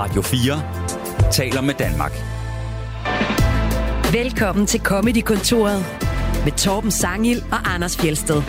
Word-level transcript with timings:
Radio 0.00 0.22
4 0.22 1.32
taler 1.32 1.60
med 1.60 1.74
Danmark. 1.74 2.12
Velkommen 4.12 4.66
til 4.66 4.80
Comedy-kontoret 4.80 5.84
med 6.44 6.52
Torben 6.52 6.90
Sangil 6.90 7.42
og 7.52 7.74
Anders 7.74 7.96
Fjelsted. 7.96 8.42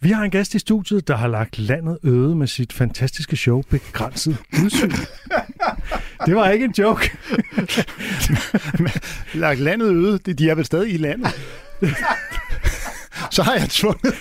Vi 0.00 0.10
har 0.10 0.22
en 0.24 0.30
gæst 0.30 0.54
i 0.54 0.58
studiet, 0.58 1.08
der 1.08 1.16
har 1.16 1.28
lagt 1.28 1.58
landet 1.58 1.98
øde 2.02 2.34
med 2.34 2.46
sit 2.46 2.72
fantastiske 2.72 3.36
show 3.36 3.62
Begrænset 3.62 4.36
Udsyn. 4.64 4.90
Det 6.26 6.36
var 6.36 6.48
ikke 6.48 6.64
en 6.64 6.74
joke. 6.78 7.10
lagt 9.34 9.60
landet 9.60 9.86
øde. 9.86 10.18
De- 10.18 10.50
er 10.50 10.54
vel 10.54 10.64
stadig 10.64 10.94
i 10.94 10.96
landet. 10.96 11.40
Så 13.30 13.42
har 13.42 13.54
jeg 13.54 13.68
tvunget... 13.68 14.14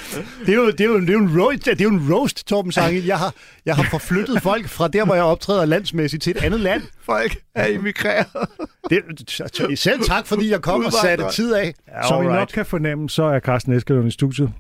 Det 0.46 0.50
er 0.50 0.56
jo, 0.56 0.72
det 0.72 0.82
er 0.82 0.86
jo, 0.86 1.00
det 1.00 1.10
er 1.10 1.14
jo, 1.14 1.20
en, 1.20 1.42
roast, 1.42 1.66
det 1.66 1.82
er 1.82 1.84
jo 1.84 1.90
en 1.90 2.14
roast, 2.14 2.48
Torben 2.48 2.72
Sangel. 2.72 3.06
Jeg 3.06 3.20
har, 3.20 3.34
jeg 3.66 3.76
har 3.76 3.88
forflyttet 3.92 4.42
folk 4.42 4.70
fra 4.70 4.88
der, 4.88 5.06
hvor 5.06 5.16
jeg 5.16 5.24
optræder 5.24 5.66
landsmæssigt, 5.66 6.24
til 6.24 6.32
et 6.32 6.44
andet 6.44 6.60
land. 6.60 6.82
Folk 7.06 7.38
er 7.56 7.68
emigreret. 7.68 8.26
Det, 8.90 9.80
selv 9.80 10.04
tak, 10.04 10.28
fordi 10.28 10.52
jeg 10.52 10.62
kom 10.62 10.86
og 10.86 10.94
satte 10.94 11.26
tid 11.32 11.54
af. 11.54 11.74
Som 12.08 12.24
I 12.24 12.26
nok 12.26 12.48
kan 12.54 12.66
fornemme, 12.66 13.10
så 13.10 13.24
er 13.24 13.40
Carsten 13.40 13.74
Eskelund 13.74 14.08
i 14.08 14.12
studiet. 14.12 14.52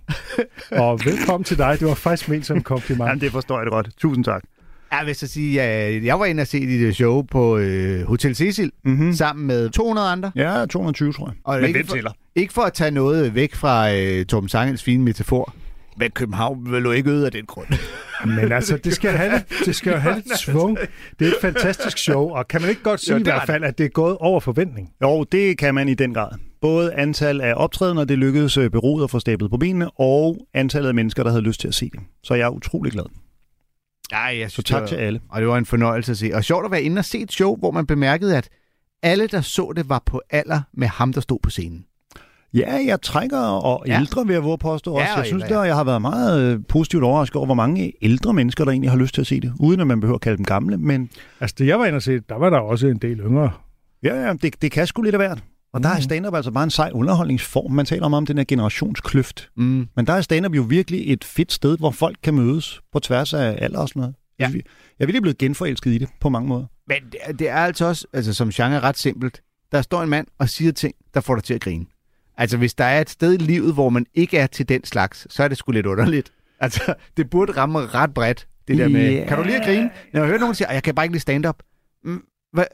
Og 0.71 0.99
velkommen 1.05 1.43
til 1.43 1.57
dig. 1.57 1.77
Det 1.79 1.87
var 1.87 1.93
faktisk 1.93 2.29
ment 2.29 2.45
som 2.45 2.57
en 2.57 2.63
kompliment. 2.63 3.07
Jamen, 3.07 3.21
det 3.21 3.31
forstår 3.31 3.57
jeg 3.57 3.65
det 3.65 3.71
godt. 3.71 3.89
Tusind 3.97 4.25
tak. 4.25 4.43
Jeg 4.91 5.01
vil 5.05 5.15
så 5.15 5.27
sige, 5.27 5.61
at 5.61 6.03
jeg 6.03 6.19
var 6.19 6.25
inde 6.25 6.41
og 6.41 6.47
se 6.47 6.59
dit 6.59 6.95
show 6.95 7.21
på 7.21 7.57
øh, 7.57 8.07
Hotel 8.07 8.35
Cecil, 8.35 8.71
Mm-hmm. 8.85 9.13
sammen 9.13 9.47
med 9.47 9.69
200 9.69 10.07
andre. 10.07 10.31
Ja, 10.35 10.65
220, 10.65 11.13
tror 11.13 11.27
jeg. 11.27 11.33
Og 11.43 11.55
Men 11.55 11.65
ikke 11.67 11.77
hvem 11.77 11.87
for- 11.87 11.95
tæller? 11.95 12.11
Ikke 12.35 12.53
for 12.53 12.61
at 12.61 12.73
tage 12.73 12.91
noget 12.91 13.35
væk 13.35 13.55
fra 13.55 13.93
øh, 13.93 14.25
Torben 14.25 14.49
Sangels 14.49 14.83
fine 14.83 15.03
metafor. 15.03 15.53
Men 15.99 16.11
København 16.11 16.71
vil 16.71 16.83
jo 16.83 16.91
ikke 16.91 17.09
øde 17.09 17.25
af 17.25 17.31
den 17.31 17.45
grund. 17.45 17.67
Men 18.41 18.51
altså, 18.51 18.77
det 18.77 18.93
skal 18.93 19.11
have 19.11 19.41
det 19.65 19.75
skal 19.75 19.91
jo 19.91 19.97
have 19.97 20.15
lidt 20.15 20.37
svung. 20.45 20.77
Det 21.19 21.27
er 21.27 21.31
et 21.31 21.37
fantastisk 21.41 21.97
show, 21.97 22.29
og 22.29 22.47
kan 22.47 22.61
man 22.61 22.69
ikke 22.69 22.83
godt 22.83 22.99
sige 22.99 23.13
Jo, 23.13 23.19
i 23.19 23.23
det 23.23 23.27
er 23.27 23.33
hvert 23.35 23.45
fald, 23.47 23.63
at 23.63 23.77
det 23.77 23.83
er 23.85 23.89
gået 23.89 24.17
over 24.19 24.39
forventning? 24.39 24.89
Jo, 25.01 25.23
det 25.23 25.57
kan 25.57 25.75
man 25.75 25.89
i 25.89 25.93
den 25.93 26.13
grad. 26.13 26.29
Både 26.61 26.93
antal 26.93 27.41
af 27.41 27.53
optrædener, 27.55 28.03
det 28.03 28.17
lykkedes 28.17 28.57
øh, 28.57 28.69
beroet 28.69 29.03
at 29.03 29.09
få 29.11 29.19
stablet 29.19 29.51
på 29.51 29.57
benene, 29.57 29.89
og 29.99 30.47
antallet 30.53 30.87
af 30.89 30.95
mennesker, 30.95 31.23
der 31.23 31.29
havde 31.29 31.43
lyst 31.43 31.59
til 31.61 31.67
at 31.67 31.73
se 31.75 31.89
det. 31.93 31.99
Så 32.23 32.33
jeg 32.33 32.45
er 32.45 32.49
utrolig 32.49 32.91
glad. 32.91 33.03
Ja, 34.11 34.17
jeg 34.39 34.49
Så 34.51 34.53
synes, 34.53 34.65
tak 34.65 34.81
det 34.81 34.89
til 34.89 34.97
var, 34.97 35.03
alle. 35.05 35.19
Og 35.29 35.41
det 35.41 35.47
var 35.49 35.57
en 35.57 35.65
fornøjelse 35.65 36.11
at 36.11 36.17
se. 36.17 36.31
Og 36.33 36.43
sjovt 36.43 36.65
at 36.65 36.71
være 36.71 36.81
inde 36.81 36.99
og 36.99 37.05
se 37.05 37.19
et 37.19 37.31
show, 37.31 37.55
hvor 37.57 37.71
man 37.71 37.85
bemærkede, 37.85 38.37
at 38.37 38.49
alle, 39.03 39.27
der 39.27 39.41
så 39.41 39.73
det, 39.75 39.89
var 39.89 40.01
på 40.05 40.21
alder 40.29 40.61
med 40.73 40.87
ham, 40.87 41.13
der 41.13 41.21
stod 41.21 41.39
på 41.43 41.49
scenen. 41.49 41.85
Ja, 42.53 42.79
jeg 42.85 43.01
trækker 43.01 43.39
og 43.39 43.83
Ja. 43.87 43.99
ældre, 43.99 44.25
vil 44.27 44.33
jeg 44.33 44.43
våge 44.43 44.57
påstå 44.57 44.93
også. 44.93 45.05
Ja, 45.05 45.11
og 45.13 45.17
jeg 45.17 45.25
synes, 45.25 45.43
der, 45.43 45.63
jeg 45.63 45.75
har 45.75 45.83
været 45.83 46.01
meget 46.01 46.41
øh, 46.53 46.59
positivt 46.69 47.03
overrasket 47.03 47.35
over, 47.35 47.45
hvor 47.45 47.55
mange 47.55 47.93
ældre 48.01 48.33
mennesker, 48.33 48.63
der 48.65 48.71
egentlig 48.71 48.91
har 48.91 48.97
lyst 48.97 49.13
til 49.13 49.21
at 49.21 49.27
se 49.27 49.39
det. 49.39 49.53
Uden 49.59 49.79
at 49.81 49.87
man 49.87 49.99
behøver 49.99 50.15
at 50.15 50.21
kalde 50.21 50.37
dem 50.37 50.45
gamle, 50.45 50.77
men 50.77 51.09
Altså, 51.39 51.55
det 51.59 51.67
jeg 51.67 51.79
var 51.79 51.85
inde 51.85 51.95
og 51.95 52.01
se, 52.01 52.19
der 52.19 52.35
var 52.35 52.49
der 52.49 52.57
også 52.59 52.87
en 52.87 52.97
del 52.97 53.17
yngre. 53.19 53.51
ja, 54.03 54.27
ja 54.27 54.33
det, 54.33 54.61
det 54.61 54.71
kan 54.71 54.87
sgu 54.87 55.01
lidt 55.01 55.15
af 55.15 55.19
hvert. 55.19 55.39
Og 55.73 55.83
der 55.83 55.89
er 55.89 55.99
stand-up 55.99 56.33
altså 56.35 56.51
bare 56.51 56.63
en 56.63 56.69
sej 56.69 56.91
underholdningsform. 56.93 57.71
Man 57.71 57.85
taler 57.85 58.07
meget 58.07 58.17
om 58.17 58.25
den 58.25 58.37
her 58.37 58.45
generationskløft. 58.47 59.49
Mm. 59.57 59.87
Men 59.95 60.07
der 60.07 60.13
er 60.13 60.21
stand-up 60.21 60.55
jo 60.55 60.61
virkelig 60.61 61.13
et 61.13 61.23
fedt 61.23 61.51
sted, 61.53 61.77
hvor 61.77 61.91
folk 61.91 62.17
kan 62.23 62.33
mødes 62.33 62.81
på 62.93 62.99
tværs 62.99 63.33
af 63.33 63.57
alder 63.61 63.79
og 63.79 63.89
sådan 63.89 63.99
noget. 63.99 64.15
Ja. 64.39 64.49
Jeg 64.53 64.61
er 64.99 65.05
virkelig 65.05 65.21
blevet 65.21 65.37
genforelsket 65.37 65.91
i 65.91 65.97
det 65.97 66.09
på 66.21 66.29
mange 66.29 66.47
måder. 66.49 66.65
Men 66.87 66.97
det 67.11 67.19
er, 67.23 67.31
det 67.33 67.49
er 67.49 67.55
altså 67.55 67.85
også, 67.85 68.07
altså 68.13 68.33
som 68.33 68.49
genre, 68.49 68.79
ret 68.79 68.97
simpelt. 68.97 69.41
Der 69.71 69.81
står 69.81 70.03
en 70.03 70.09
mand 70.09 70.27
og 70.39 70.49
siger 70.49 70.71
ting, 70.71 70.95
der 71.13 71.21
får 71.21 71.35
dig 71.35 71.43
til 71.43 71.53
at 71.53 71.61
grine. 71.61 71.85
Altså, 72.37 72.57
hvis 72.57 72.73
der 72.73 72.85
er 72.85 73.01
et 73.01 73.09
sted 73.09 73.33
i 73.33 73.37
livet, 73.37 73.73
hvor 73.73 73.89
man 73.89 74.05
ikke 74.13 74.37
er 74.37 74.47
til 74.47 74.69
den 74.69 74.83
slags, 74.83 75.27
så 75.29 75.43
er 75.43 75.47
det 75.47 75.57
sgu 75.57 75.71
lidt 75.71 75.85
underligt. 75.85 76.31
Altså, 76.59 76.93
det 77.17 77.29
burde 77.29 77.51
ramme 77.51 77.79
ret 77.79 78.13
bredt, 78.13 78.47
det 78.67 78.77
der 78.77 78.87
med, 78.87 79.11
Ja. 79.11 79.25
kan 79.27 79.37
du 79.37 79.43
lige 79.43 79.55
at 79.59 79.65
grine? 79.65 79.89
Jeg 80.13 80.21
har 80.21 80.27
hørt 80.27 80.39
nogen 80.39 80.55
sige, 80.55 80.67
"Ej, 80.67 80.73
jeg 80.73 80.83
kan 80.83 80.95
bare 80.95 81.05
ikke 81.05 81.13
lide 81.13 81.21
stand-up. 81.21 81.63
Mm, 82.03 82.23
hvad, 82.53 82.65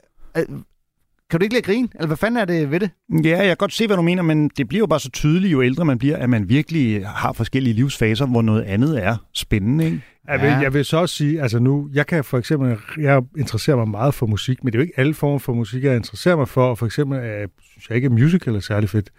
kan 1.34 1.40
du 1.40 1.44
ikke 1.44 1.54
lide 1.54 1.60
at 1.60 1.66
grine? 1.66 1.88
Eller 1.96 2.08
hvad 2.08 2.18
fanden 2.18 2.38
er 2.42 2.46
det 2.46 2.72
ved 2.72 2.80
det? 2.80 2.90
Ja, 3.24 3.38
jeg 3.38 3.48
kan 3.48 3.58
godt 3.58 3.74
se, 3.74 3.88
hvad 3.88 3.96
du 3.98 4.02
mener, 4.02 4.22
men 4.24 4.50
det 4.58 4.68
bliver 4.68 4.80
jo 4.80 4.86
bare 4.88 5.00
så 5.00 5.10
tydeligt, 5.10 5.52
jo 5.52 5.62
ældre 5.64 5.86
man 5.86 5.98
bliver, 6.00 6.18
at 6.18 6.30
man 6.30 6.50
virkelig 6.50 7.08
har 7.08 7.34
forskellige 7.34 7.74
livsfaser, 7.74 8.26
hvor 8.26 8.42
noget 8.42 8.62
andet 8.64 9.04
er 9.04 9.16
spændende. 9.34 9.86
Ikke? 9.86 10.02
Jeg 10.28 10.42
vil, 10.42 10.48
Ja. 10.48 10.58
jeg 10.60 10.74
vil 10.74 10.86
så 10.86 10.98
også 10.98 11.16
sige, 11.16 11.42
altså 11.42 11.60
nu, 11.60 11.90
jeg 11.94 12.08
kan 12.08 12.24
for 12.24 12.38
eksempel, 12.38 12.78
jeg 12.98 13.22
interesserer 13.38 13.78
mig 13.78 13.88
meget 13.88 14.14
for 14.14 14.26
musik, 14.26 14.64
men 14.64 14.74
det 14.74 14.78
er 14.78 14.80
jo 14.80 14.84
ikke 14.84 15.00
alle 15.00 15.14
former 15.14 15.40
for 15.40 15.54
musik, 15.54 15.84
jeg 15.84 15.96
interesserer 15.96 16.36
mig 16.36 16.48
for, 16.48 16.66
og 16.70 16.78
for 16.78 16.86
eksempel 16.86 17.20
øh, 17.20 17.48
synes 17.72 17.90
jeg 17.90 17.96
ikke, 17.96 18.06
at 18.06 18.12
musical 18.12 18.56
er 18.56 18.60
særlig 18.60 18.90
fedt. 18.90 19.10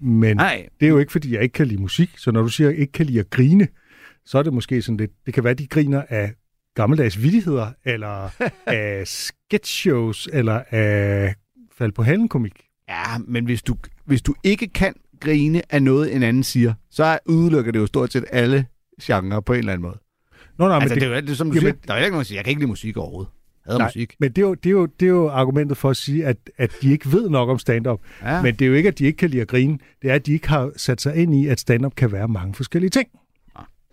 Men 0.00 0.36
Nej. 0.36 0.66
det 0.80 0.86
er 0.86 0.90
jo 0.90 0.98
ikke, 0.98 1.12
fordi 1.12 1.34
jeg 1.34 1.42
ikke 1.42 1.52
kan 1.52 1.66
lide 1.66 1.80
musik, 1.82 2.10
så 2.16 2.30
når 2.30 2.42
du 2.42 2.48
siger, 2.48 2.68
at 2.68 2.72
jeg 2.74 2.80
ikke 2.80 2.92
kan 2.92 3.06
lide 3.06 3.20
at 3.20 3.30
grine, 3.30 3.68
så 4.26 4.38
er 4.38 4.42
det 4.42 4.52
måske 4.52 4.82
sådan 4.82 4.96
lidt, 4.96 5.10
det 5.26 5.34
kan 5.34 5.44
være, 5.44 5.50
at 5.50 5.58
de 5.58 5.66
griner 5.66 6.02
af 6.08 6.32
gammeldags 6.74 7.22
vittigheder, 7.22 7.66
eller 7.84 8.28
af 8.66 9.02
sketchshows, 9.06 10.28
eller 10.32 10.60
af 10.70 11.34
fald 11.78 11.92
på 11.92 12.02
halen 12.02 12.28
komik. 12.28 12.52
Ja, 12.88 13.18
men 13.26 13.44
hvis 13.44 13.62
du, 13.62 13.76
hvis 14.04 14.22
du 14.22 14.34
ikke 14.44 14.68
kan 14.68 14.94
grine 15.20 15.62
af 15.74 15.82
noget, 15.82 16.16
en 16.16 16.22
anden 16.22 16.42
siger, 16.42 16.74
så 16.90 17.18
udelukker 17.26 17.72
det 17.72 17.78
jo 17.78 17.86
stort 17.86 18.12
set 18.12 18.24
alle 18.32 18.66
genrer 19.02 19.40
på 19.40 19.52
en 19.52 19.58
eller 19.58 19.72
anden 19.72 19.82
måde. 19.82 19.98
Nå, 20.58 20.68
nej, 20.68 20.74
altså, 20.76 20.88
men 20.88 20.94
det, 20.94 21.08
det 21.08 21.16
er 21.16 21.20
jo 21.20 21.26
det, 21.26 21.36
som 21.36 21.50
du 21.50 21.54
jamen- 21.54 21.72
siger. 21.72 21.86
Der 21.86 21.94
er 21.94 21.98
jo 21.98 22.04
ikke 22.04 22.12
nogen, 22.12 22.20
der 22.22 22.26
siger, 22.26 22.38
jeg 22.38 22.44
kan 22.44 22.50
ikke 22.50 22.60
lide 22.60 22.68
musik 22.68 22.96
overhovedet. 22.96 23.30
Hader 23.66 23.78
Nej. 23.78 23.86
musik. 23.86 24.14
Men 24.20 24.30
det 24.30 24.38
er, 24.38 24.46
jo, 24.46 24.54
det, 24.54 24.66
er 24.66 24.70
jo, 24.70 24.86
det 24.86 25.06
er 25.06 25.10
jo 25.10 25.28
argumentet 25.28 25.76
for 25.76 25.90
at 25.90 25.96
sige, 25.96 26.26
at, 26.26 26.36
at 26.56 26.72
de 26.82 26.90
ikke 26.92 27.12
ved 27.12 27.30
nok 27.30 27.48
om 27.48 27.58
stand-up. 27.58 28.00
Ja. 28.22 28.34
Ja. 28.36 28.42
Men 28.42 28.54
det 28.54 28.64
er 28.64 28.68
jo 28.68 28.74
ikke, 28.74 28.88
at 28.88 28.98
de 28.98 29.04
ikke 29.04 29.16
kan 29.16 29.30
lide 29.30 29.42
at 29.42 29.48
grine. 29.48 29.78
Det 30.02 30.10
er, 30.10 30.14
at 30.14 30.26
de 30.26 30.32
ikke 30.32 30.48
har 30.48 30.72
sat 30.76 31.00
sig 31.00 31.16
ind 31.16 31.34
i, 31.34 31.46
at 31.46 31.60
stand-up 31.60 31.94
kan 31.94 32.12
være 32.12 32.28
mange 32.28 32.54
forskellige 32.54 32.90
ting. 32.90 33.08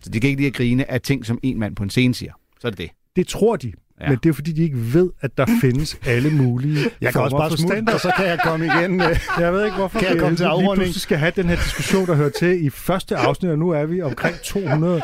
Så 0.02 0.10
de 0.10 0.20
kan 0.20 0.30
ikke 0.30 0.42
lide 0.42 0.48
at 0.48 0.54
grine 0.54 0.92
af 0.92 1.02
ting, 1.02 1.26
som 1.26 1.40
en 1.44 1.60
mand 1.60 1.76
på 1.76 1.84
en 1.84 1.90
scene 1.90 2.14
siger. 2.16 2.34
Så 2.60 2.68
er 2.68 2.72
det 2.72 2.78
det. 2.78 2.90
Det 3.16 3.28
tror 3.28 3.56
de. 3.56 3.74
Ja. 4.04 4.10
Men 4.10 4.20
det 4.24 4.30
er, 4.30 4.34
fordi 4.34 4.52
de 4.52 4.64
ikke 4.64 4.94
ved, 4.94 5.10
at 5.22 5.38
der 5.38 5.46
findes 5.62 5.98
alle 6.06 6.30
mulige 6.30 6.78
Jeg 7.02 7.12
kan 7.14 7.22
også 7.22 7.38
bare 7.38 7.58
smutte, 7.58 7.94
og 7.94 8.00
så 8.00 8.12
kan 8.18 8.26
jeg 8.26 8.40
komme 8.44 8.66
igen. 8.66 9.02
øh. 9.02 9.20
Jeg 9.40 9.54
ved 9.54 9.66
ikke, 9.66 9.78
hvorfor 9.78 10.00
Kan 10.00 10.10
jeg 10.10 10.18
komme 10.20 10.36
til 10.38 10.44
lige 10.44 10.50
afrunding? 10.50 10.76
pludselig 10.76 11.02
skal 11.02 11.18
have 11.18 11.32
den 11.36 11.46
her 11.50 11.56
diskussion, 11.56 12.06
der 12.08 12.16
hører 12.16 12.30
til 12.40 12.66
i 12.66 12.70
første 12.70 13.16
afsnit, 13.18 13.52
og 13.52 13.58
nu 13.60 13.70
er 13.70 13.86
vi 13.86 14.02
omkring 14.02 14.36
200, 14.40 15.02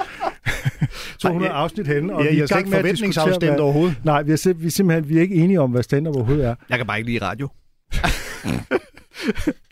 200 1.19 1.49
Nej, 1.51 1.61
afsnit 1.61 1.87
henne. 1.87 2.13
Og 2.15 2.23
Ja, 2.23 2.29
vi 2.29 2.35
jeg 2.35 2.39
er 2.39 2.43
er 2.43 2.47
slet 2.47 2.55
gang 2.55 2.67
ikke 2.67 2.77
forventningsafstemt 2.77 3.51
hvad- 3.51 3.59
overhovedet. 3.59 3.95
Nej, 4.03 4.21
vi 4.21 4.31
er, 4.31 4.35
sim- 4.37 4.61
vi 4.61 4.67
er 4.67 4.71
simpelthen 4.71 5.09
vi 5.09 5.17
er 5.17 5.21
ikke 5.21 5.35
enige 5.35 5.61
om, 5.61 5.71
hvad 5.71 5.83
stand-up 5.83 6.15
overhovedet 6.15 6.45
er. 6.45 6.55
Jeg 6.69 6.77
kan 6.77 6.87
bare 6.87 6.97
ikke 6.99 7.11
lide 7.11 7.25
radio. 7.25 7.49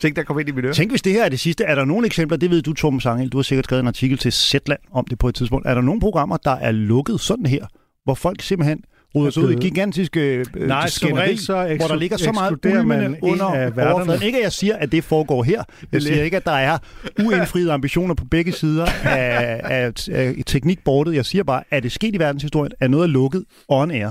Tænk, 0.00 0.16
der 0.16 0.22
kom 0.22 0.38
ind 0.38 0.48
i 0.48 0.52
mit 0.52 0.64
øre. 0.64 0.72
Tænk, 0.74 0.90
hvis 0.90 1.02
det 1.02 1.12
her 1.12 1.24
er 1.24 1.28
det 1.28 1.40
sidste. 1.40 1.64
Er 1.64 1.74
der 1.74 1.84
nogle 1.84 2.06
eksempler, 2.06 2.38
det 2.38 2.50
ved 2.50 2.62
du, 2.62 2.72
Tom 2.72 3.00
Sangel, 3.00 3.28
du 3.28 3.38
har 3.38 3.42
sikkert 3.42 3.64
skrevet 3.64 3.80
en 3.82 3.86
artikel 3.86 4.18
til 4.18 4.32
Zetland 4.32 4.80
om 4.92 5.04
det 5.10 5.18
på 5.18 5.28
et 5.28 5.34
tidspunkt. 5.34 5.66
Er 5.66 5.74
der 5.74 5.80
nogle 5.80 6.00
programmer, 6.00 6.36
der 6.36 6.50
er 6.50 6.72
lukket 6.72 7.20
sådan 7.20 7.46
her, 7.46 7.66
hvor 8.04 8.14
folk 8.14 8.42
simpelthen 8.42 8.80
ruder 9.14 9.30
sig 9.30 9.42
ud 9.42 9.50
i 9.50 9.54
Øh, 9.54 9.60
gigantiske 9.60 10.20
øh, 10.20 10.68
Nej, 10.68 10.88
som 10.88 11.06
skænderi, 11.06 11.36
så 11.36 11.76
hvor 11.78 11.86
der 11.86 11.96
ligger 11.96 12.16
så 12.16 12.32
meget 12.32 12.66
ulmende 12.66 13.06
en 13.06 13.16
under 13.22 13.44
overfladen. 13.92 14.22
Ikke 14.22 14.38
at 14.38 14.44
jeg 14.44 14.52
siger, 14.52 14.76
at 14.76 14.92
det 14.92 15.04
foregår 15.04 15.42
her. 15.42 15.62
Jeg 15.92 16.02
siger 16.02 16.22
ikke, 16.22 16.36
at 16.36 16.44
der 16.44 16.52
er 16.52 16.78
uindfriede 17.24 17.72
ambitioner 17.72 18.14
på 18.14 18.24
begge 18.24 18.52
sider 18.52 18.86
af, 19.04 19.60
af, 19.64 19.92
af 20.12 20.34
teknikbordet. 20.46 21.14
Jeg 21.14 21.24
siger 21.24 21.44
bare, 21.44 21.62
at 21.70 21.82
det 21.82 21.92
sket 21.92 22.14
i 22.14 22.18
verdenshistorien, 22.18 22.72
er 22.80 22.88
noget 22.88 23.04
er 23.04 23.08
lukket 23.08 23.44
on 23.68 23.90
air. 23.90 24.10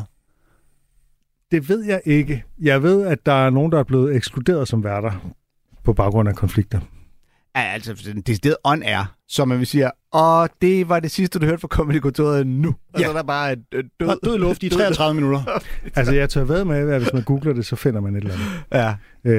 Det 1.51 1.69
ved 1.69 1.85
jeg 1.85 2.01
ikke. 2.05 2.43
Jeg 2.61 2.83
ved, 2.83 3.05
at 3.07 3.25
der 3.25 3.45
er 3.45 3.49
nogen, 3.49 3.71
der 3.71 3.79
er 3.79 3.83
blevet 3.83 4.15
ekskluderet 4.15 4.67
som 4.67 4.83
værter 4.83 5.31
på 5.83 5.93
baggrund 5.93 6.29
af 6.29 6.35
konflikter. 6.35 6.79
Ja, 7.57 7.63
altså, 7.73 7.93
det 8.15 8.29
er 8.29 8.35
stedet 8.35 8.57
on 8.63 8.83
air, 8.83 9.15
så 9.27 9.45
man 9.45 9.57
vil 9.59 9.67
sige, 9.67 9.91
og 10.11 10.49
det 10.61 10.89
var 10.89 10.99
det 10.99 11.11
sidste, 11.11 11.39
du 11.39 11.45
hørte 11.45 11.57
fra 11.61 11.67
Comedy-kontoret 11.67 12.47
nu. 12.47 12.75
Og 12.93 12.99
Ja. 12.99 13.05
så 13.05 13.09
er 13.11 13.15
der 13.15 13.23
bare 13.23 13.53
et, 13.53 13.59
et 13.75 13.85
død. 13.99 14.07
Og 14.07 14.17
død 14.25 14.37
luft 14.37 14.63
i 14.63 14.69
33 14.69 15.13
minutter. 15.15 15.41
Altså, 15.95 16.13
jeg 16.13 16.29
tør 16.29 16.43
ved 16.43 16.65
med, 16.65 16.89
at 16.89 17.01
hvis 17.01 17.13
man 17.13 17.23
googler 17.23 17.53
det, 17.53 17.65
så 17.65 17.75
finder 17.75 18.01
man 18.01 18.15
et 18.15 18.21
eller 18.23 18.33
andet. 18.33 18.45
Ja. 18.73 18.95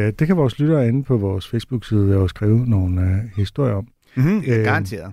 Øh, 0.06 0.12
det 0.18 0.26
kan 0.26 0.36
vores 0.36 0.58
lyttere 0.58 0.88
inde 0.88 1.04
på 1.04 1.16
vores 1.16 1.48
Facebook-side 1.48 2.12
jo 2.12 2.28
skrive 2.28 2.66
nogle 2.66 3.00
øh, 3.02 3.16
historier 3.36 3.74
om. 3.74 3.88
Mm-hmm. 4.16 4.38
Øh, 4.46 4.64
Garanteret. 4.64 5.12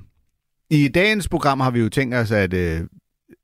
I 0.70 0.88
dagens 0.88 1.28
program 1.30 1.60
har 1.60 1.72
vi 1.72 1.80
jo 1.80 1.90
tænkt 1.90 2.16
os 2.16 2.32
at 2.32 2.54
øh, 2.54 2.82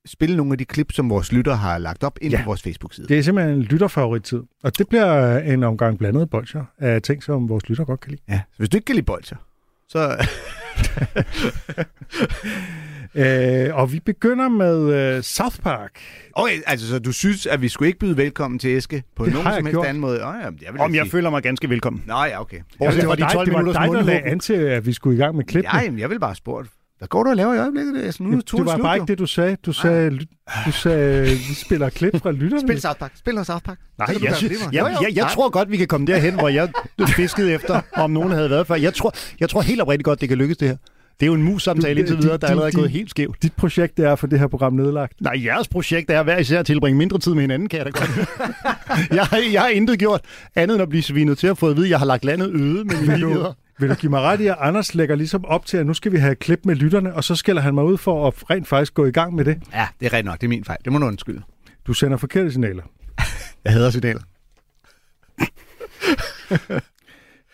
spille 0.05 0.37
nogle 0.37 0.51
af 0.51 0.57
de 0.57 0.65
klip, 0.65 0.91
som 0.91 1.09
vores 1.09 1.31
lytter 1.31 1.53
har 1.55 1.77
lagt 1.77 2.03
op 2.03 2.17
ind 2.21 2.31
Ja. 2.33 2.37
på 2.39 2.45
vores 2.45 2.61
Facebook-side. 2.61 3.07
Det 3.07 3.17
er 3.17 3.21
simpelthen 3.21 3.55
en 3.55 3.61
lytterfavorit-tid. 3.61 4.41
Og 4.63 4.77
det 4.77 4.87
bliver 4.89 5.37
en 5.39 5.63
omgang 5.63 5.97
blandet 5.97 6.29
bolcher 6.29 6.63
af 6.79 7.01
ting, 7.01 7.23
som 7.23 7.49
vores 7.49 7.69
lytter 7.69 7.85
godt 7.85 7.99
kan 7.99 8.11
lide. 8.11 8.21
Ja. 8.29 8.41
Så 8.51 8.57
hvis 8.57 8.69
du 8.69 8.77
ikke 8.77 8.85
kan 8.85 8.95
lide 8.95 9.05
bolcher, 9.05 9.37
så... 9.91 10.17
Øh, 13.15 13.75
og 13.75 13.93
vi 13.93 13.99
begynder 13.99 14.49
med 14.49 14.93
øh, 15.17 15.23
South 15.23 15.59
Park. 15.59 15.91
Okay, 16.33 16.53
altså, 16.65 16.87
så 16.87 16.99
du 16.99 17.11
synes, 17.11 17.45
at 17.45 17.61
vi 17.61 17.69
skulle 17.69 17.87
ikke 17.87 17.99
byde 17.99 18.17
velkommen 18.17 18.59
til 18.59 18.69
Æske 18.69 19.03
på 19.15 19.25
Det 19.25 19.33
nogen 19.33 19.47
som 19.47 19.53
helst 19.53 19.71
gjort. 19.71 19.85
anden 19.85 20.01
måde? 20.01 20.13
Oh, 20.27 20.35
ja, 20.41 20.43
jeg 20.45 20.53
vil 20.73 20.81
Om 20.81 20.95
jeg 20.95 21.03
sige- 21.03 21.11
føler 21.11 21.29
mig 21.29 21.43
ganske 21.43 21.69
velkommen. 21.69 22.03
Nå 22.07 22.13
ja, 22.23 22.41
okay. 22.41 22.57
Bortset 22.79 23.01
det 23.01 23.07
var 23.09 23.15
fra 23.15 23.15
de 23.15 23.21
dig, 23.21 23.31
12 23.33 23.45
det 23.45 23.53
var 23.53 23.59
minutters 23.59 23.85
dig 23.89 23.93
der 23.95 24.03
lagde 24.03 24.21
an 24.21 24.39
til, 24.39 24.53
at 24.53 24.85
vi 24.85 24.93
skulle 24.93 25.15
i 25.17 25.19
gang 25.19 25.35
med 25.35 25.43
klippene. 25.43 25.77
Ja, 25.77 25.83
jamen, 25.83 25.99
jeg 25.99 26.09
vil 26.09 26.19
bare 26.19 26.35
spurgt. 26.35 26.69
Hvad 27.01 27.07
går 27.07 27.23
du 27.23 27.29
og 27.29 27.35
laver 27.35 27.53
i 27.53 27.57
øjeblikket? 27.57 27.95
Det 27.95 28.07
er 28.07 28.11
sådan, 28.11 28.27
nu 28.27 28.37
er 28.37 28.41
det 28.41 28.51
var 28.53 28.65
slut, 28.71 28.81
bare 28.81 28.89
jo. 28.95 29.01
ikke 29.01 29.11
det, 29.11 29.19
du 29.19 29.25
sagde. 29.25 29.57
Du 29.65 29.73
sagde, 29.73 30.19
du 30.65 30.71
sagde 30.71 31.21
vi 31.29 31.53
spiller 31.53 31.89
klip 31.89 32.21
fra 32.21 32.31
lytterne. 32.31 32.67
Spil 32.67 32.81
South 32.81 32.99
Park. 32.99 33.11
Spil 33.15 33.33
noget 33.33 33.47
South 33.47 33.63
Park. 33.63 33.77
Nej, 33.97 34.07
du 34.07 34.19
jeg, 34.23 34.33
jeg, 34.41 34.51
jeg, 34.73 34.97
jeg, 35.01 35.15
jeg 35.15 35.23
Nej. 35.23 35.29
tror 35.33 35.49
godt, 35.49 35.71
vi 35.71 35.77
kan 35.77 35.87
komme 35.87 36.07
derhen, 36.07 36.33
hvor 36.33 36.49
jeg 36.49 36.69
fiskede 37.07 37.51
efter, 37.53 37.81
om 37.93 38.11
nogen 38.11 38.31
havde 38.31 38.49
været 38.49 38.67
før. 38.67 38.75
Jeg 38.75 38.93
tror, 38.93 39.13
jeg 39.39 39.49
tror 39.49 39.61
helt 39.61 39.81
oprigtigt 39.81 40.05
godt, 40.05 40.21
det 40.21 40.29
kan 40.29 40.37
lykkes 40.37 40.57
det 40.57 40.67
her. 40.67 40.75
Det 41.19 41.25
er 41.25 41.27
jo 41.27 41.33
en 41.33 41.43
mus-samtale 41.43 41.93
Du- 41.95 41.99
indtil 41.99 42.15
de- 42.17 42.21
videre, 42.21 42.37
der 42.37 42.47
er 42.47 42.47
de- 42.47 42.51
allerede 42.51 42.71
de- 42.71 42.77
gået 42.77 42.89
helt 42.89 43.09
skævt. 43.09 43.43
Dit 43.43 43.53
projekt 43.53 43.97
det 43.97 44.05
er 44.05 44.11
at 44.11 44.19
få 44.19 44.27
det 44.27 44.39
her 44.39 44.47
program 44.47 44.73
nedlagt. 44.73 45.13
Nej, 45.21 45.33
jeres 45.45 45.67
projekt 45.67 46.09
er 46.11 46.23
hver 46.23 46.37
især 46.37 46.59
at 46.59 46.65
tilbringe 46.65 46.97
mindre 46.97 47.19
tid 47.19 47.33
med 47.33 47.41
hinanden, 47.41 47.69
kan 47.69 47.77
jeg 47.77 47.85
da 47.85 47.91
godt. 47.91 48.09
jeg, 49.17 49.23
har, 49.25 49.37
jeg 49.53 49.61
har 49.61 49.67
intet 49.69 49.99
gjort 49.99 50.21
andet 50.55 50.75
end 50.75 50.81
at 50.81 50.89
blive 50.89 51.01
svinet 51.03 51.37
til 51.37 51.47
at 51.47 51.57
få 51.57 51.69
at 51.69 51.75
vide, 51.75 51.85
at 51.85 51.89
jeg 51.91 51.99
har 51.99 52.05
lagt 52.05 52.25
landet 52.25 52.49
øde 52.49 52.83
med 52.85 53.01
mine 53.01 53.21
du, 53.21 53.27
nyheder. 53.29 53.53
Vil 53.81 53.89
du 53.89 53.95
give 53.95 54.09
mig 54.09 54.21
ret 54.21 54.41
i, 54.41 54.47
at 54.47 54.55
Anders 54.59 54.95
lægger 54.95 55.15
ligesom 55.15 55.45
op 55.45 55.65
til, 55.65 55.77
at 55.77 55.85
nu 55.85 55.93
skal 55.93 56.11
vi 56.11 56.17
have 56.17 56.31
et 56.31 56.39
klip 56.39 56.59
med 56.65 56.75
lytterne, 56.75 57.13
og 57.13 57.23
så 57.23 57.35
skælder 57.35 57.61
han 57.61 57.73
mig 57.73 57.83
ud 57.83 57.97
for 57.97 58.27
at 58.27 58.33
rent 58.49 58.67
faktisk 58.67 58.93
gå 58.93 59.05
i 59.05 59.11
gang 59.11 59.35
med 59.35 59.45
det. 59.45 59.61
Ja, 59.73 59.87
det 59.99 60.05
er 60.05 60.13
rigtigt 60.13 60.25
nok. 60.25 60.41
Det 60.41 60.47
er 60.47 60.49
min 60.49 60.63
fejl. 60.63 60.77
Det 60.85 60.93
må 60.93 60.99
du 60.99 61.05
undskylde. 61.05 61.41
Du 61.87 61.93
sender 61.93 62.17
forkerte 62.17 62.51
signaler. 62.51 62.83
Jeg 63.63 63.73
hader 63.73 63.89
signaler. 63.89 64.21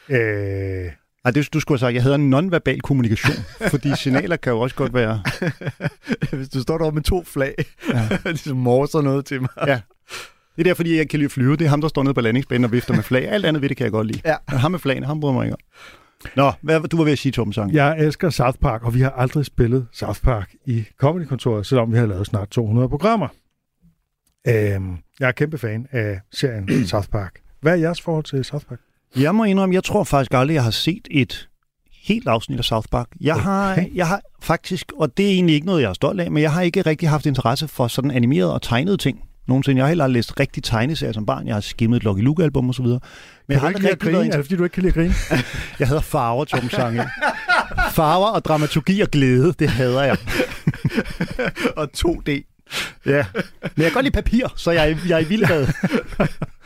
Øh, 0.09 0.85
Nej, 1.23 1.31
det, 1.31 1.53
du 1.53 1.59
skulle 1.59 1.79
have 1.79 1.87
sagt, 1.87 1.95
jeg 1.95 2.03
hedder 2.03 2.17
non-verbal 2.17 2.79
kommunikation, 2.79 3.35
fordi 3.71 3.95
signaler 3.95 4.35
kan 4.35 4.51
jo 4.51 4.59
også 4.59 4.75
godt 4.75 4.93
være... 4.93 5.21
Hvis 6.31 6.49
du 6.49 6.61
står 6.61 6.77
deroppe 6.77 6.95
med 6.95 7.03
to 7.03 7.23
flag, 7.23 7.55
ja. 7.93 8.07
ligesom 8.25 8.57
morser 8.57 9.01
noget 9.01 9.25
til 9.25 9.41
mig. 9.41 9.49
Ja. 9.67 9.81
Det 10.55 10.61
er 10.61 10.63
der, 10.63 10.73
fordi 10.73 10.97
jeg 10.97 11.09
kan 11.09 11.19
lide 11.19 11.25
at 11.25 11.31
flyve. 11.31 11.55
Det 11.55 11.65
er 11.65 11.69
ham, 11.69 11.81
der 11.81 11.87
står 11.87 12.03
nede 12.03 12.13
på 12.13 12.21
landingsbanen 12.21 12.65
og 12.65 12.71
vifter 12.71 12.93
med 12.93 13.03
flag. 13.03 13.29
Alt 13.29 13.45
andet 13.45 13.61
ved 13.61 13.69
det 13.69 13.77
kan 13.77 13.83
jeg 13.83 13.91
godt 13.91 14.07
lide. 14.07 14.21
Ja. 14.25 14.35
Men 14.51 14.59
ham 14.59 14.71
med 14.71 14.79
flagene, 14.79 15.05
ham 15.05 15.19
bryder 15.19 15.33
mig 15.33 15.45
ikke 15.45 15.53
om. 15.53 15.59
Nå, 16.35 16.51
hvad 16.61 16.81
du 16.81 16.97
var 16.97 17.03
ved 17.03 17.11
at 17.11 17.19
sige, 17.19 17.31
Torben 17.31 17.53
Sang? 17.53 17.73
jeg 17.73 17.99
elsker 17.99 18.29
South 18.29 18.59
Park, 18.59 18.83
og 18.83 18.93
vi 18.93 19.01
har 19.01 19.09
aldrig 19.09 19.45
spillet 19.45 19.87
South 19.93 20.21
Park 20.21 20.53
i 20.65 20.85
Comedy-kontoret, 20.97 21.65
selvom 21.65 21.93
vi 21.93 21.97
har 21.97 22.05
lavet 22.05 22.27
snart 22.27 22.49
200 22.49 22.89
programmer. 22.89 23.27
Øh, 24.47 24.53
jeg 25.19 25.27
er 25.27 25.31
kæmpe 25.31 25.57
fan 25.57 25.87
af 25.91 26.19
serien 26.31 26.69
South 26.85 27.09
Park. 27.09 27.39
Hvad 27.61 27.71
er 27.71 27.75
jeres 27.75 28.01
forhold 28.01 28.23
til 28.23 28.45
South 28.45 28.65
Park? 28.65 28.79
Jeg 29.15 29.35
må 29.35 29.43
indrømme, 29.43 29.75
jeg 29.75 29.83
tror 29.83 30.03
faktisk 30.03 30.33
aldrig, 30.33 30.55
jeg 30.55 30.63
har 30.63 30.71
set 30.71 31.07
et 31.11 31.49
helt 32.07 32.27
afsnit 32.27 32.57
af 32.57 32.65
South 32.65 32.87
Park. 32.91 33.07
Jeg, 33.21 33.35
okay. 33.35 33.43
har, 33.43 33.85
jeg 33.93 34.07
har 34.07 34.21
faktisk, 34.41 34.91
og 34.95 35.17
det 35.17 35.25
er 35.25 35.31
egentlig 35.31 35.55
ikke 35.55 35.67
noget, 35.67 35.81
jeg 35.81 35.89
er 35.89 35.93
stolt 35.93 36.21
af, 36.21 36.31
men 36.31 36.43
jeg 36.43 36.53
har 36.53 36.61
ikke 36.61 36.81
rigtig 36.81 37.09
haft 37.09 37.25
interesse 37.25 37.67
for 37.67 37.87
sådan 37.87 38.11
animerede 38.11 38.53
og 38.53 38.61
tegnede 38.61 38.97
ting 38.97 39.26
nogensinde. 39.47 39.77
Jeg 39.79 39.85
har 39.85 39.87
heller 39.87 40.03
aldrig 40.03 40.17
læst 40.17 40.39
rigtig 40.39 40.63
tegneserier 40.63 41.13
som 41.13 41.25
barn. 41.25 41.47
Jeg 41.47 41.55
har 41.55 41.61
skimmet 41.61 41.97
et 41.97 42.03
Lucky 42.03 42.21
Luke-album 42.21 42.69
og 42.69 42.75
så 42.75 42.81
videre. 42.83 42.99
Men 43.47 43.53
jeg 43.53 43.61
har 43.61 43.67
Kan 43.67 43.75
aldrig 43.75 43.91
rigtig 43.91 44.05
været 44.11 44.21
grine? 44.21 44.33
Er 44.33 44.37
det, 44.37 44.45
fordi 44.45 44.55
du 44.55 44.63
ikke 44.63 44.73
kan 44.73 44.83
lide 44.83 44.89
at 44.89 44.95
grine? 44.95 45.13
Jeg 45.79 45.87
hedder 45.87 46.01
farver, 46.01 46.45
Torben 46.45 46.69
Sange. 46.69 47.03
Farver 47.91 48.27
og 48.27 48.45
dramaturgi 48.45 49.01
og 49.01 49.07
glæde, 49.07 49.53
det 49.59 49.69
hader 49.69 50.03
jeg. 50.03 50.17
Og 51.77 51.89
2D. 51.97 52.53
Ja, 53.05 53.25
men 53.61 53.71
jeg 53.77 53.85
kan 53.85 53.91
godt 53.93 54.05
lide 54.05 54.13
papir, 54.13 54.53
så 54.55 54.71
jeg 54.71 54.97
jeg 55.07 55.15
er 55.15 55.19
i 55.19 55.23
vildbad. 55.23 55.67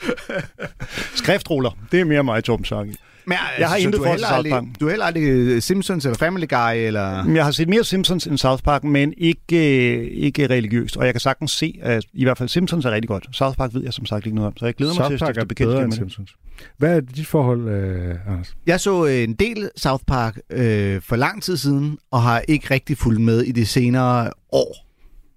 Skriftruller, 1.21 1.77
det 1.91 1.99
er 2.01 2.05
mere 2.05 2.23
mig, 2.23 2.43
Torben 2.43 2.65
Sange. 2.65 2.95
Men, 3.25 3.37
Jeg 3.59 3.69
har 3.69 3.77
så 3.77 3.83
intet 3.85 3.99
heller 3.99 4.15
til 4.17 4.19
South 4.25 4.35
aldrig- 4.37 4.51
Park. 4.51 4.63
Du 4.79 4.85
er 4.85 4.89
heller 4.89 5.05
aldrig 5.05 5.23
øh, 5.23 5.61
Simpsons 5.61 6.05
eller 6.05 6.17
Family 6.17 6.45
Guy 6.49 6.75
eller... 6.75 7.31
Jeg 7.33 7.43
har 7.43 7.51
set 7.51 7.69
mere 7.69 7.83
Simpsons 7.83 8.27
end 8.27 8.37
South 8.37 8.63
Park, 8.63 8.83
men 8.83 9.13
ikke, 9.17 9.97
øh, 9.97 10.07
ikke 10.11 10.47
religiøst. 10.47 10.97
Og 10.97 11.05
jeg 11.05 11.13
kan 11.13 11.19
sagtens 11.21 11.51
se, 11.51 11.79
at 11.81 12.05
i 12.13 12.23
hvert 12.23 12.37
fald 12.37 12.49
Simpsons 12.49 12.85
er 12.85 12.91
rigtig 12.91 13.07
godt. 13.07 13.27
South 13.33 13.57
Park 13.57 13.73
ved 13.73 13.83
jeg 13.83 13.93
som 13.93 14.05
sagt 14.05 14.25
ikke 14.25 14.35
noget 14.35 14.47
om, 14.47 14.57
så 14.57 14.65
jeg 14.65 14.75
glæder 14.75 14.93
mig 14.93 15.09
til 15.09 15.19
South 15.19 15.29
at 15.29 15.35
Park 15.35 15.45
stifte 15.47 15.63
er 15.63 15.67
bedre 15.67 15.83
end. 15.83 15.91
Simpsons. 15.91 16.35
Hvad 16.77 16.95
er 16.95 16.99
dit 16.99 17.27
forhold, 17.27 17.69
øh, 17.69 18.15
Anders? 18.27 18.55
Jeg 18.67 18.79
så 18.79 19.05
øh, 19.05 19.23
en 19.23 19.33
del 19.33 19.69
South 19.77 20.03
Park 20.07 20.37
øh, 20.49 21.01
for 21.01 21.15
lang 21.15 21.43
tid 21.43 21.57
siden, 21.57 21.97
og 22.11 22.21
har 22.21 22.43
ikke 22.47 22.73
rigtig 22.73 22.97
fulgt 22.97 23.21
med 23.21 23.41
i 23.41 23.51
de 23.51 23.65
senere 23.65 24.31
år, 24.51 24.75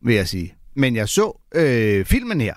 vil 0.07 0.15
jeg 0.15 0.29
sige. 0.29 0.55
Men 0.77 0.97
jeg 0.97 1.09
så 1.09 1.41
øh, 1.55 2.05
filmen 2.05 2.41
her. 2.41 2.55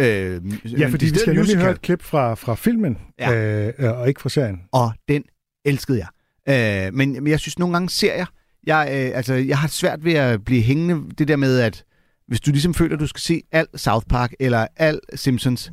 Øh, 0.00 0.40
Ja, 0.80 0.88
fordi 0.88 1.06
vi 1.06 1.18
skal 1.18 1.34
nemlig 1.34 1.56
høre 1.56 1.70
et 1.70 1.82
klip 1.82 2.02
fra, 2.02 2.34
fra 2.34 2.54
filmen, 2.54 2.98
Ja. 3.18 3.34
øh, 3.66 3.72
øh, 3.78 3.98
og 4.00 4.08
ikke 4.08 4.20
fra 4.20 4.28
serien. 4.28 4.60
Og 4.72 4.92
den 5.08 5.22
elskede 5.64 5.98
jeg. 5.98 6.86
Øh, 6.86 6.94
men, 6.94 7.12
men 7.12 7.26
jeg 7.26 7.40
synes 7.40 7.58
nogle 7.58 7.74
gange 7.74 7.88
serier, 7.90 8.26
jeg, 8.66 8.88
øh, 8.92 9.16
altså, 9.16 9.34
jeg 9.34 9.58
har 9.58 9.68
svært 9.68 10.04
ved 10.04 10.12
at 10.14 10.44
blive 10.44 10.62
hængende. 10.62 11.10
Det 11.18 11.28
der 11.28 11.36
med, 11.36 11.60
at 11.60 11.84
hvis 12.28 12.40
du 12.40 12.50
ligesom 12.50 12.74
føler, 12.74 12.94
at 12.96 13.00
du 13.00 13.06
skal 13.06 13.20
se 13.20 13.42
alt 13.52 13.80
South 13.80 14.06
Park 14.06 14.32
eller 14.40 14.66
alt 14.76 15.00
Simpsons, 15.14 15.72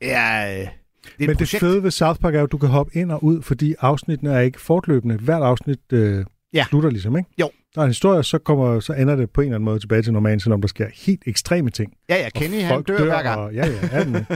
det 0.00 0.12
er, 0.14 0.48
øh, 0.50 0.56
det 0.58 0.64
er 0.64 0.68
Men 1.18 1.28
det 1.28 1.36
projekt. 1.38 1.60
fede 1.60 1.82
ved 1.82 1.90
South 1.90 2.20
Park 2.20 2.34
er 2.34 2.38
jo, 2.38 2.44
at 2.44 2.52
du 2.52 2.58
kan 2.58 2.68
hoppe 2.68 2.92
ind 2.96 3.12
og 3.12 3.24
ud, 3.24 3.42
fordi 3.42 3.74
afsnittene 3.80 4.30
er 4.32 4.40
ikke 4.40 4.60
fortløbende. 4.60 5.16
Hvert 5.16 5.42
afsnit 5.42 5.92
øh, 5.92 6.24
Ja. 6.54 6.64
slutter 6.68 6.90
ligesom, 6.90 7.16
ikke? 7.16 7.30
Jo. 7.40 7.50
Der 7.74 7.80
er 7.80 7.84
en 7.84 7.90
historie, 7.90 8.22
så, 8.22 8.38
kommer, 8.38 8.80
så 8.80 8.92
ender 8.92 9.16
det 9.16 9.30
på 9.30 9.40
en 9.40 9.44
eller 9.44 9.56
anden 9.56 9.64
måde 9.64 9.78
tilbage 9.78 10.02
til 10.02 10.12
normalen, 10.12 10.40
selvom 10.40 10.60
der 10.60 10.68
sker 10.68 10.86
helt 10.94 11.22
ekstreme 11.26 11.70
ting. 11.70 11.92
Ja, 12.08 12.16
ja, 12.16 12.30
Kenny, 12.34 12.60
han 12.60 12.68
folk 12.68 12.88
dør, 12.88 13.04
hver 13.04 13.22
gang. 13.22 13.40
Og, 13.40 13.54
ja, 13.54 13.66
ja, 13.66 14.04
den, 14.04 14.26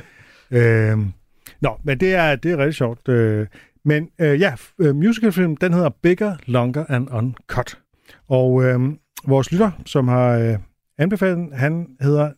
øhm, 0.59 1.13
nå, 1.61 1.77
men 1.83 2.01
det 2.01 2.15
er, 2.15 2.37
det 2.37 2.53
er 2.53 2.59
rigtig 2.59 2.75
sjovt. 2.75 3.09
Øh, 3.09 3.47
men 3.85 4.09
øh, 4.19 4.41
ja, 4.41 4.55
øh, 4.79 4.97
musicalfilm, 4.97 5.57
den 5.57 5.73
hedder 5.73 5.91
Bigger, 6.03 6.37
Longer 6.47 6.85
and 6.89 7.09
Uncut. 7.13 7.79
Og 8.29 8.65
øh, 8.65 8.81
vores 9.27 9.53
lytter, 9.53 9.71
som 9.87 10.09
har 10.09 10.29
øh, 10.39 10.59
anbefalet 10.99 11.37
den, 11.37 11.53
han 11.53 11.87
hedder 12.01 12.31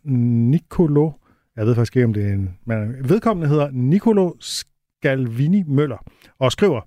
Nicolo, 0.49 1.11
jeg 1.57 1.65
ved 1.65 1.75
faktisk 1.75 1.95
ikke, 1.95 2.05
om 2.05 2.13
det 2.13 2.25
er 2.25 2.33
en 2.33 2.57
mand. 2.65 3.07
Vedkommende 3.07 3.49
hedder 3.49 3.69
Nicolo 3.71 4.31
Scalvini 4.39 5.63
Møller, 5.67 6.03
og 6.39 6.51
skriver, 6.51 6.81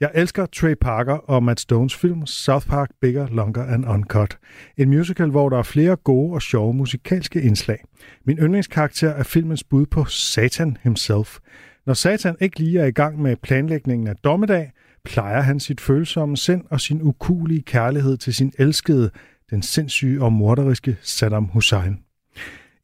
jeg 0.00 0.10
elsker 0.14 0.46
Trey 0.46 0.74
Parker 0.80 1.12
og 1.12 1.42
Matt 1.42 1.60
Stones 1.60 1.96
film 1.96 2.26
South 2.26 2.66
Park 2.66 2.90
Bigger, 3.00 3.28
Longer 3.28 3.66
and 3.66 3.86
Uncut. 3.86 4.38
En 4.76 4.88
musical, 4.88 5.30
hvor 5.30 5.48
der 5.48 5.58
er 5.58 5.62
flere 5.62 5.96
gode 5.96 6.34
og 6.34 6.42
sjove 6.42 6.74
musikalske 6.74 7.42
indslag. 7.42 7.84
Min 8.24 8.38
yndlingskarakter 8.38 9.10
er 9.10 9.22
filmens 9.22 9.64
bud 9.64 9.86
på 9.86 10.04
Satan 10.04 10.76
himself. 10.82 11.38
Når 11.86 11.94
Satan 11.94 12.36
ikke 12.40 12.58
lige 12.58 12.80
er 12.80 12.86
i 12.86 12.90
gang 12.90 13.22
med 13.22 13.36
planlægningen 13.36 14.08
af 14.08 14.16
dommedag, 14.16 14.72
plejer 15.04 15.40
han 15.40 15.60
sit 15.60 15.80
følsomme 15.80 16.36
sind 16.36 16.64
og 16.70 16.80
sin 16.80 17.02
ukulige 17.02 17.62
kærlighed 17.62 18.16
til 18.16 18.34
sin 18.34 18.52
elskede, 18.58 19.10
den 19.50 19.62
sindssyge 19.62 20.22
og 20.22 20.32
morderiske 20.32 20.96
Saddam 21.02 21.44
Hussein. 21.44 21.98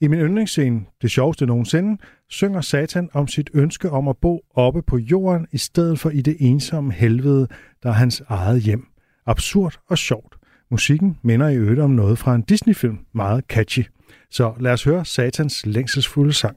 I 0.00 0.08
min 0.08 0.18
yndlingsscene, 0.18 0.80
det 1.02 1.10
sjoveste 1.10 1.46
nogensinde, 1.46 2.02
synger 2.28 2.60
Satan 2.60 3.08
om 3.12 3.28
sit 3.28 3.50
ønske 3.54 3.90
om 3.90 4.08
at 4.08 4.16
bo 4.16 4.40
oppe 4.54 4.82
på 4.82 4.98
jorden 4.98 5.46
i 5.52 5.58
stedet 5.58 5.98
for 5.98 6.10
i 6.10 6.20
det 6.20 6.36
ensomme 6.40 6.92
helvede, 6.92 7.48
der 7.82 7.88
er 7.88 7.94
hans 7.94 8.22
eget 8.28 8.62
hjem. 8.62 8.86
Absurd 9.26 9.80
og 9.88 9.98
sjovt. 9.98 10.34
Musikken 10.70 11.18
minder 11.22 11.48
i 11.48 11.56
øvrigt 11.56 11.80
om 11.80 11.90
noget 11.90 12.18
fra 12.18 12.34
en 12.34 12.42
Disney-film, 12.42 12.98
meget 13.14 13.44
catchy. 13.44 13.84
Så 14.30 14.54
lad 14.60 14.72
os 14.72 14.84
høre 14.84 15.04
Satans 15.04 15.66
længselsfulde 15.66 16.32
sang. 16.32 16.56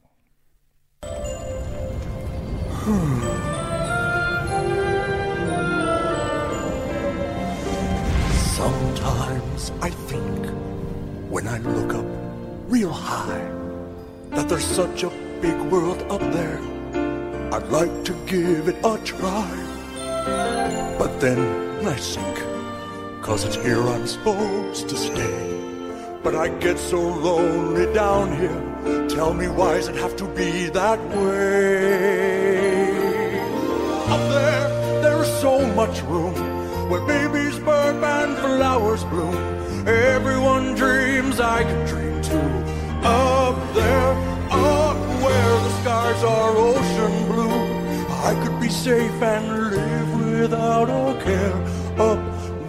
Sometimes 8.58 9.70
I 9.70 9.92
think 10.08 10.46
when 11.32 11.46
I 11.46 11.60
look 11.60 11.94
up 11.94 12.09
real 12.70 12.92
high 12.92 13.50
that 14.30 14.48
there's 14.48 14.64
such 14.64 15.02
a 15.02 15.10
big 15.42 15.60
world 15.72 16.00
up 16.12 16.22
there. 16.32 16.60
I'd 17.52 17.68
like 17.70 18.04
to 18.06 18.14
give 18.28 18.68
it 18.68 18.78
a 18.86 18.96
try. 19.04 19.50
But 21.00 21.20
then 21.20 21.40
I 21.88 21.96
sink, 21.96 22.38
cause 23.24 23.44
it's 23.44 23.56
here 23.56 23.82
I'm 23.82 24.06
supposed 24.06 24.88
to 24.90 24.96
stay. 24.96 26.20
But 26.22 26.36
I 26.36 26.50
get 26.60 26.78
so 26.78 27.02
lonely 27.02 27.92
down 27.92 28.38
here. 28.38 29.08
Tell 29.08 29.34
me 29.34 29.48
why 29.48 29.74
does 29.74 29.88
it 29.88 29.96
have 29.96 30.16
to 30.18 30.28
be 30.28 30.68
that 30.68 31.00
way? 31.18 32.20
Up 34.14 34.24
there, 34.30 35.02
there 35.02 35.20
is 35.24 35.42
so 35.42 35.66
much 35.74 36.04
room 36.04 36.36
where 36.88 37.02
babies 37.08 37.58
burp 37.58 38.04
and 38.04 38.38
flowers 38.38 39.04
bloom. 39.06 39.36
Everyone 39.88 40.76
dreams 40.76 41.40
I 41.40 41.64
could 41.64 41.88
dream 41.88 42.22
too. 42.22 42.59
Up 43.04 43.56
there, 43.74 44.14
up 44.52 44.98
where 45.24 45.56
the 45.66 45.72
skies 45.82 46.24
are 46.24 46.56
ocean 46.56 47.28
blue, 47.28 47.60
I 48.30 48.34
could 48.44 48.60
be 48.60 48.70
safe 48.70 49.22
and 49.22 49.72
live 49.72 50.10
without 50.40 50.90
a 50.90 51.14
care. 51.24 51.56
Up 51.98 52.20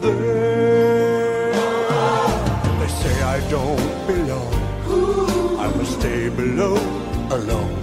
there, 0.01 1.53
they 2.79 2.89
say 2.89 3.23
I 3.23 3.41
don't 3.51 4.07
belong. 4.07 4.55
I 5.59 5.67
must 5.77 5.93
stay 6.01 6.29
below 6.29 6.77
alone. 7.31 7.75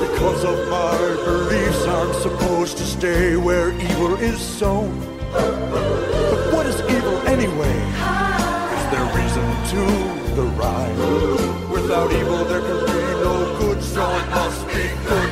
Because 0.00 0.44
of 0.44 0.68
my 0.68 0.96
beliefs, 1.24 1.84
I'm 1.86 2.12
supposed 2.22 2.76
to 2.78 2.84
stay 2.84 3.36
where 3.36 3.70
evil 3.72 4.14
is 4.16 4.40
sown. 4.40 4.98
But 5.32 6.52
what 6.52 6.66
is 6.66 6.80
evil 6.82 7.16
anyway? 7.26 7.76
Is 8.76 8.84
there 8.92 9.06
reason 9.16 9.46
to 9.72 9.82
the 10.34 10.42
rhyme? 10.58 11.39
Without 11.90 12.12
evil, 12.12 12.44
there 12.44 12.60
can 12.60 12.86
be 12.86 13.02
no 13.20 13.58
good, 13.58 13.82
so 13.82 14.00
it 14.00 14.30
must 14.30 14.64
be 14.68 14.88
good 15.08 15.29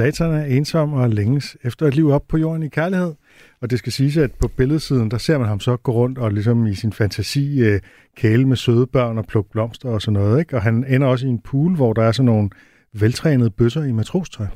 Satan 0.00 0.30
er 0.34 0.44
ensom 0.44 0.92
og 0.92 1.10
længes 1.10 1.56
efter 1.64 1.86
et 1.86 1.94
liv 1.94 2.10
op 2.10 2.22
på 2.28 2.36
jorden 2.38 2.62
i 2.62 2.68
kærlighed. 2.68 3.14
Og 3.60 3.70
det 3.70 3.78
skal 3.78 3.92
siges, 3.92 4.16
at 4.16 4.30
på 4.32 4.48
billedsiden, 4.48 5.10
der 5.10 5.18
ser 5.18 5.38
man 5.38 5.48
ham 5.48 5.60
så 5.60 5.76
gå 5.76 5.92
rundt 5.92 6.18
og 6.18 6.32
ligesom 6.32 6.66
i 6.66 6.74
sin 6.74 6.92
fantasi 6.92 7.60
øh, 7.60 7.80
kæle 8.16 8.48
med 8.48 8.56
søde 8.56 8.86
børn 8.86 9.18
og 9.18 9.26
plukke 9.26 9.50
blomster 9.50 9.88
og 9.88 10.02
sådan 10.02 10.12
noget. 10.20 10.38
Ikke? 10.40 10.56
Og 10.56 10.62
han 10.62 10.84
ender 10.88 11.06
også 11.08 11.26
i 11.26 11.28
en 11.30 11.38
pool, 11.44 11.74
hvor 11.76 11.92
der 11.92 12.02
er 12.02 12.12
sådan 12.12 12.24
nogle 12.26 12.50
veltrænede 12.92 13.50
bøsser 13.50 13.82
i 13.84 13.92
matrostøj. 13.92 14.46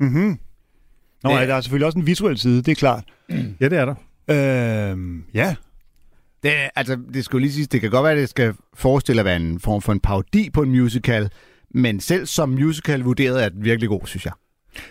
Mm-hmm. 0.00 0.38
Nå, 1.24 1.30
Det- 1.30 1.36
ja, 1.36 1.46
der 1.46 1.54
er 1.54 1.60
selvfølgelig 1.60 1.86
også 1.86 1.98
en 1.98 2.06
visuel 2.06 2.38
side, 2.38 2.56
det 2.56 2.68
er 2.68 2.74
klart. 2.74 3.04
Ja, 3.60 3.68
det 3.68 3.78
er 3.78 3.84
der. 3.84 4.90
Øhm, 4.90 5.24
ja. 5.34 5.54
Det, 6.42 6.50
altså, 6.76 6.98
det 7.14 7.24
skal 7.24 7.36
jo 7.36 7.40
lige 7.40 7.52
sige, 7.52 7.66
det 7.72 7.80
kan 7.80 7.90
godt 7.90 8.04
være, 8.04 8.12
at 8.12 8.18
det 8.18 8.28
skal 8.28 8.54
forestille 8.74 9.20
at 9.20 9.24
være 9.26 9.36
en 9.36 9.60
form 9.60 9.82
for 9.82 9.92
en 9.92 10.00
parodi 10.00 10.50
på 10.50 10.62
en 10.62 10.70
musical, 10.70 11.30
men 11.74 12.00
selv 12.00 12.26
som 12.26 12.48
musical 12.48 13.00
vurderet 13.00 13.44
er 13.44 13.48
den 13.48 13.64
virkelig 13.64 13.88
god, 13.88 14.00
synes 14.06 14.24
jeg. 14.24 14.32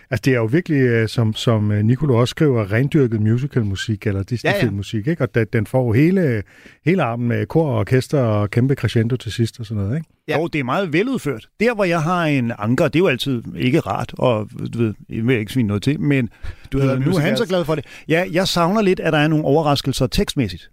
Altså, 0.09 0.21
det 0.25 0.33
er 0.33 0.37
jo 0.37 0.45
virkelig, 0.45 0.77
øh, 0.81 1.07
som, 1.07 1.33
som 1.33 1.71
øh, 1.71 1.83
Nicolo 1.83 2.15
også 2.19 2.31
skriver, 2.31 2.71
rendyrket 2.71 3.21
musicalmusik 3.21 4.07
eller 4.07 4.23
Disney-filmmusik, 4.23 5.07
ikke? 5.07 5.23
Og 5.23 5.35
da, 5.35 5.43
den 5.43 5.67
får 5.67 5.85
jo 5.85 5.91
hele, 5.91 6.43
hele 6.85 7.03
armen 7.03 7.27
med 7.27 7.45
kor 7.45 7.69
og 7.71 7.77
orkester 7.79 8.19
og 8.19 8.51
kæmpe 8.51 8.75
crescendo 8.75 9.15
til 9.15 9.31
sidst 9.31 9.59
og 9.59 9.65
sådan 9.65 9.83
noget, 9.83 9.95
ikke? 9.97 10.07
Ja. 10.27 10.33
Ja. 10.33 10.39
Jo, 10.39 10.47
det 10.47 10.59
er 10.59 10.63
meget 10.63 10.93
veludført. 10.93 11.47
Der, 11.59 11.75
hvor 11.75 11.83
jeg 11.83 12.01
har 12.01 12.25
en 12.25 12.51
anker, 12.57 12.87
det 12.87 12.95
er 12.95 12.99
jo 12.99 13.07
altid 13.07 13.43
ikke 13.57 13.79
rart, 13.79 14.13
og 14.17 14.49
du 14.73 14.77
ved, 14.77 14.93
jeg 15.09 15.27
vil 15.27 15.37
ikke 15.37 15.53
svine 15.53 15.67
noget 15.67 15.83
til, 15.83 15.99
men 15.99 16.29
du 16.71 16.77
ved, 16.77 16.99
nu 16.99 17.11
er 17.11 17.19
han 17.19 17.37
så 17.37 17.45
glad 17.45 17.65
for 17.65 17.75
det. 17.75 17.85
Ja, 18.07 18.25
jeg 18.31 18.47
savner 18.47 18.81
lidt, 18.81 18.99
at 18.99 19.13
der 19.13 19.19
er 19.19 19.27
nogle 19.27 19.45
overraskelser 19.45 20.07
tekstmæssigt. 20.07 20.69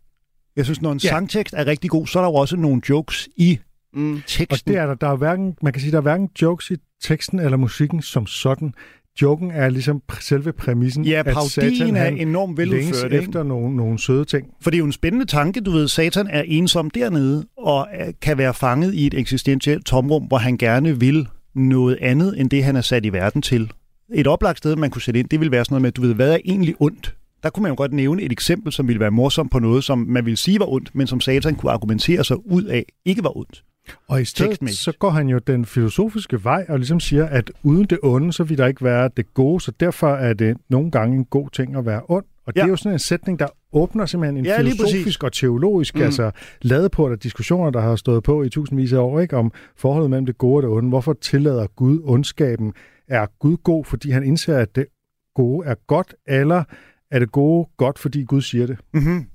Jeg 0.56 0.64
synes, 0.64 0.82
når 0.82 0.92
en 0.92 1.00
Ja. 1.04 1.08
ja. 1.08 1.12
sangtekst 1.14 1.54
er 1.56 1.66
rigtig 1.66 1.90
god, 1.90 2.06
så 2.06 2.18
er 2.18 2.22
der 2.22 2.30
jo 2.30 2.34
også 2.34 2.56
nogle 2.56 2.80
jokes 2.88 3.28
i 3.36 3.58
Mm. 3.94 4.14
Og 4.14 4.20
teksten. 4.26 4.72
det 4.72 4.80
er 4.80 4.86
der, 4.86 4.94
der 4.94 5.08
er 5.08 5.16
hverken, 5.16 5.56
man 5.62 5.72
kan 5.72 5.80
sige, 5.82 5.92
der 5.92 5.96
er 5.98 6.02
hverken 6.02 6.28
jokes 6.42 6.70
i 6.70 6.74
teksten 7.02 7.38
eller 7.38 7.56
musikken 7.56 8.02
som 8.02 8.26
sådan. 8.26 8.74
Joken 9.22 9.50
er 9.50 9.68
ligesom 9.70 10.02
selve 10.20 10.52
præmissen, 10.52 11.04
Ja, 11.04 11.22
at 11.26 11.36
Satan, 11.50 11.96
er 11.96 12.06
enormt 12.06 12.58
veludført. 12.58 13.04
ikke? 13.12 13.24
efter 13.24 13.42
nogle, 13.42 13.76
nogle 13.76 13.98
søde 13.98 14.24
ting. 14.24 14.46
For 14.60 14.70
det 14.70 14.76
er 14.76 14.78
jo 14.78 14.84
en 14.86 14.92
spændende 14.92 15.26
tanke, 15.26 15.60
du 15.60 15.70
ved, 15.70 15.88
Satan 15.88 16.26
er 16.30 16.42
ensom 16.46 16.90
dernede, 16.90 17.44
og 17.58 17.86
er- 17.92 18.12
kan 18.22 18.38
være 18.38 18.54
fanget 18.54 18.94
i 18.94 19.06
et 19.06 19.14
eksistentielt 19.14 19.86
tomrum, 19.86 20.22
hvor 20.22 20.38
han 20.38 20.58
gerne 20.58 21.00
vil 21.00 21.26
noget 21.54 21.98
andet, 22.00 22.40
end 22.40 22.50
det, 22.50 22.64
han 22.64 22.76
er 22.76 22.80
sat 22.80 23.06
i 23.06 23.12
verden 23.12 23.42
til. 23.42 23.70
Et 24.14 24.26
oplagt 24.26 24.58
sted, 24.58 24.76
man 24.76 24.90
kunne 24.90 25.02
sætte 25.02 25.20
ind, 25.20 25.28
det 25.28 25.40
ville 25.40 25.52
være 25.52 25.64
sådan 25.64 25.74
noget 25.74 25.82
med, 25.82 25.92
du 25.92 26.00
ved, 26.02 26.14
hvad 26.14 26.32
er 26.32 26.38
egentlig 26.44 26.74
ondt? 26.80 27.14
Der 27.42 27.50
kunne 27.50 27.62
man 27.62 27.70
jo 27.70 27.76
godt 27.76 27.92
nævne 27.92 28.22
et 28.22 28.32
eksempel, 28.32 28.72
som 28.72 28.88
ville 28.88 29.00
være 29.00 29.10
morsomt 29.10 29.50
på 29.50 29.58
noget, 29.58 29.84
som 29.84 29.98
man 29.98 30.24
ville 30.24 30.36
sige 30.36 30.58
var 30.58 30.72
ondt, 30.72 30.90
men 30.94 31.06
som 31.06 31.20
Satan 31.20 31.54
kunne 31.54 31.72
argumentere 31.72 32.24
sig 32.24 32.36
ud 32.50 32.62
af, 32.64 32.84
ikke 33.04 33.24
var 33.24 33.36
ondt. 33.36 33.64
Og 34.08 34.20
i 34.20 34.24
stedet 34.24 34.70
så 34.70 34.92
går 34.98 35.10
han 35.10 35.28
jo 35.28 35.38
den 35.38 35.64
filosofiske 35.64 36.44
vej 36.44 36.66
og 36.68 36.78
ligesom 36.78 37.00
siger, 37.00 37.26
at 37.26 37.50
uden 37.62 37.84
det 37.84 37.98
onde, 38.02 38.32
så 38.32 38.44
vil 38.44 38.58
der 38.58 38.66
ikke 38.66 38.84
være 38.84 39.10
det 39.16 39.34
gode, 39.34 39.60
så 39.60 39.72
derfor 39.80 40.08
er 40.14 40.32
det 40.32 40.56
nogle 40.68 40.90
gange 40.90 41.16
en 41.16 41.24
god 41.24 41.50
ting 41.50 41.76
at 41.76 41.86
være 41.86 42.02
ond. 42.08 42.24
Og 42.46 42.54
det 42.54 42.60
Ja. 42.60 42.64
er 42.64 42.68
jo 42.70 42.76
sådan 42.76 42.92
en 42.92 42.98
sætning, 42.98 43.38
der 43.38 43.46
åbner 43.72 44.06
simpelthen 44.06 44.36
en 44.36 44.44
Ja, 44.44 44.58
filosofisk 44.58 45.22
og 45.24 45.32
teologisk, 45.32 45.94
mm. 45.94 46.02
altså 46.02 46.30
der 46.62 46.88
er 47.12 47.16
diskussioner, 47.16 47.70
der 47.70 47.80
har 47.80 47.96
stået 47.96 48.22
på 48.22 48.42
i 48.42 48.48
tusindvis 48.48 48.92
af 48.92 48.98
år, 48.98 49.20
ikke, 49.20 49.36
om 49.36 49.52
forholdet 49.76 50.10
mellem 50.10 50.26
det 50.26 50.38
gode 50.38 50.56
og 50.56 50.62
det 50.62 50.70
onde. 50.70 50.88
Hvorfor 50.88 51.12
tillader 51.12 51.66
Gud 51.66 52.00
ondskaben? 52.04 52.72
Er 53.08 53.26
Gud 53.38 53.56
god, 53.56 53.84
fordi 53.84 54.10
han 54.10 54.24
indser, 54.24 54.58
at 54.58 54.76
det 54.76 54.86
gode 55.34 55.66
er 55.66 55.74
godt, 55.86 56.14
eller 56.28 56.64
er 57.10 57.18
det 57.18 57.32
gode 57.32 57.68
godt, 57.76 57.98
fordi 57.98 58.24
Gud 58.24 58.40
siger 58.42 58.66
det? 58.66 58.78
Mm-hmm. 58.94 59.26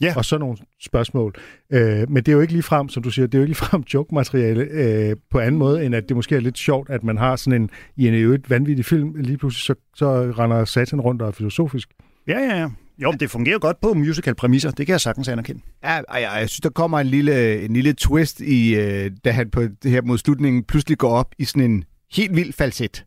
Ja. 0.00 0.14
og 0.16 0.24
sådan 0.24 0.40
nogle 0.40 0.56
spørgsmål. 0.84 1.34
Øh, 1.72 2.10
men 2.10 2.16
det 2.16 2.28
er 2.28 2.32
jo 2.32 2.40
ikke 2.40 2.52
lige 2.52 2.62
frem, 2.62 2.88
som 2.88 3.02
du 3.02 3.10
siger, 3.10 3.26
det 3.26 3.34
er 3.34 3.38
jo 3.38 3.42
ikke 3.42 3.48
lige 3.48 3.56
frem 3.56 3.82
joke-materiale 3.94 4.62
øh, 4.62 5.16
på 5.30 5.38
anden 5.38 5.58
måde, 5.58 5.84
end 5.84 5.94
at 5.94 6.08
det 6.08 6.16
måske 6.16 6.36
er 6.36 6.40
lidt 6.40 6.58
sjovt, 6.58 6.90
at 6.90 7.04
man 7.04 7.18
har 7.18 7.36
sådan 7.36 7.62
en, 7.62 7.70
i 7.96 8.08
en 8.08 8.14
øvrigt 8.14 8.50
vanvittig 8.50 8.84
film, 8.84 9.14
lige 9.14 9.38
pludselig 9.38 9.62
så, 9.62 9.74
så 9.94 10.32
render 10.38 10.64
satan 10.64 11.00
rundt 11.00 11.22
og 11.22 11.28
er 11.28 11.32
filosofisk. 11.32 11.88
Ja, 12.28 12.38
ja, 12.38 12.60
ja. 12.60 12.68
Jo, 13.02 13.10
men 13.10 13.20
det 13.20 13.30
fungerer 13.30 13.58
godt 13.58 13.80
på 13.80 13.94
musical-præmisser, 13.94 14.70
det 14.70 14.86
kan 14.86 14.92
jeg 14.92 15.00
sagtens 15.00 15.28
anerkende. 15.28 15.60
Ja, 15.84 16.00
og 16.08 16.20
jeg, 16.20 16.30
jeg 16.40 16.48
synes, 16.48 16.60
der 16.60 16.70
kommer 16.70 17.00
en 17.00 17.06
lille, 17.06 17.64
en 17.64 17.72
lille 17.72 17.92
twist 17.92 18.40
i, 18.40 18.74
øh, 18.74 19.10
da 19.24 19.30
han 19.30 19.50
på 19.50 19.62
det 19.82 19.90
her 19.90 20.02
mod 20.02 20.18
slutningen 20.18 20.64
pludselig 20.64 20.98
går 20.98 21.10
op 21.10 21.34
i 21.38 21.44
sådan 21.44 21.70
en 21.70 21.84
helt 22.12 22.36
vild 22.36 22.52
falset. 22.52 23.04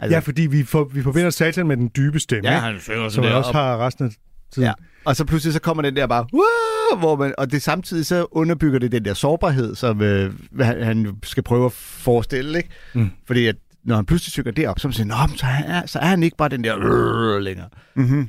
Altså, 0.00 0.14
ja, 0.14 0.18
fordi 0.18 0.46
vi, 0.46 0.62
for, 0.62 0.84
vi 0.84 1.02
forbinder 1.02 1.30
satan 1.30 1.66
med 1.66 1.76
den 1.76 1.90
dybe 1.96 2.20
stemme, 2.20 2.50
ja, 2.50 2.58
han 2.58 2.80
synger 2.80 3.08
som 3.08 3.24
man 3.24 3.32
også 3.32 3.52
har 3.52 3.86
resten 3.86 4.04
af 4.04 4.10
tiden. 4.52 4.66
Ja. 4.66 4.72
Og 5.06 5.16
så 5.16 5.24
pludselig 5.24 5.52
så 5.54 5.60
kommer 5.60 5.82
den 5.82 5.96
der 5.96 6.06
bare, 6.06 6.26
"Wah!" 6.34 6.98
hvor 6.98 7.16
man, 7.16 7.34
og 7.38 7.50
det 7.52 7.62
samtidig 7.62 8.06
så 8.06 8.26
underbygger 8.30 8.78
det 8.78 8.92
den 8.92 9.04
der 9.04 9.14
sårbarhed, 9.14 9.74
som 9.74 10.02
øh, 10.02 10.32
han, 10.60 10.82
han 10.82 11.16
skal 11.22 11.42
prøve 11.42 11.66
at 11.66 11.72
forestille, 11.72 12.58
ikke? 12.58 12.70
Mm. 12.94 13.10
Fordi 13.26 13.46
at 13.46 13.56
når 13.84 13.96
han 13.96 14.06
pludselig 14.06 14.32
synger 14.32 14.50
det 14.50 14.68
op, 14.68 14.78
så, 14.78 14.88
man 14.88 14.92
siger, 14.92 15.06
Nå, 15.06 15.14
så, 15.36 15.46
er, 15.66 15.86
så 15.86 15.98
er 15.98 16.04
han 16.06 16.22
ikke 16.22 16.36
bare 16.36 16.48
den 16.48 16.64
der 16.64 16.74
"Rrrr" 16.74 17.38
længere. 17.40 17.68
Mm-hmm. 17.94 18.18
Jeg 18.18 18.28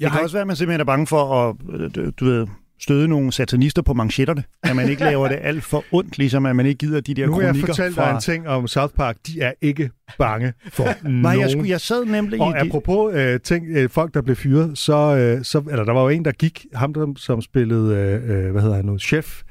Det 0.00 0.10
har 0.10 0.16
kan 0.18 0.24
også 0.24 0.34
være, 0.34 0.40
at 0.40 0.46
man 0.46 0.56
simpelthen 0.56 0.80
er 0.80 0.84
bange 0.84 1.06
for 1.06 1.48
at 1.50 1.56
øh, 1.80 1.90
du- 1.94 2.10
du 2.10 2.24
ved, 2.24 2.46
støde 2.80 3.08
nogle 3.08 3.32
satanister 3.32 3.82
på 3.82 3.94
manchetterne. 3.94 4.44
At 4.62 4.76
man 4.76 4.88
ikke 4.88 5.04
laver 5.10 5.28
det 5.28 5.38
alt 5.42 5.64
for 5.64 5.84
ondt, 5.92 6.18
ligesom 6.18 6.46
at 6.46 6.56
man 6.56 6.66
ikke 6.66 6.78
gider 6.78 7.00
de 7.00 7.14
der 7.14 7.26
Nu 7.26 7.32
har 7.32 7.40
jeg 7.40 7.48
kronikker 7.48 7.66
fortalt 7.66 7.94
fra... 7.94 8.08
dig 8.08 8.14
en 8.14 8.20
ting 8.20 8.48
om 8.48 8.66
South 8.66 8.94
Park. 8.94 9.16
De 9.26 9.40
er 9.40 9.52
ikke 9.60 9.90
bange 10.18 10.52
for 10.72 10.84
nogen. 11.02 11.20
Nej, 11.22 11.38
jeg, 11.40 11.50
skulle, 11.50 11.70
jeg 11.70 11.80
sad 11.80 12.04
nemlig 12.04 12.40
Og 12.40 12.50
i... 12.50 12.52
de- 12.52 12.58
apropos 12.58 13.14
øh, 13.14 13.40
ting, 13.40 13.66
øh, 13.68 13.90
folk, 13.90 14.14
der 14.14 14.22
blev 14.22 14.36
fyret, 14.36 14.78
så, 14.78 15.16
øh, 15.16 15.44
så, 15.44 15.62
eller 15.70 15.84
der 15.84 15.92
var 15.92 16.02
jo 16.02 16.08
en, 16.08 16.24
der 16.24 16.32
gik, 16.32 16.66
ham 16.74 16.94
der, 16.94 17.12
som 17.16 17.42
spillede, 17.42 17.96
øh, 17.96 18.44
øh, 18.46 18.52
hvad 18.52 18.62
hedder 18.62 18.76
han 18.76 18.84
nu, 18.84 18.98
chef, 18.98 19.42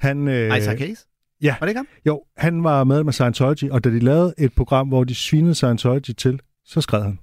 han, 0.00 0.28
øh, 0.28 0.58
Isaac 0.58 0.78
Hayes? 0.78 1.06
ja. 1.42 1.54
Var 1.60 1.66
det 1.66 1.70
ikke 1.70 1.78
ham? 1.78 1.86
jo, 2.06 2.22
han 2.36 2.64
var 2.64 2.84
med 2.84 3.04
med 3.04 3.12
Scientology, 3.12 3.70
og 3.70 3.84
da 3.84 3.90
de 3.90 3.98
lavede 4.00 4.34
et 4.38 4.52
program, 4.54 4.88
hvor 4.88 5.04
de 5.04 5.14
svinede 5.14 5.54
Scientology 5.54 6.10
til, 6.18 6.40
så 6.64 6.80
skrev 6.80 7.02
han. 7.02 7.18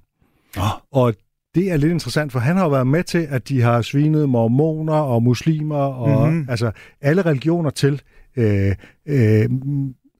Åh. 0.58 0.64
Og 0.92 1.14
det 1.54 1.72
er 1.72 1.76
lidt 1.76 1.92
interessant, 1.92 2.32
for 2.32 2.38
han 2.38 2.56
har 2.56 2.64
jo 2.64 2.70
været 2.70 2.86
med 2.86 3.04
til, 3.04 3.26
at 3.30 3.48
de 3.48 3.62
har 3.62 3.82
svinet 3.82 4.28
mormoner 4.28 4.94
og 4.94 5.22
muslimer 5.22 5.76
og 5.76 6.08
Mhm. 6.26 6.28
mm-hmm. 6.32 6.50
altså 6.50 6.70
alle 7.00 7.22
religioner 7.22 7.70
til. 7.70 8.02
Øh, 8.36 8.74
øh, 9.06 9.48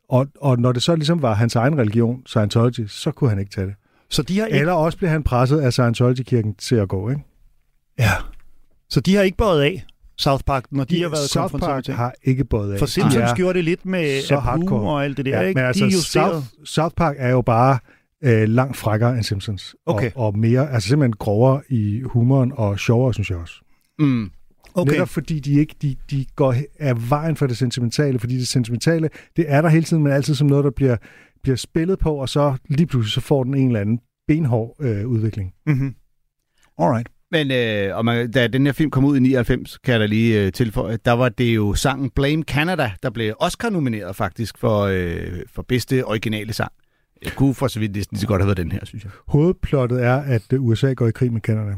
og, 0.08 0.26
og 0.40 0.58
når 0.58 0.72
det 0.72 0.82
så 0.82 0.94
ligesom 0.96 1.22
var 1.22 1.34
hans 1.34 1.54
egen 1.56 1.78
religion, 1.78 2.22
Scientology, 2.26 2.86
så 2.88 3.10
kunne 3.10 3.30
han 3.30 3.38
ikke 3.38 3.50
tage 3.50 3.66
det. 3.66 3.74
Så 4.10 4.22
de 4.22 4.38
har 4.38 4.46
ikke... 4.46 4.58
Eller 4.58 4.72
også 4.72 4.98
blev 4.98 5.10
han 5.10 5.22
presset 5.22 5.60
af 5.60 5.72
Scientology-kirken 5.72 6.54
til 6.54 6.76
at 6.76 6.88
gå, 6.88 7.10
ikke? 7.10 7.22
Ja. 7.98 8.10
Så 8.88 9.00
de 9.00 9.14
har 9.16 9.22
ikke 9.22 9.36
bøjet 9.36 9.62
af, 9.62 9.84
South 10.18 10.44
Park, 10.44 10.64
når 10.70 10.84
de, 10.84 11.02
har 11.02 11.08
været 11.08 11.30
South 11.30 11.54
Park 11.58 11.84
ting. 11.84 11.96
har 11.96 12.14
ikke 12.24 12.44
både 12.44 12.72
af. 12.72 12.78
For 12.78 12.86
De 12.86 12.92
Simpsons 12.92 13.30
er- 13.30 13.34
gjorde 13.34 13.54
det 13.54 13.64
lidt 13.64 13.86
med 13.86 14.22
så 14.22 14.36
hardcore. 14.38 14.90
og 14.92 15.04
alt 15.04 15.16
det 15.16 15.24
der, 15.26 15.40
ja, 15.40 15.46
ikke? 15.46 15.58
Men 15.58 15.66
altså, 15.66 15.84
de. 15.84 15.92
South, 16.02 16.46
South 16.64 16.94
Park 16.94 17.14
er 17.18 17.30
jo 17.30 17.42
bare 17.42 17.78
øh, 18.24 18.48
langt 18.48 18.76
frækkere 18.76 19.14
end 19.14 19.22
Simpsons. 19.22 19.74
Okay. 19.86 20.10
Og, 20.14 20.26
og 20.26 20.38
mere, 20.38 20.70
altså 20.70 20.88
simpelthen 20.88 21.12
grovere 21.12 21.62
i 21.68 22.00
humoren 22.04 22.52
og 22.56 22.78
sjovere, 22.78 23.14
synes 23.14 23.30
jeg 23.30 23.38
også. 23.38 23.54
Mm. 23.98 24.30
Okay. 24.74 24.92
Netop 24.92 25.08
fordi 25.08 25.40
de 25.40 25.60
ikke 25.60 25.74
de, 25.82 25.96
de 26.10 26.26
går 26.36 26.54
af 26.78 27.10
vejen 27.10 27.36
for 27.36 27.46
det 27.46 27.56
sentimentale, 27.56 28.18
fordi 28.18 28.38
det 28.38 28.48
sentimentale, 28.48 29.10
det 29.36 29.44
er 29.48 29.62
der 29.62 29.68
hele 29.68 29.84
tiden, 29.84 30.02
men 30.02 30.12
altid 30.12 30.34
som 30.34 30.46
noget, 30.46 30.64
der 30.64 30.70
bliver, 30.70 30.96
bliver 31.42 31.56
spillet 31.56 31.98
på, 31.98 32.14
og 32.14 32.28
så 32.28 32.56
lige 32.68 32.86
pludselig 32.86 33.12
så 33.12 33.20
får 33.20 33.44
den 33.44 33.54
en 33.54 33.66
eller 33.66 33.80
anden 33.80 34.00
benhård 34.28 34.76
øh, 34.80 35.06
udvikling. 35.06 35.52
Mm-hmm. 35.66 35.94
Alright. 36.78 37.08
Men 37.30 37.50
øh, 37.50 37.96
og 37.96 38.04
man, 38.04 38.30
da 38.30 38.46
den 38.46 38.66
her 38.66 38.72
film 38.72 38.90
kom 38.90 39.04
ud 39.04 39.16
i 39.16 39.20
99, 39.20 39.78
kan 39.78 39.92
jeg 39.92 40.00
da 40.00 40.06
lige 40.06 40.44
øh, 40.44 40.52
tilføje, 40.52 40.98
der 41.04 41.12
var 41.12 41.28
det 41.28 41.54
jo 41.54 41.74
sangen 41.74 42.10
Blame 42.10 42.42
Canada, 42.42 42.92
der 43.02 43.10
blev 43.10 43.34
Oscar-nomineret 43.40 44.16
faktisk 44.16 44.58
for, 44.58 44.80
øh, 44.80 45.42
for 45.52 45.62
bedste 45.62 46.04
originale 46.04 46.52
sang. 46.52 46.72
Jeg 47.24 47.32
kunne 47.32 47.54
for 47.54 47.68
så 47.68 47.78
vidt 47.80 47.94
næsten 47.96 48.14
lige 48.14 48.20
så 48.20 48.26
godt 48.26 48.42
have 48.42 48.46
været 48.46 48.56
den 48.56 48.72
her, 48.72 48.80
synes 48.84 49.04
jeg. 49.04 49.12
Hovedplottet 49.28 50.04
er, 50.04 50.14
at 50.16 50.42
øh, 50.52 50.64
USA 50.64 50.92
går 50.92 51.06
i 51.08 51.10
krig 51.10 51.32
med 51.32 51.40
Canada. 51.40 51.74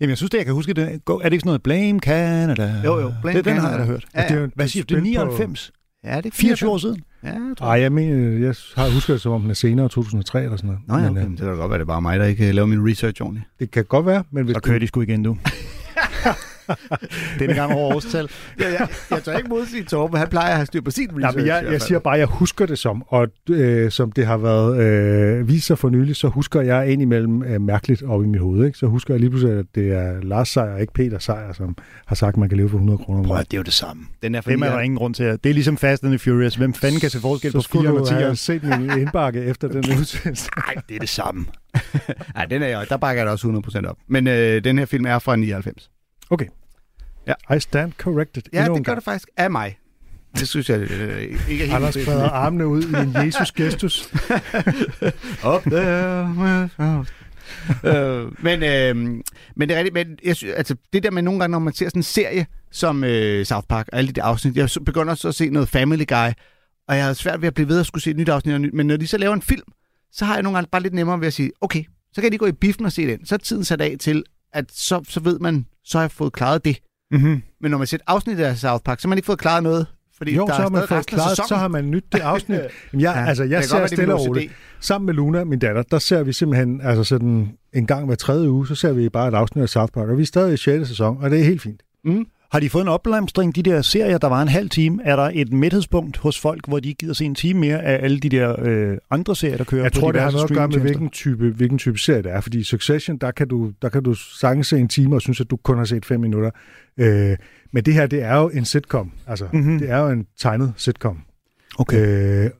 Jamen, 0.00 0.08
jeg 0.10 0.16
synes 0.16 0.30
det, 0.30 0.38
jeg 0.38 0.44
kan 0.44 0.54
huske, 0.54 0.72
det, 0.74 0.82
er 0.82 0.88
det 0.88 1.24
ikke 1.24 1.38
sådan 1.38 1.40
noget 1.44 1.62
Blame 1.62 1.98
Canada? 2.00 2.74
Jo, 2.84 3.00
jo, 3.00 3.12
Blame 3.22 3.36
det, 3.38 3.44
den 3.44 3.52
har 3.54 3.60
Canada. 3.60 3.78
jeg 3.78 3.86
da 3.86 3.92
hørt. 3.92 4.04
Ja, 4.14 4.20
Altså, 4.20 4.34
det 4.36 4.42
er 4.42 4.46
Hvad 4.54 4.56
det 4.56 4.62
er 4.64 4.66
siger 4.72 4.84
du? 4.84 4.94
Det 4.94 5.00
er 5.00 5.04
spil 5.04 5.16
på- 5.16 5.24
99? 5.24 5.72
Ja, 6.04 6.16
det 6.16 6.26
er 6.26 6.30
24 6.34 6.70
år 6.70 6.78
siden? 6.78 7.02
Ja, 7.24 7.28
jeg 7.28 7.40
tror 7.58 7.66
Ej, 7.66 7.80
jeg 7.80 7.92
mener, 7.92 8.46
jeg 8.46 8.54
har 8.76 8.94
husket 8.94 9.12
det 9.12 9.20
som 9.20 9.32
om 9.32 9.40
den 9.40 9.50
er 9.50 9.54
senere, 9.54 9.88
2003 9.88 10.42
eller 10.44 10.56
sådan 10.56 10.66
noget. 10.68 10.80
Nå 10.88 10.94
ja, 10.94 11.00
okay. 11.00 11.12
Men, 11.14 11.22
Men, 11.22 11.30
det 11.32 11.38
kan 11.40 11.48
da 11.48 11.54
godt 11.54 11.70
være, 11.70 11.78
det 11.78 11.84
er 11.84 11.86
bare 11.86 12.02
mig, 12.02 12.18
der 12.18 12.24
ikke 12.24 12.48
øh, 12.48 12.54
laver 12.54 12.66
min 12.66 12.88
research 12.90 13.22
ordentligt. 13.22 13.46
øh, 13.46 13.60
det 13.60 13.70
kan 13.70 13.84
godt 13.84 14.06
være, 14.06 14.24
men 14.30 14.44
hvis 14.44 14.54
Så 14.54 14.60
kører 14.60 14.78
de 14.78 14.86
sgu 14.86 15.00
igen, 15.00 15.22
du. 15.22 15.36
Denne 17.38 17.54
gang 17.54 17.72
over 17.72 17.94
årstal. 17.94 18.30
Ja, 18.60 18.72
jeg, 18.72 18.88
jeg 19.10 19.22
tør 19.22 19.36
ikke 19.36 19.48
modsige 19.48 19.84
Torben, 19.84 20.18
han 20.18 20.28
plejer 20.28 20.50
at 20.50 20.56
have 20.56 20.66
styr 20.66 20.80
på 20.80 20.90
sin 20.90 21.10
research. 21.16 21.36
men 21.36 21.46
i 21.46 21.48
jeg, 21.48 21.64
jeg 21.70 21.82
siger 21.82 21.98
bare, 21.98 22.14
at 22.14 22.20
jeg 22.20 22.26
husker 22.26 22.66
det 22.66 22.78
som, 22.78 23.04
og 23.06 23.28
øh, 23.50 23.90
som 23.90 24.12
det 24.12 24.26
har 24.26 24.36
været 24.36 24.82
øh, 24.82 25.48
vist 25.48 25.66
sig 25.66 25.78
for 25.78 25.88
nylig, 25.88 26.16
så 26.16 26.28
husker 26.28 26.60
jeg 26.60 26.88
indimellem 26.88 27.42
øh, 27.42 27.60
mærkeligt 27.60 28.02
op 28.02 28.22
i 28.22 28.26
mit 28.26 28.40
hoved. 28.40 28.66
Ikke? 28.66 28.78
Så 28.78 28.86
husker 28.86 29.14
jeg 29.14 29.20
lige 29.20 29.30
pludselig, 29.30 29.58
at 29.58 29.66
det 29.74 29.92
er 29.92 30.20
Lars 30.22 30.48
Seier, 30.48 30.76
ikke 30.76 30.92
Peter 30.92 31.18
Seier, 31.18 31.52
som 31.52 31.76
har 32.06 32.16
sagt, 32.16 32.34
at 32.34 32.36
man 32.36 32.48
kan 32.48 32.58
leve 32.58 32.68
for 32.68 32.76
100 32.76 32.98
kroner 32.98 33.22
Prøv 33.22 33.38
det 33.38 33.54
er 33.54 33.56
jo 33.56 33.62
det 33.62 33.72
samme. 33.72 34.02
Den 34.22 34.34
er 34.34 34.40
for 34.40 34.50
Hvem 34.50 34.62
er 34.62 34.70
der 34.70 34.80
ingen 34.80 34.96
grund 34.96 35.14
til 35.14 35.24
at... 35.24 35.44
Det 35.44 35.50
er 35.50 35.54
ligesom 35.54 35.76
Fast 35.76 36.04
and 36.04 36.12
the 36.12 36.18
Furious. 36.18 36.54
Hvem 36.54 36.74
fanden 36.74 37.00
kan 37.00 37.10
se 37.10 37.20
forskel 37.20 37.52
så 37.52 37.58
på 37.58 37.62
skulle 37.62 37.88
4 37.88 37.92
du 37.92 38.00
og 38.00 38.08
10? 38.08 38.14
have 38.14 38.36
set 38.36 38.62
min 38.62 38.98
indbakke 38.98 39.42
efter 39.42 39.68
den 39.68 39.84
udsendelse. 39.98 40.50
Nej, 40.56 40.82
det 40.88 40.94
er 40.94 41.00
det 41.00 41.08
samme. 41.08 41.46
Nej, 42.34 42.44
den 42.44 42.62
er 42.62 42.66
jeg, 42.66 42.86
der 42.88 42.96
bakker 42.96 43.20
jeg 43.20 43.26
da 43.26 43.32
også 43.32 43.62
100% 43.82 43.88
op. 43.88 43.96
Men 44.08 44.26
øh, 44.26 44.64
den 44.64 44.78
her 44.78 44.86
film 44.86 45.06
er 45.06 45.18
fra 45.18 45.36
99. 45.36 45.90
I 47.56 47.60
stand 47.60 47.92
corrected. 47.92 48.42
Ja, 48.52 48.68
det 48.74 48.86
gør 48.86 48.94
det 48.94 49.04
faktisk 49.04 49.28
af 49.36 49.50
mig. 49.50 49.78
Det 50.38 50.48
synes 50.48 50.70
jeg 50.70 50.80
øh, 50.80 51.22
ikke 51.22 51.38
er 51.38 51.46
helt 51.48 51.72
Anders 51.72 51.94
spreder 51.94 52.30
armene 52.30 52.66
ud 52.66 52.82
i 52.82 52.96
en 52.96 53.26
Jesus-gestus. 53.26 54.12
Up 55.54 55.62
there. 55.72 56.68
øh, 57.84 58.44
men, 58.44 58.62
øh, 58.62 58.96
men 59.56 59.68
det 59.68 59.74
er 59.74 59.78
rigtigt, 59.78 59.94
men 59.94 60.18
jeg 60.24 60.36
synes, 60.36 60.54
altså, 60.54 60.76
det 60.92 61.02
der 61.02 61.10
med 61.10 61.22
nogle 61.22 61.40
gange, 61.40 61.52
når 61.52 61.58
man 61.58 61.74
ser 61.74 61.88
sådan 61.88 61.98
en 61.98 62.02
serie 62.02 62.46
som 62.70 63.04
øh, 63.04 63.44
South 63.44 63.66
Park 63.68 63.88
og 63.92 63.98
alle 63.98 64.08
de 64.08 64.12
der 64.12 64.24
afsnit, 64.24 64.56
jeg 64.56 64.68
begynder 64.84 65.10
også 65.10 65.28
at 65.28 65.34
se 65.34 65.50
noget 65.50 65.68
Family 65.68 66.04
Guy, 66.08 66.32
og 66.88 66.96
jeg 66.96 67.04
har 67.04 67.12
svært 67.12 67.40
ved 67.40 67.48
at 67.48 67.54
blive 67.54 67.68
ved 67.68 67.80
at 67.80 67.86
skulle 67.86 68.02
se 68.02 68.10
et 68.10 68.16
nyt 68.16 68.28
afsnit, 68.28 68.54
og 68.54 68.60
nyt, 68.60 68.74
men 68.74 68.86
når 68.86 68.96
de 68.96 69.06
så 69.06 69.18
laver 69.18 69.34
en 69.34 69.42
film, 69.42 69.72
så 70.12 70.24
har 70.24 70.34
jeg 70.34 70.42
nogle 70.42 70.56
gange 70.56 70.68
bare 70.72 70.82
lidt 70.82 70.94
nemmere 70.94 71.20
ved 71.20 71.26
at 71.26 71.32
sige, 71.32 71.50
okay, 71.60 71.84
så 72.12 72.20
kan 72.20 72.32
de 72.32 72.38
gå 72.38 72.46
i 72.46 72.52
biffen 72.52 72.84
og 72.84 72.92
se 72.92 73.06
den. 73.06 73.26
Så 73.26 73.34
er 73.34 73.38
tiden 73.38 73.64
sat 73.64 73.80
af 73.80 73.96
til, 74.00 74.24
at 74.54 74.64
så, 74.72 75.04
så 75.08 75.20
ved 75.20 75.38
man, 75.38 75.66
så 75.84 75.98
har 75.98 76.02
jeg 76.02 76.10
fået 76.10 76.32
klaret 76.32 76.64
det. 76.64 76.78
Mm-hmm. 77.10 77.42
Men 77.60 77.70
når 77.70 77.78
man 77.78 77.86
ser 77.86 77.96
et 77.96 78.02
afsnit 78.06 78.38
af 78.38 78.56
South 78.56 78.82
Park, 78.84 79.00
så 79.00 79.06
har 79.06 79.08
man 79.08 79.18
ikke 79.18 79.26
fået 79.26 79.38
klaret 79.38 79.62
noget, 79.62 79.86
fordi 80.16 80.34
Jo, 80.34 80.46
der 80.46 80.52
så 80.52 80.58
har 80.58 80.66
er 80.66 80.70
man 80.70 80.88
fået 80.88 81.06
klaret, 81.06 81.36
så 81.36 81.54
har 81.56 81.68
man 81.68 81.90
nyt 81.90 82.04
det 82.12 82.20
afsnit. 82.20 82.58
Jamen, 82.92 83.00
jeg, 83.00 83.14
ja, 83.16 83.28
altså, 83.28 83.44
jeg 83.44 83.56
godt 83.56 83.70
ser 83.70 83.78
er 83.78 83.86
stille 83.86 84.14
og 84.14 84.20
roligt. 84.20 84.52
Sammen 84.80 85.06
med 85.06 85.14
Luna, 85.14 85.44
min 85.44 85.58
datter, 85.58 85.82
der 85.82 85.98
ser 85.98 86.22
vi 86.22 86.32
simpelthen, 86.32 86.80
altså 86.80 87.04
sådan 87.04 87.58
en 87.72 87.86
gang 87.86 88.06
hver 88.06 88.14
tredje 88.14 88.50
uge, 88.50 88.66
så 88.66 88.74
ser 88.74 88.92
vi 88.92 89.08
bare 89.08 89.28
et 89.28 89.34
afsnit 89.34 89.62
af 89.62 89.68
South 89.68 89.92
Park, 89.92 90.08
og 90.08 90.16
vi 90.16 90.22
er 90.22 90.26
stadig 90.26 90.54
i 90.54 90.56
6. 90.56 90.88
sæson, 90.88 91.18
og 91.20 91.30
det 91.30 91.40
er 91.40 91.44
helt 91.44 91.62
fint. 91.62 91.82
Mm. 92.04 92.26
Har 92.54 92.60
de 92.60 92.70
fået 92.70 92.82
en 92.82 92.88
opblomstring, 92.88 93.56
de 93.56 93.62
der 93.62 93.82
serier, 93.82 94.18
der 94.18 94.28
var 94.28 94.42
en 94.42 94.48
halv 94.48 94.68
time? 94.70 95.00
Er 95.04 95.16
der 95.16 95.30
et 95.34 95.52
mæthedspunkt 95.52 96.16
hos 96.16 96.40
folk, 96.40 96.68
hvor 96.68 96.80
de 96.80 96.88
ikke 96.88 96.98
gider 96.98 97.12
se 97.14 97.24
en 97.24 97.34
time 97.34 97.60
mere 97.60 97.82
af 97.82 98.04
alle 98.04 98.20
de 98.20 98.28
der 98.28 98.56
øh, 98.62 98.96
andre 99.10 99.36
serier, 99.36 99.56
der 99.56 99.64
kører 99.64 99.82
Jeg 99.82 99.92
på 99.92 100.00
tror, 100.00 100.12
det 100.12 100.20
har 100.20 100.30
noget 100.30 100.50
at 100.50 100.56
gøre 100.56 100.68
med, 100.68 100.78
hvilken 100.78 101.10
type, 101.10 101.50
hvilken 101.50 101.78
type 101.78 101.98
serie 101.98 102.22
det 102.22 102.32
er. 102.32 102.40
Fordi 102.40 102.62
Succession, 102.64 103.16
der 103.18 103.30
kan 103.30 103.48
du, 103.48 103.72
der 103.82 103.88
kan 103.88 104.02
du 104.02 104.14
sagtens 104.14 104.66
se 104.66 104.78
en 104.78 104.88
time 104.88 105.14
og 105.16 105.22
synes, 105.22 105.40
at 105.40 105.50
du 105.50 105.56
kun 105.56 105.78
har 105.78 105.84
set 105.84 106.04
fem 106.04 106.20
minutter. 106.20 106.50
Øh, 106.98 107.36
men 107.72 107.84
det 107.84 107.94
her, 107.94 108.06
det 108.06 108.22
er 108.22 108.36
jo 108.36 108.48
en 108.48 108.64
sitcom. 108.64 109.12
Altså, 109.26 109.44
Mhm. 109.52 109.60
mm-hmm. 109.62 109.78
det 109.78 109.90
er 109.90 109.98
jo 109.98 110.08
en 110.08 110.26
tegnet 110.38 110.72
sitcom. 110.76 111.18
Okay. 111.78 112.44
Øh, 112.44 112.50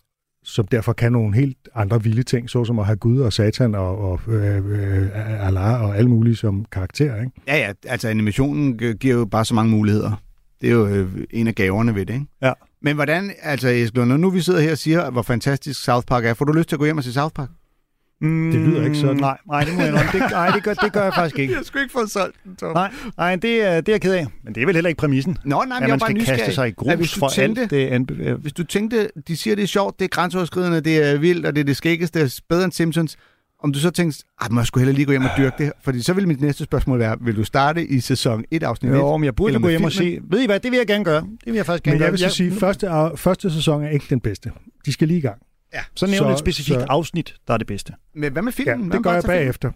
som 0.44 0.66
derfor 0.66 0.92
kan 0.92 1.12
nogle 1.12 1.34
helt 1.36 1.56
andre 1.74 2.02
vilde 2.02 2.22
ting, 2.22 2.50
såsom 2.50 2.78
at 2.78 2.86
have 2.86 2.96
Gud 2.96 3.20
og 3.20 3.32
Satan 3.32 3.74
og, 3.74 3.98
og 3.98 4.20
øh, 4.28 4.56
øh, 4.56 5.46
Allah 5.46 5.82
og 5.82 5.96
alle 5.96 6.10
mulige 6.10 6.36
som 6.36 6.64
karakterer. 6.72 7.20
Ikke? 7.20 7.32
Ja, 7.46 7.56
ja, 7.56 7.72
altså 7.86 8.08
animationen 8.08 8.78
gi- 8.78 8.92
giver 8.92 9.14
jo 9.14 9.24
bare 9.24 9.44
så 9.44 9.54
mange 9.54 9.70
muligheder. 9.70 10.20
Det 10.60 10.68
er 10.68 10.72
jo 10.72 10.86
øh, 10.86 11.08
en 11.30 11.46
af 11.46 11.54
gaverne 11.54 11.94
ved 11.94 12.06
det, 12.06 12.14
ikke? 12.14 12.26
Ja. 12.42 12.52
Men 12.82 12.94
hvordan, 12.94 13.32
altså 13.42 13.68
Eskild, 13.68 14.04
når 14.04 14.16
nu 14.16 14.30
vi 14.30 14.40
sidder 14.40 14.60
her 14.60 14.70
og 14.70 14.78
siger, 14.78 15.10
hvor 15.10 15.22
fantastisk 15.22 15.84
South 15.84 16.06
Park 16.06 16.24
er, 16.24 16.34
får 16.34 16.44
du 16.44 16.52
lyst 16.52 16.68
til 16.68 16.76
at 16.76 16.78
gå 16.80 16.84
hjem 16.84 16.98
og 16.98 17.04
se 17.04 17.12
South 17.12 17.32
Park? 17.34 17.48
Mm, 18.20 18.50
Det 18.52 18.60
lyder 18.60 18.84
ikke 18.84 18.96
sådan. 18.96 19.16
Nej, 19.16 19.38
nej, 19.48 19.64
det 19.64 19.74
må 19.74 19.80
jeg 19.80 19.88
indrømme. 19.88 20.12
det, 20.12 20.20
nej, 20.30 20.50
det 20.50 20.62
gør, 20.62 20.74
det 20.74 20.92
gør 20.92 21.02
jeg 21.04 21.14
faktisk 21.14 21.38
ikke. 21.38 21.54
Jeg 21.56 21.64
skulle 21.64 21.82
ikke 21.82 21.92
få 21.92 22.06
solgt 22.06 22.36
den, 22.44 22.56
Tom. 22.56 22.72
Nej, 22.74 22.92
nej 23.16 23.36
det, 23.36 23.62
er, 23.62 23.80
det 23.80 23.88
er 23.88 23.92
jeg 23.92 24.00
ked 24.00 24.12
af. 24.14 24.26
Men 24.44 24.54
det 24.54 24.62
er 24.62 24.66
vel 24.66 24.74
heller 24.74 24.88
ikke 24.88 24.98
præmissen. 24.98 25.38
Nå, 25.44 25.62
nej, 25.68 25.76
at 25.76 25.80
jeg 25.80 25.80
var 25.80 25.88
man 25.88 25.98
bare 26.00 26.08
skal 26.08 26.14
nysgerrig. 26.16 26.38
kaste 26.38 26.54
sig 26.54 26.68
i 26.68 26.70
grus 26.70 26.94
hvis 26.94 27.10
du 27.12 27.18
for 27.18 27.28
tænkte, 27.28 27.60
alt 27.62 27.70
det 27.70 27.88
anbe- 27.90 28.32
Hvis 28.40 28.52
du 28.52 28.64
tænkte, 28.64 29.08
de 29.28 29.36
siger, 29.36 29.56
det 29.56 29.62
er 29.62 29.66
sjovt, 29.66 29.98
det 29.98 30.04
er 30.04 30.08
grænseoverskridende, 30.08 30.80
det 30.80 30.96
er 31.10 31.18
vildt, 31.18 31.46
og 31.46 31.54
det 31.54 31.60
er 31.60 31.64
det 31.64 31.76
skæggeste, 31.76 32.18
det 32.20 32.24
er 32.26 32.40
bedre 32.48 32.64
end 32.64 32.72
Simpsons, 32.72 33.16
om 33.62 33.72
du 33.72 33.78
så 33.78 33.90
tænkte, 33.90 34.24
at 34.40 34.52
må 34.52 34.60
jeg 34.60 34.66
skulle 34.66 34.82
hellere 34.84 34.94
lige 34.96 35.06
gå 35.06 35.12
hjem 35.12 35.24
og 35.24 35.30
dyrke 35.38 35.54
det, 35.64 35.72
fordi 35.84 36.02
så 36.02 36.12
vil 36.12 36.28
mit 36.28 36.40
næste 36.40 36.64
spørgsmål 36.64 36.98
være, 36.98 37.16
vil 37.20 37.36
du 37.36 37.44
starte 37.44 37.86
i 37.86 38.00
sæson 38.00 38.44
1 38.50 38.62
afsnit 38.62 38.90
1? 38.92 38.96
Jo, 38.96 39.16
men 39.16 39.24
jeg 39.24 39.34
burde 39.34 39.60
gå 39.60 39.68
hjem 39.68 39.84
og 39.84 39.92
se. 39.92 40.18
Ved 40.30 40.40
I 40.42 40.46
hvad, 40.46 40.60
det 40.60 40.70
vil 40.70 40.76
jeg 40.76 40.86
gerne 40.86 41.04
gøre. 41.04 41.20
Det 41.20 41.38
vil 41.46 41.54
jeg 41.54 41.66
faktisk 41.66 41.84
gerne 41.84 41.94
Men 41.94 41.98
gøre. 41.98 42.06
jeg 42.06 42.12
vil 42.12 42.18
så 42.20 42.28
sige, 42.28 42.50
at 42.52 42.56
første, 42.56 42.88
første 43.16 43.50
sæson 43.50 43.84
er 43.84 43.88
ikke 43.88 44.06
den 44.10 44.20
bedste. 44.20 44.50
De 44.86 44.92
skal 44.92 45.08
lige 45.08 45.18
i 45.18 45.20
gang. 45.20 45.38
Så 45.94 46.06
nævn 46.06 46.16
så- 46.16 46.28
et 46.30 46.38
specifikt 46.38 46.80
så- 46.80 46.86
afsnit, 46.88 47.34
der 47.48 47.54
er 47.54 47.58
det 47.58 47.66
bedste. 47.66 47.92
Men 48.14 48.32
hvad 48.32 48.42
med 48.42 48.52
Ja, 48.58 48.62
filmen? 48.72 48.88
Hvad 48.88 48.98
det 48.98 49.04
gør 49.04 49.12
jeg 49.12 49.22
bagefter. 49.26 49.70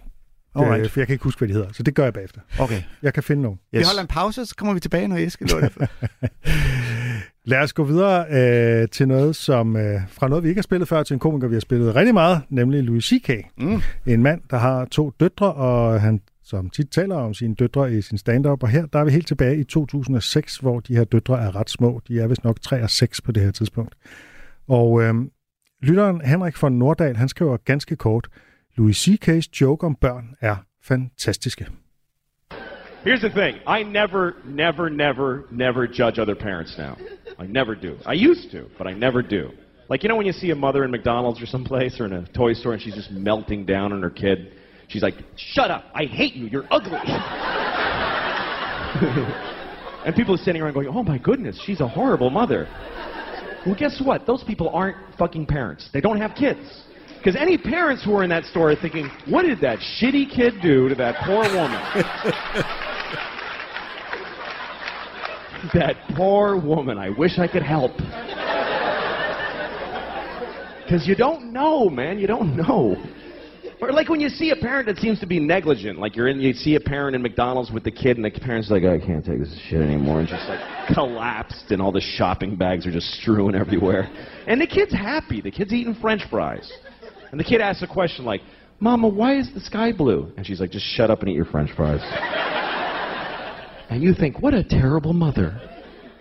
Alright. 0.55 0.85
Øh, 0.85 0.91
for 0.91 1.01
jeg 1.01 1.07
kan 1.07 1.15
ikke 1.15 1.25
huske, 1.25 1.39
hvad 1.39 1.49
de 1.49 1.53
hedder. 1.55 1.69
Så 1.73 1.83
det 1.83 1.95
gør 1.95 2.05
jeg 2.05 2.13
bagefter. 2.13 2.41
Okay. 2.61 2.83
Jeg 3.03 3.15
kan 3.15 3.23
finde 3.23 3.43
nogen. 3.43 3.59
Vi 3.73 3.83
holder 3.87 4.01
en 4.01 4.07
pause, 4.07 4.47
så 4.47 4.55
kommer 4.57 4.75
vi 4.75 4.81
tilbage, 4.81 5.09
når 5.09 5.17
er 5.57 5.69
det. 5.69 5.89
Lad 7.45 7.59
os 7.59 7.73
gå 7.73 7.85
videre 7.85 8.27
øh, 8.83 8.89
til 8.89 9.09
noget, 9.09 9.37
som 9.37 9.77
øh, 9.77 10.01
fra 10.09 10.29
noget, 10.29 10.45
vi 10.45 10.49
ikke 10.49 10.59
har 10.59 10.63
spillet 10.63 10.89
før, 10.89 11.03
til 11.03 11.15
en 11.15 11.21
komiker, 11.21 11.49
vi 11.49 11.55
har 11.55 11.61
spillet 11.61 11.95
rigtig 11.95 12.15
meget, 12.15 12.43
nemlig 12.51 12.83
Louis 12.83 13.05
C.K. 13.05 13.31
Mm. 13.59 13.81
En 14.07 14.23
mand, 14.23 14.41
der 14.51 14.57
har 14.59 14.85
to 14.85 15.13
døtre, 15.21 15.53
og 15.53 16.01
han 16.01 16.21
som 16.45 16.71
tit 16.71 16.89
taler 16.91 17.17
om 17.17 17.35
sine 17.35 17.55
døtre 17.55 17.93
i 17.93 18.03
sin 18.03 18.19
stand-up. 18.19 18.63
Og 18.63 18.69
her 18.69 18.87
der 18.87 18.99
er 18.99 19.05
vi 19.05 19.11
helt 19.11 19.27
tilbage 19.27 19.57
i 19.61 19.65
2006, 19.65 20.57
hvor 20.57 20.81
de 20.81 20.97
her 20.97 21.05
døtre 21.05 21.41
er 21.43 21.57
ret 21.57 21.71
små. 21.71 22.01
De 22.09 22.21
er 22.21 22.27
vist 22.27 22.45
nok 22.45 22.61
3 22.61 22.83
og 22.83 22.91
6 22.91 23.21
på 23.21 23.33
det 23.33 23.43
her 23.43 23.51
tidspunkt. 23.51 23.95
Og 24.69 25.03
øh, 25.03 25.15
lytteren 25.83 26.21
Henrik 26.21 26.57
han 27.17 27.29
skriver 27.29 27.57
ganske 27.57 27.97
kort, 27.97 28.29
Louis 28.77 28.97
C.K.'s 28.97 29.61
joke 29.61 29.87
om 29.87 29.95
børn 29.95 30.35
er 30.41 30.57
fantastiske. 30.83 31.67
Here's 33.05 33.21
the 33.21 33.31
thing. 33.31 33.57
I 33.67 33.83
never, 33.83 34.33
never, 34.45 34.88
never, 34.88 35.45
never 35.51 35.87
judge 35.87 36.19
other 36.19 36.35
parents 36.35 36.79
now. 36.79 36.97
I 37.38 37.47
never 37.47 37.75
do. 37.75 37.97
I 38.07 38.12
used 38.12 38.51
to, 38.51 38.64
but 38.79 38.87
I 38.87 38.95
never 38.95 39.23
do. 39.23 39.51
Like, 39.88 40.03
you 40.03 40.09
know 40.09 40.17
when 40.17 40.27
you 40.27 40.33
see 40.33 40.51
a 40.51 40.57
mother 40.57 40.85
in 40.85 40.91
McDonald's 40.91 41.41
or 41.41 41.47
someplace 41.47 42.01
or 42.01 42.07
in 42.07 42.12
a 42.12 42.27
toy 42.33 42.55
store 42.55 42.75
and 42.75 42.83
she's 42.83 42.95
just 42.95 43.11
melting 43.11 43.64
down 43.64 43.93
on 43.93 44.03
her 44.03 44.11
kid? 44.11 44.53
She's 44.88 45.03
like, 45.03 45.14
shut 45.37 45.71
up. 45.71 45.85
I 45.95 46.05
hate 46.05 46.35
you. 46.35 46.47
You're 46.47 46.67
ugly. 46.71 46.99
and 50.05 50.14
people 50.17 50.35
are 50.35 50.38
sitting 50.38 50.61
around 50.61 50.75
going, 50.75 50.88
oh 50.88 51.03
my 51.03 51.19
goodness, 51.19 51.59
she's 51.64 51.81
a 51.81 51.88
horrible 51.88 52.31
mother. 52.31 52.67
Well, 53.66 53.77
guess 53.79 54.01
what? 54.05 54.27
Those 54.27 54.42
people 54.44 54.71
aren't 54.71 54.97
fucking 55.18 55.47
parents. 55.47 55.88
They 55.92 56.01
don't 56.01 56.21
have 56.21 56.35
kids. 56.35 56.61
Because 57.18 57.37
any 57.37 57.59
parents 57.59 58.05
who 58.05 58.14
are 58.14 58.23
in 58.23 58.31
that 58.31 58.44
store 58.44 58.71
are 58.71 58.77
thinking, 58.77 59.11
what 59.27 59.42
did 59.42 59.61
that 59.61 59.79
shitty 59.79 60.35
kid 60.35 60.55
do 60.62 60.88
to 60.88 60.94
that 60.94 61.16
poor 61.25 61.42
woman? 61.42 61.83
that 65.75 65.97
poor 66.16 66.57
woman. 66.57 66.97
I 66.97 67.11
wish 67.11 67.38
I 67.38 67.49
could 67.49 67.64
help. 67.64 67.90
Because 70.85 71.07
you 71.07 71.16
don't 71.16 71.53
know, 71.53 71.90
man. 71.90 72.18
You 72.18 72.29
don't 72.29 72.57
know. 72.57 72.97
Or 73.81 73.93
like 73.93 74.09
when 74.09 74.19
you 74.19 74.29
see 74.29 74.51
a 74.51 74.57
parent 74.57 74.87
that 74.87 74.97
seems 74.97 75.21
to 75.21 75.27
be 75.27 75.38
negligent, 75.38 76.01
like 76.01 76.17
you're 76.17 76.29
in, 76.29 76.41
you 76.41 76.53
see 76.53 76.75
a 76.75 76.81
parent 76.81 77.14
in 77.14 77.23
McDonald's 77.23 77.71
with 77.71 77.85
the 77.85 77.93
kid, 77.93 78.17
and 78.17 78.25
the 78.25 78.31
parent's 78.31 78.71
like, 78.71 78.83
oh, 78.83 78.95
I 78.95 78.99
can't 78.99 79.25
take 79.25 79.38
this 79.38 79.57
shit 79.69 79.81
anymore, 79.81 80.21
and 80.21 80.29
just 80.29 80.49
like 80.49 80.61
collapsed, 80.95 81.71
and 81.71 81.81
all 81.81 81.93
the 81.93 82.01
shopping 82.01 82.57
bags 82.57 82.87
are 82.87 82.91
just 82.91 83.07
strewn 83.21 83.55
everywhere. 83.55 84.11
And 84.49 84.61
the 84.61 84.67
kid's 84.67 84.93
happy. 84.93 85.41
The 85.41 85.53
kid's 85.53 85.73
eating 85.73 85.95
French 86.01 86.23
fries, 86.29 86.71
and 87.31 87.38
the 87.38 87.45
kid 87.45 87.61
asks 87.61 87.83
a 87.83 87.87
question 87.87 88.25
like, 88.25 88.41
"Mama, 88.81 89.07
why 89.09 89.38
is 89.38 89.49
the 89.55 89.61
sky 89.61 89.93
blue?" 89.93 90.33
And 90.37 90.45
she's 90.45 90.61
like, 90.61 90.73
"Just 90.73 90.87
shut 90.97 91.11
up 91.11 91.21
and 91.21 91.29
eat 91.29 91.37
your 91.37 91.45
French 91.45 91.71
fries." 91.77 92.01
and 93.91 94.03
you 94.03 94.12
think, 94.12 94.41
what 94.41 94.55
a 94.55 94.64
terrible 94.64 95.12
mother. 95.12 95.61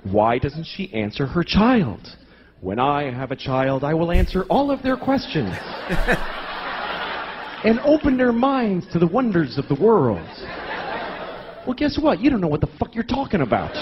Why 0.03 0.37
doesn't 0.37 0.65
she 0.65 0.93
answer 0.93 1.25
her 1.25 1.43
child? 1.43 2.15
When 2.61 2.79
I 2.79 3.11
have 3.11 3.31
a 3.31 3.35
child, 3.35 3.83
I 3.83 3.93
will 3.93 4.11
answer 4.11 4.43
all 4.49 4.71
of 4.71 4.81
their 4.81 4.97
questions 4.97 5.55
and 7.67 7.81
open 7.81 8.17
their 8.17 8.31
minds 8.31 8.87
to 8.93 8.99
the 8.99 9.07
wonders 9.07 9.57
of 9.57 9.67
the 9.67 9.75
world. 9.75 10.25
Well, 11.65 11.75
guess 11.75 11.99
what? 11.99 12.21
You 12.21 12.29
don't 12.29 12.39
know 12.39 12.47
what 12.47 12.61
the 12.61 12.69
fuck 12.79 12.95
you're 12.95 13.03
talking 13.03 13.41
about. 13.41 13.75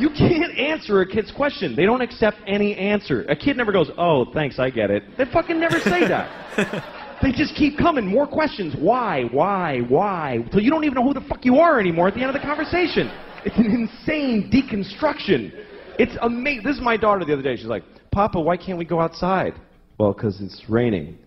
You 0.00 0.10
can't 0.10 0.56
answer 0.58 1.00
a 1.00 1.06
kid's 1.06 1.30
question. 1.30 1.76
They 1.76 1.84
don't 1.84 2.00
accept 2.00 2.38
any 2.46 2.74
answer. 2.74 3.22
A 3.28 3.36
kid 3.36 3.56
never 3.56 3.70
goes, 3.70 3.90
oh, 3.96 4.32
thanks, 4.32 4.58
I 4.58 4.70
get 4.70 4.90
it. 4.90 5.04
They 5.16 5.24
fucking 5.26 5.60
never 5.60 5.78
say 5.78 6.08
that. 6.08 7.18
they 7.22 7.30
just 7.30 7.54
keep 7.54 7.78
coming. 7.78 8.04
More 8.04 8.26
questions. 8.26 8.74
Why? 8.76 9.24
Why? 9.30 9.80
Why? 9.88 10.44
Till 10.50 10.60
you 10.60 10.70
don't 10.70 10.84
even 10.84 10.96
know 10.96 11.04
who 11.04 11.14
the 11.14 11.26
fuck 11.28 11.44
you 11.44 11.58
are 11.58 11.78
anymore 11.78 12.08
at 12.08 12.14
the 12.14 12.20
end 12.20 12.34
of 12.34 12.34
the 12.34 12.46
conversation. 12.46 13.10
It's 13.44 13.56
an 13.56 13.66
insane 13.66 14.50
deconstruction. 14.52 15.52
It's 16.00 16.16
amazing. 16.22 16.64
This 16.64 16.76
is 16.76 16.82
my 16.82 16.96
daughter 16.96 17.24
the 17.24 17.32
other 17.32 17.42
day. 17.42 17.54
She's 17.54 17.66
like, 17.66 17.84
Papa, 18.10 18.40
why 18.40 18.56
can't 18.56 18.78
we 18.78 18.84
go 18.84 19.00
outside? 19.00 19.54
Well, 19.98 20.12
because 20.12 20.40
it's 20.40 20.68
raining. 20.68 21.18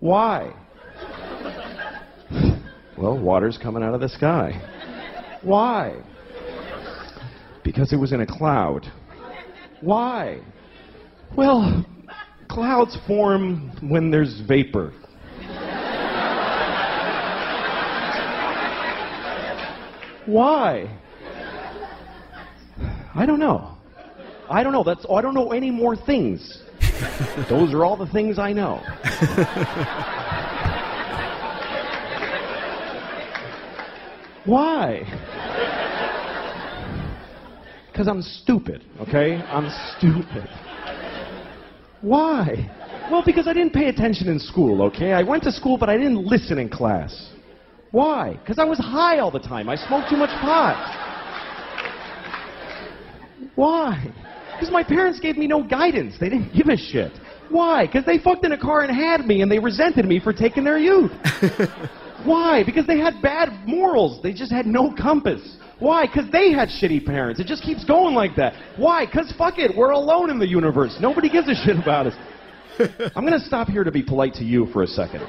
Why? 0.00 0.54
Well, 2.98 3.16
water's 3.16 3.56
coming 3.56 3.82
out 3.82 3.94
of 3.94 4.00
the 4.00 4.08
sky. 4.08 4.60
Why? 5.42 6.02
Because 7.62 7.92
it 7.92 7.96
was 7.96 8.12
in 8.12 8.22
a 8.22 8.26
cloud. 8.26 8.90
Why? 9.80 10.40
Well, 11.36 11.86
clouds 12.48 12.98
form 13.06 13.70
when 13.88 14.10
there's 14.10 14.40
vapor. 14.40 14.92
Why? 20.26 20.90
I 23.14 23.24
don't 23.24 23.38
know. 23.38 23.78
I 24.50 24.62
don't 24.62 24.72
know. 24.72 24.82
That's 24.82 25.06
I 25.10 25.22
don't 25.22 25.34
know 25.34 25.52
any 25.52 25.70
more 25.70 25.96
things. 25.96 26.62
Those 27.48 27.72
are 27.72 27.84
all 27.84 27.96
the 27.96 28.08
things 28.08 28.38
I 28.38 28.52
know. 28.52 28.82
Why? 34.48 35.02
Because 37.92 38.08
I'm 38.08 38.22
stupid, 38.22 38.82
okay? 38.98 39.34
I'm 39.34 39.68
stupid. 39.98 40.48
Why? 42.00 42.70
Well, 43.10 43.22
because 43.26 43.46
I 43.46 43.52
didn't 43.52 43.74
pay 43.74 43.88
attention 43.88 44.28
in 44.28 44.38
school, 44.38 44.80
okay? 44.84 45.12
I 45.12 45.22
went 45.22 45.42
to 45.42 45.52
school, 45.52 45.76
but 45.76 45.90
I 45.90 45.98
didn't 45.98 46.24
listen 46.24 46.58
in 46.58 46.70
class. 46.70 47.30
Why? 47.90 48.38
Because 48.40 48.58
I 48.58 48.64
was 48.64 48.78
high 48.78 49.18
all 49.18 49.30
the 49.30 49.38
time. 49.38 49.68
I 49.68 49.76
smoked 49.76 50.08
too 50.08 50.16
much 50.16 50.30
pot. 50.40 50.94
Why? 53.54 54.10
Because 54.54 54.72
my 54.72 54.82
parents 54.82 55.20
gave 55.20 55.36
me 55.36 55.46
no 55.46 55.62
guidance. 55.62 56.14
They 56.18 56.30
didn't 56.30 56.54
give 56.54 56.68
a 56.68 56.76
shit. 56.78 57.12
Why? 57.50 57.84
Because 57.84 58.06
they 58.06 58.18
fucked 58.18 58.46
in 58.46 58.52
a 58.52 58.58
car 58.58 58.80
and 58.80 58.96
had 58.96 59.26
me, 59.26 59.42
and 59.42 59.52
they 59.52 59.58
resented 59.58 60.06
me 60.06 60.18
for 60.18 60.32
taking 60.32 60.64
their 60.64 60.78
youth. 60.78 61.12
Why? 62.24 62.62
Because 62.64 62.86
they 62.86 62.98
had 62.98 63.22
bad 63.22 63.66
morals. 63.66 64.20
They 64.22 64.32
just 64.32 64.52
had 64.52 64.66
no 64.66 64.92
compass. 64.92 65.56
Why? 65.78 66.06
Because 66.06 66.30
they 66.32 66.52
had 66.52 66.68
shitty 66.68 67.06
parents. 67.06 67.40
It 67.40 67.46
just 67.46 67.62
keeps 67.62 67.84
going 67.84 68.14
like 68.14 68.34
that. 68.36 68.54
Why? 68.76 69.06
Because 69.06 69.32
fuck 69.38 69.58
it, 69.58 69.76
we're 69.76 69.90
alone 69.90 70.30
in 70.30 70.38
the 70.38 70.48
universe. 70.48 70.96
Nobody 71.00 71.28
gives 71.28 71.48
a 71.48 71.54
shit 71.54 71.78
about 71.78 72.08
us. 72.08 72.14
I'm 73.16 73.24
going 73.24 73.38
to 73.38 73.46
stop 73.46 73.68
here 73.68 73.84
to 73.84 73.92
be 73.92 74.02
polite 74.02 74.34
to 74.34 74.44
you 74.44 74.66
for 74.72 74.82
a 74.82 74.86
second. 74.86 75.26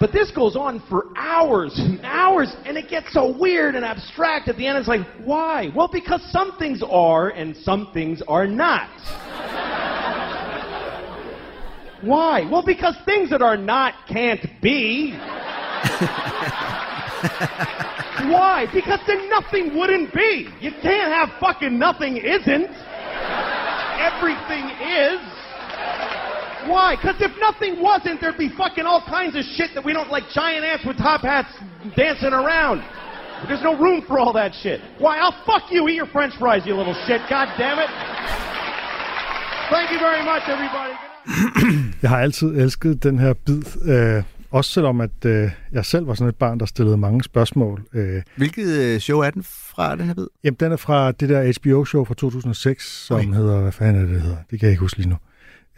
But 0.00 0.12
this 0.12 0.32
goes 0.32 0.56
on 0.56 0.82
for 0.88 1.06
hours 1.16 1.74
and 1.78 2.00
hours, 2.02 2.52
and 2.64 2.76
it 2.76 2.90
gets 2.90 3.12
so 3.12 3.36
weird 3.38 3.76
and 3.76 3.84
abstract 3.84 4.48
at 4.48 4.56
the 4.56 4.66
end. 4.66 4.76
It's 4.78 4.88
like, 4.88 5.06
why? 5.24 5.70
Well, 5.76 5.88
because 5.92 6.20
some 6.32 6.58
things 6.58 6.82
are 6.88 7.28
and 7.30 7.56
some 7.56 7.90
things 7.92 8.20
are 8.26 8.48
not. 8.48 8.90
Why? 12.02 12.48
Well, 12.50 12.64
because 12.66 12.96
things 13.06 13.30
that 13.30 13.42
are 13.42 13.56
not 13.56 13.94
can't 14.08 14.44
be. 14.60 15.16
Why? 18.30 18.66
Because 18.72 19.00
then 19.06 19.28
nothing 19.28 19.76
wouldn't 19.76 20.12
be. 20.14 20.48
You 20.60 20.70
can't 20.82 21.12
have 21.12 21.30
fucking 21.40 21.78
nothing 21.78 22.16
isn't. 22.16 22.70
Everything 23.98 24.70
is. 24.80 25.20
Why? 26.68 26.94
Because 26.96 27.16
if 27.20 27.32
nothing 27.40 27.82
wasn't, 27.82 28.20
there'd 28.20 28.38
be 28.38 28.48
fucking 28.56 28.86
all 28.86 29.02
kinds 29.08 29.34
of 29.36 29.42
shit 29.44 29.70
that 29.74 29.84
we 29.84 29.92
don't 29.92 30.10
like 30.10 30.22
giant 30.32 30.64
ants 30.64 30.84
with 30.86 30.96
top 30.98 31.22
hats 31.22 31.52
dancing 31.96 32.32
around. 32.32 32.82
There's 33.48 33.62
no 33.62 33.76
room 33.76 34.02
for 34.06 34.20
all 34.20 34.32
that 34.34 34.54
shit. 34.54 34.80
Why? 34.98 35.18
I'll 35.18 35.34
fuck 35.44 35.70
you. 35.72 35.88
Eat 35.88 35.96
your 35.96 36.06
french 36.06 36.34
fries, 36.38 36.62
you 36.64 36.76
little 36.76 36.94
shit. 37.06 37.20
God 37.28 37.48
damn 37.58 37.80
it. 37.80 37.90
Thank 39.70 39.90
you 39.90 39.98
very 39.98 40.24
much, 40.24 40.42
everybody. 40.48 40.94
Jeg 42.02 42.10
har 42.10 42.18
altid 42.18 42.60
elsket 42.60 43.02
den 43.02 43.18
her 43.18 43.34
bid, 43.34 43.88
øh, 43.88 44.22
også 44.52 44.70
selvom 44.70 45.00
at 45.00 45.24
øh, 45.26 45.50
jeg 45.72 45.84
selv 45.84 46.06
var 46.06 46.14
sådan 46.14 46.28
et 46.28 46.36
barn, 46.36 46.60
der 46.60 46.66
stillede 46.66 46.96
mange 46.96 47.22
spørgsmål. 47.24 47.82
Øh, 47.94 48.22
Hvilket 48.36 48.66
øh, 48.80 49.00
show 49.00 49.20
er 49.20 49.30
den 49.30 49.42
fra, 49.42 49.96
den 49.96 50.06
her 50.06 50.14
bid? 50.14 50.26
jamen, 50.44 50.56
den 50.60 50.72
er 50.72 50.76
fra 50.76 51.12
det 51.12 51.28
der 51.28 51.52
HBO-show 51.60 52.04
fra 52.04 52.14
2006, 52.14 53.06
som 53.06 53.16
Oj. 53.16 53.22
hedder, 53.22 53.60
hvad 53.60 53.72
fanden 53.72 53.96
er 53.96 54.00
det, 54.00 54.10
det 54.14 54.20
hedder? 54.22 54.36
Det 54.50 54.60
kan 54.60 54.66
jeg 54.66 54.70
ikke 54.70 54.80
huske 54.80 54.98
lige 54.98 55.08
nu. 55.08 55.16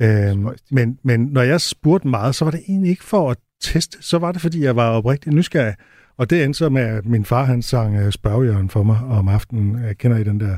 Spøjst. 0.00 0.72
men, 0.72 0.98
men 1.04 1.20
når 1.20 1.42
jeg 1.42 1.60
spurgte 1.60 2.08
meget, 2.08 2.34
så 2.34 2.44
var 2.44 2.52
det 2.52 2.62
egentlig 2.68 2.90
ikke 2.90 3.04
for 3.04 3.30
at 3.30 3.36
teste, 3.62 3.98
så 4.00 4.18
var 4.18 4.32
det, 4.32 4.40
fordi 4.40 4.64
jeg 4.64 4.76
var 4.76 4.90
oprigtig 4.90 5.32
nysgerrig. 5.32 5.74
Og 6.16 6.30
det 6.30 6.44
endte 6.44 6.58
så 6.58 6.68
med, 6.68 6.82
at 6.82 7.06
min 7.06 7.24
far 7.24 7.44
han 7.44 7.62
sang 7.62 7.96
øh, 7.96 8.12
spørgejørn 8.12 8.70
for 8.70 8.82
mig 8.82 8.98
om 9.08 9.28
aftenen. 9.28 9.84
Jeg 9.84 9.98
kender 9.98 10.16
I 10.16 10.24
den 10.24 10.40
der 10.40 10.56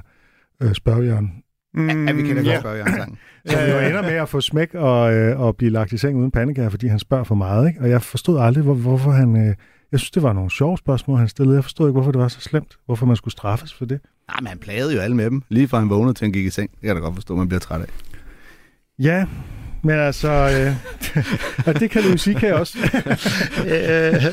øh, 0.62 0.74
spørgejørn? 0.74 1.32
Mm, 1.76 2.06
Ja, 2.06 2.12
vi 2.12 2.22
kan 2.22 2.36
da 2.36 2.42
ja. 2.42 2.50
godt 2.50 2.60
spørge 2.60 2.76
Jørgen 2.76 2.94
sang. 2.94 3.18
Som 3.46 3.60
jo 3.60 3.78
ender 3.88 4.02
med 4.02 4.10
at 4.12 4.28
få 4.28 4.40
smæk 4.40 4.74
og, 4.74 5.14
øh, 5.14 5.40
og 5.40 5.56
blive 5.56 5.70
lagt 5.70 5.92
i 5.92 5.98
seng 5.98 6.18
uden 6.18 6.30
pandekager, 6.30 6.68
fordi 6.68 6.86
han 6.86 6.98
spørger 6.98 7.24
for 7.24 7.34
meget. 7.34 7.68
Ikke? 7.68 7.80
Og 7.80 7.90
jeg 7.90 8.02
forstod 8.02 8.40
aldrig, 8.40 8.64
hvor, 8.64 8.74
hvorfor 8.74 9.10
han... 9.10 9.36
Øh, 9.36 9.54
jeg 9.92 10.00
synes, 10.00 10.10
det 10.10 10.22
var 10.22 10.32
nogle 10.32 10.50
sjove 10.50 10.78
spørgsmål, 10.78 11.18
han 11.18 11.28
stillede. 11.28 11.56
Jeg 11.56 11.64
forstod 11.64 11.88
ikke, 11.88 11.92
hvorfor 11.92 12.12
det 12.12 12.20
var 12.20 12.28
så 12.28 12.40
slemt. 12.40 12.76
Hvorfor 12.86 13.06
man 13.06 13.16
skulle 13.16 13.32
straffes 13.32 13.74
for 13.74 13.84
det. 13.84 14.00
Nej, 14.28 14.36
men 14.40 14.46
han 14.46 14.58
plagede 14.58 14.94
jo 14.94 15.00
alle 15.00 15.16
med 15.16 15.24
dem. 15.30 15.42
Lige 15.48 15.68
fra 15.68 15.78
han 15.78 15.90
vågnede 15.90 16.14
til 16.14 16.24
han 16.24 16.32
gik 16.32 16.46
i 16.46 16.50
seng. 16.50 16.70
Det 16.70 16.80
kan 16.80 16.86
jeg 16.88 16.96
da 16.96 17.00
godt 17.00 17.14
forstå, 17.14 17.36
man 17.36 17.48
bliver 17.48 17.60
træt 17.60 17.80
af. 17.80 17.86
Ja, 18.98 19.26
men 19.82 19.98
altså... 19.98 20.28
Øh, 20.28 20.76
og 21.66 21.80
det 21.80 21.90
kan 21.90 22.02
du 22.02 22.16
sige, 22.16 22.34
kan 22.34 22.48
jeg 22.48 22.56
også. 22.56 22.78
Øh, 23.66 23.72
jeg 23.72 24.32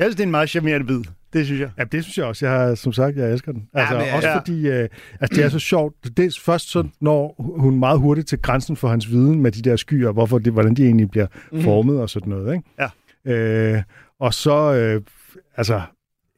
synes, 0.00 0.16
det 0.16 0.20
er 0.20 0.24
en 0.24 0.30
meget 0.30 0.48
charmerende 0.50 0.86
bid. 0.86 1.02
Det 1.32 1.46
synes 1.46 1.60
jeg. 1.60 1.70
Ja, 1.78 1.84
det 1.84 2.04
synes 2.04 2.18
jeg 2.18 2.26
også. 2.26 2.46
Jeg 2.46 2.54
har, 2.54 2.74
som 2.74 2.92
sagt, 2.92 3.16
jeg 3.16 3.32
elsker 3.32 3.52
den. 3.52 3.68
Altså, 3.74 3.98
men, 3.98 4.14
også 4.14 4.28
ja. 4.28 4.38
fordi, 4.38 4.68
øh, 4.68 4.88
altså, 5.20 5.36
det 5.36 5.44
er 5.44 5.48
så 5.48 5.58
sjovt. 5.58 5.94
Det 6.16 6.26
er 6.26 6.40
først 6.44 6.70
så 6.70 6.84
når 7.00 7.34
hun 7.38 7.78
meget 7.78 7.98
hurtigt 7.98 8.28
til 8.28 8.38
grænsen 8.38 8.76
for 8.76 8.88
hans 8.88 9.10
viden 9.10 9.40
med 9.40 9.52
de 9.52 9.62
der 9.62 9.76
skyer, 9.76 10.12
hvorfor 10.12 10.38
det, 10.38 10.52
hvordan 10.52 10.74
de 10.74 10.84
egentlig 10.84 11.10
bliver 11.10 11.26
mm. 11.52 11.62
formet 11.62 12.00
og 12.00 12.10
sådan 12.10 12.30
noget. 12.30 12.54
Ikke? 12.54 12.90
Ja. 13.26 13.32
Øh, 13.32 13.82
og 14.20 14.34
så, 14.34 14.74
øh, 14.74 15.02
altså, 15.56 15.80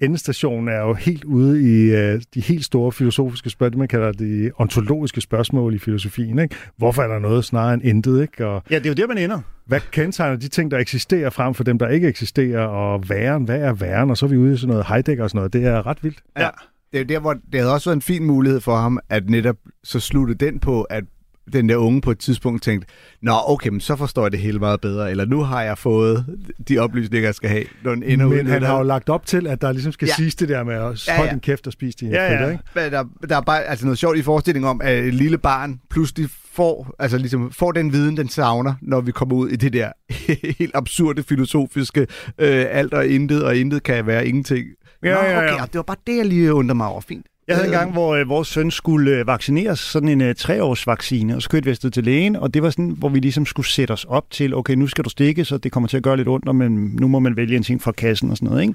endestationen 0.00 0.68
er 0.68 0.80
jo 0.80 0.94
helt 0.94 1.24
ude 1.24 1.62
i 1.62 1.90
øh, 1.96 2.20
de 2.34 2.40
helt 2.40 2.64
store 2.64 2.92
filosofiske 2.92 3.50
spørgsmål, 3.50 3.70
det 3.70 3.78
man 3.78 3.88
kalder 3.88 4.12
de 4.12 4.50
ontologiske 4.58 5.20
spørgsmål 5.20 5.74
i 5.74 5.78
filosofien. 5.78 6.38
Ikke? 6.38 6.54
Hvorfor 6.76 7.02
er 7.02 7.08
der 7.08 7.18
noget 7.18 7.44
snarere 7.44 7.74
end 7.74 7.82
intet? 7.84 8.22
Ikke? 8.22 8.46
Og 8.46 8.62
Ja, 8.70 8.78
det 8.78 8.86
er 8.86 8.90
jo 8.90 8.94
der, 8.94 9.06
man 9.06 9.18
ender. 9.18 9.40
hvad 9.66 9.80
kendetegner 9.92 10.36
de 10.36 10.48
ting, 10.48 10.70
der 10.70 10.78
eksisterer 10.78 11.30
frem 11.30 11.54
for 11.54 11.64
dem, 11.64 11.78
der 11.78 11.88
ikke 11.88 12.08
eksisterer? 12.08 12.60
Og 12.66 13.08
væren, 13.08 13.44
hvad 13.44 13.60
er 13.60 13.72
væren? 13.72 14.10
Og 14.10 14.16
så 14.16 14.26
er 14.26 14.30
vi 14.30 14.36
ude 14.36 14.54
i 14.54 14.56
sådan 14.56 14.68
noget 14.68 14.86
Heidegger 14.88 15.24
og 15.24 15.30
sådan 15.30 15.38
noget. 15.38 15.52
Det 15.52 15.64
er 15.64 15.86
ret 15.86 16.04
vildt. 16.04 16.18
Ja. 16.38 16.48
Det 16.92 16.98
er 16.98 17.02
jo 17.02 17.06
der, 17.08 17.20
hvor 17.20 17.32
det 17.52 17.60
havde 17.60 17.72
også 17.72 17.90
været 17.90 17.96
en 17.96 18.02
fin 18.02 18.24
mulighed 18.24 18.60
for 18.60 18.76
ham, 18.76 18.98
at 19.08 19.30
netop 19.30 19.56
så 19.84 20.00
slutte 20.00 20.34
den 20.34 20.58
på, 20.58 20.82
at 20.82 21.04
den 21.52 21.68
der 21.68 21.76
unge 21.76 22.00
på 22.00 22.10
et 22.10 22.18
tidspunkt 22.18 22.62
tænkte, 22.62 22.88
Nå, 23.22 23.32
okay, 23.46 23.68
men 23.70 23.80
så 23.80 23.96
forstår 23.96 24.22
jeg 24.24 24.32
det 24.32 24.40
hele 24.40 24.58
meget 24.58 24.80
bedre, 24.80 25.10
eller 25.10 25.24
nu 25.24 25.42
har 25.42 25.62
jeg 25.62 25.78
fået 25.78 26.26
de 26.68 26.78
oplysninger, 26.78 27.28
jeg 27.28 27.34
skal 27.34 27.50
have, 27.50 27.64
når 27.84 27.94
den 27.94 28.02
ender 28.02 28.26
Men 28.28 28.46
han 28.46 28.62
har 28.62 28.76
jo 28.78 28.82
lagt 28.82 29.08
op 29.08 29.26
til, 29.26 29.46
at 29.46 29.60
der 29.60 29.72
ligesom 29.72 29.92
skal 29.92 30.06
Ja. 30.06 30.10
ja. 30.10 30.16
siges 30.16 30.34
det 30.34 30.48
der 30.48 30.64
med 30.64 30.74
at 30.74 31.08
Ja, 31.08 31.16
holde 31.16 31.28
ja. 31.28 31.30
din 31.30 31.40
kæft 31.40 31.66
og 31.66 31.72
spise 31.72 31.98
dine 32.00 32.10
Ja, 32.10 32.22
ja, 32.24 32.32
ja. 32.32 32.36
fritter, 32.38 32.50
ikke? 32.50 32.64
Men 32.74 32.92
der, 32.92 33.26
der 33.28 33.36
er 33.36 33.40
bare 33.40 33.64
altså 33.64 33.84
noget 33.84 33.98
sjovt 33.98 34.18
i 34.18 34.22
forestillingen 34.22 34.68
om, 34.70 34.80
at 34.84 35.04
et 35.04 35.14
lille 35.14 35.38
barn 35.38 35.80
pludselig 35.90 36.28
får, 36.52 36.94
altså 36.98 37.18
ligesom 37.18 37.50
får 37.52 37.72
den 37.72 37.92
viden, 37.92 38.16
den 38.16 38.28
savner, 38.28 38.74
når 38.82 39.00
vi 39.00 39.12
kommer 39.12 39.34
ud 39.36 39.48
i 39.48 39.56
det 39.56 39.72
der 39.72 39.92
helt 40.58 40.70
absurde 40.74 41.22
filosofiske 41.22 42.00
øh, 42.38 42.66
alt 42.70 42.94
og 42.94 43.06
intet, 43.06 43.44
og 43.44 43.56
intet 43.56 43.82
kan 43.82 44.06
være 44.06 44.26
ingenting. 44.28 44.66
Ja, 45.02 45.14
Nå, 45.14 45.20
ja, 45.20 45.30
ja. 45.30 45.38
okay, 45.54 45.62
og 45.62 45.66
det 45.66 45.74
var 45.74 45.82
bare 45.82 45.96
det, 46.06 46.16
jeg 46.16 46.26
lige 46.26 46.54
undrer 46.54 46.74
mig 46.74 46.86
over. 46.86 47.00
Fint. 47.00 47.26
Jeg 47.48 47.56
havde 47.56 47.68
en 47.68 47.72
gang, 47.72 47.92
hvor 47.92 48.14
øh, 48.14 48.28
vores 48.28 48.48
søn 48.48 48.70
skulle 48.70 49.10
øh, 49.10 49.26
vaccineres, 49.26 49.78
sådan 49.78 50.08
en 50.08 50.20
øh, 50.20 50.34
treårsvaccine, 50.34 51.36
og 51.36 51.42
så 51.42 51.48
kørte 51.48 51.64
vi 51.64 51.70
afsted 51.70 51.90
til 51.90 52.04
lægen, 52.04 52.36
og 52.36 52.54
det 52.54 52.62
var 52.62 52.70
sådan, 52.70 52.94
hvor 52.98 53.08
vi 53.08 53.18
ligesom 53.18 53.46
skulle 53.46 53.66
sætte 53.66 53.92
os 53.92 54.04
op 54.04 54.30
til, 54.30 54.54
okay, 54.54 54.74
nu 54.74 54.86
skal 54.86 55.04
du 55.04 55.10
stikke, 55.10 55.44
så 55.44 55.58
det 55.58 55.72
kommer 55.72 55.88
til 55.88 55.96
at 55.96 56.02
gøre 56.02 56.16
lidt 56.16 56.28
ondt, 56.28 56.56
men 56.56 56.72
nu 57.00 57.08
må 57.08 57.18
man 57.18 57.36
vælge 57.36 57.56
en 57.56 57.62
ting 57.62 57.82
fra 57.82 57.92
kassen 57.92 58.30
og 58.30 58.36
sådan 58.36 58.48
noget, 58.48 58.62
ikke? 58.62 58.74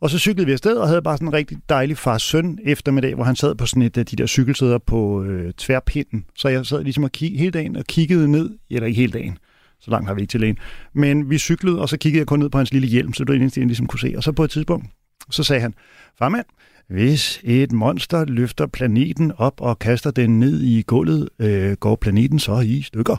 Og 0.00 0.10
så 0.10 0.18
cyklede 0.18 0.46
vi 0.46 0.52
afsted 0.52 0.76
og 0.76 0.88
havde 0.88 1.02
bare 1.02 1.16
sådan 1.16 1.28
en 1.28 1.32
rigtig 1.32 1.58
dejlig 1.68 1.98
far-søn 1.98 2.58
eftermiddag, 2.64 3.14
hvor 3.14 3.24
han 3.24 3.36
sad 3.36 3.54
på 3.54 3.66
sådan 3.66 3.82
et 3.82 3.98
af 3.98 4.06
de 4.06 4.16
der 4.16 4.26
cykelsæder 4.26 4.78
på 4.78 5.22
øh, 5.22 5.52
tværpinden. 5.52 6.24
Så 6.36 6.48
jeg 6.48 6.66
sad 6.66 6.84
ligesom 6.84 7.04
og 7.04 7.12
kig, 7.12 7.38
hele 7.38 7.50
dagen 7.50 7.76
og 7.76 7.84
kiggede 7.84 8.30
ned, 8.30 8.50
eller 8.70 8.86
ikke 8.86 9.00
hele 9.00 9.12
dagen, 9.12 9.38
så 9.80 9.90
langt 9.90 10.08
har 10.08 10.14
vi 10.14 10.20
ikke 10.20 10.30
til 10.30 10.40
lægen. 10.40 10.58
Men 10.94 11.30
vi 11.30 11.38
cyklede, 11.38 11.80
og 11.80 11.88
så 11.88 11.96
kiggede 11.96 12.18
jeg 12.18 12.26
kun 12.26 12.38
ned 12.38 12.50
på 12.50 12.58
hans 12.58 12.72
lille 12.72 12.88
hjelm, 12.88 13.12
så 13.12 13.24
det 13.24 13.28
var 13.28 13.34
det 13.34 13.40
eneste, 13.40 13.60
jeg 13.60 13.66
ligesom 13.66 13.86
kunne 13.86 14.00
se. 14.00 14.14
Og 14.16 14.22
så 14.22 14.32
på 14.32 14.44
et 14.44 14.50
tidspunkt, 14.50 14.86
så 15.30 15.42
sagde 15.42 15.62
han, 15.62 15.74
farmand, 16.18 16.44
hvis 16.92 17.40
et 17.44 17.72
monster 17.72 18.24
løfter 18.24 18.66
planeten 18.66 19.32
op 19.36 19.60
og 19.60 19.78
kaster 19.78 20.10
den 20.10 20.40
ned 20.40 20.60
i 20.60 20.82
gulvet, 20.82 21.28
øh, 21.38 21.72
går 21.72 21.96
planeten 21.96 22.38
så 22.38 22.60
i 22.60 22.82
stykker? 22.82 23.16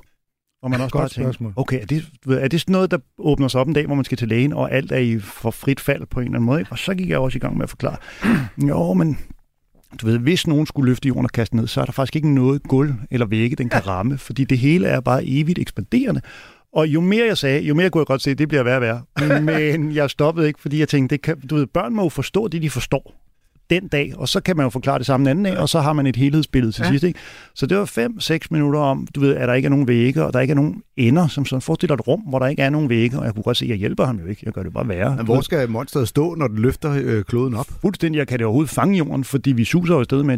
Og 0.63 0.69
man 0.69 0.81
også 0.81 0.91
Godt 0.91 1.01
bare 1.01 1.09
tænker, 1.09 1.31
spørgsmål. 1.31 1.53
okay, 1.55 1.81
er 1.81 1.86
det, 1.86 2.05
er 2.29 2.47
det 2.47 2.62
sådan 2.62 2.73
noget, 2.73 2.91
der 2.91 2.97
åbner 3.17 3.47
sig 3.47 3.62
op 3.62 3.67
en 3.67 3.73
dag, 3.73 3.86
hvor 3.86 3.95
man 3.95 4.05
skal 4.05 4.17
til 4.17 4.27
lægen, 4.27 4.53
og 4.53 4.71
alt 4.71 4.91
er 4.91 4.97
i 4.97 5.19
for 5.19 5.51
frit 5.51 5.79
fald 5.79 6.05
på 6.05 6.19
en 6.19 6.25
eller 6.25 6.36
anden 6.36 6.45
måde? 6.45 6.65
Og 6.69 6.77
så 6.77 6.95
gik 6.95 7.09
jeg 7.09 7.19
også 7.19 7.36
i 7.36 7.39
gang 7.39 7.57
med 7.57 7.63
at 7.63 7.69
forklare, 7.69 7.97
jo, 8.69 8.93
men 8.93 9.17
du 10.01 10.05
ved, 10.05 10.17
hvis 10.17 10.47
nogen 10.47 10.65
skulle 10.65 10.91
løfte 10.91 11.07
jorden 11.07 11.25
og 11.25 11.31
kaste 11.31 11.55
ned, 11.55 11.67
så 11.67 11.81
er 11.81 11.86
der 11.86 11.91
faktisk 11.91 12.15
ikke 12.15 12.33
noget 12.33 12.63
gulv 12.63 12.93
eller 13.12 13.25
vægge, 13.25 13.55
den 13.55 13.69
kan 13.69 13.88
ramme, 13.88 14.17
fordi 14.17 14.43
det 14.43 14.57
hele 14.57 14.88
er 14.88 14.99
bare 14.99 15.25
evigt 15.25 15.59
ekspanderende. 15.59 16.21
Og 16.73 16.88
jo 16.88 17.01
mere 17.01 17.25
jeg 17.25 17.38
sagde, 17.38 17.62
jo 17.62 17.73
mere 17.73 17.89
kunne 17.89 17.99
jeg 17.99 18.07
godt 18.07 18.21
se, 18.21 18.31
at 18.31 18.38
det 18.38 18.47
bliver 18.47 18.63
værre 18.63 18.75
og 18.77 18.81
værre. 18.81 19.41
Men 19.41 19.95
jeg 19.95 20.09
stoppede 20.09 20.47
ikke, 20.47 20.62
fordi 20.62 20.79
jeg 20.79 20.89
tænkte, 20.89 21.15
det 21.15 21.21
kan, 21.21 21.39
du 21.39 21.55
ved, 21.55 21.65
børn 21.65 21.93
må 21.93 22.03
jo 22.03 22.09
forstå 22.09 22.47
det, 22.47 22.62
de 22.62 22.69
forstår 22.69 23.23
den 23.69 23.88
dag, 23.88 24.13
og 24.17 24.30
så 24.30 24.39
kan 24.41 24.58
man 24.58 24.65
jo 24.65 24.69
forklare 24.69 24.97
det 24.97 25.06
samme 25.06 25.23
en 25.23 25.28
anden 25.28 25.45
dag, 25.45 25.58
og 25.58 25.69
så 25.69 25.80
har 25.82 25.93
man 25.93 26.08
et 26.08 26.15
helhedsbillede 26.15 26.71
til 26.71 26.84
Ja. 26.84 26.89
sidst. 26.89 27.04
Ikke? 27.04 27.19
Så 27.56 27.65
det 27.65 27.78
var 27.78 27.86
5-6 27.86 28.47
minutter 28.52 28.80
om, 28.80 29.08
du 29.15 29.19
ved, 29.19 29.36
at 29.36 29.47
der 29.47 29.54
ikke 29.54 29.65
er 29.65 29.69
nogen 29.69 29.88
vægge, 29.88 30.23
og 30.26 30.34
der 30.34 30.39
ikke 30.39 30.52
er 30.52 30.56
nogen 30.56 30.82
ender, 30.97 31.28
som 31.28 31.45
sådan 31.45 31.62
forestiller 31.62 31.93
et 31.95 32.08
rum, 32.08 32.19
hvor 32.19 32.39
der 32.39 32.47
ikke 32.47 32.62
er 32.62 32.69
nogen 32.69 32.89
vægge, 32.89 33.19
og 33.19 33.26
jeg 33.26 33.34
kunne 33.34 33.43
godt 33.43 33.58
se, 33.58 33.65
at 33.65 33.69
jeg 33.69 33.78
hjælper 33.78 34.06
ham 34.06 34.19
jo 34.19 34.26
ikke, 34.26 34.41
jeg 34.45 34.54
gør 34.54 34.63
det 34.63 34.73
bare 34.73 34.88
værre. 34.88 35.15
Men 35.15 35.26
hvor 35.26 35.41
skal 35.41 35.69
monsteret 35.69 36.08
stå, 36.08 36.36
når 36.36 36.47
den 36.47 36.60
løfter 36.60 36.95
øh, 37.04 37.23
kloden 37.23 37.54
op? 37.56 37.65
Fuldstændig, 37.82 38.19
jeg 38.19 38.28
kan 38.28 38.39
det 38.39 38.45
overhovedet 38.45 38.69
fange 38.73 38.97
jorden, 38.97 39.23
fordi 39.23 39.52
vi 39.52 39.65
suser 39.65 39.93
jo 39.93 39.99
afsted 39.99 40.23
med 40.23 40.38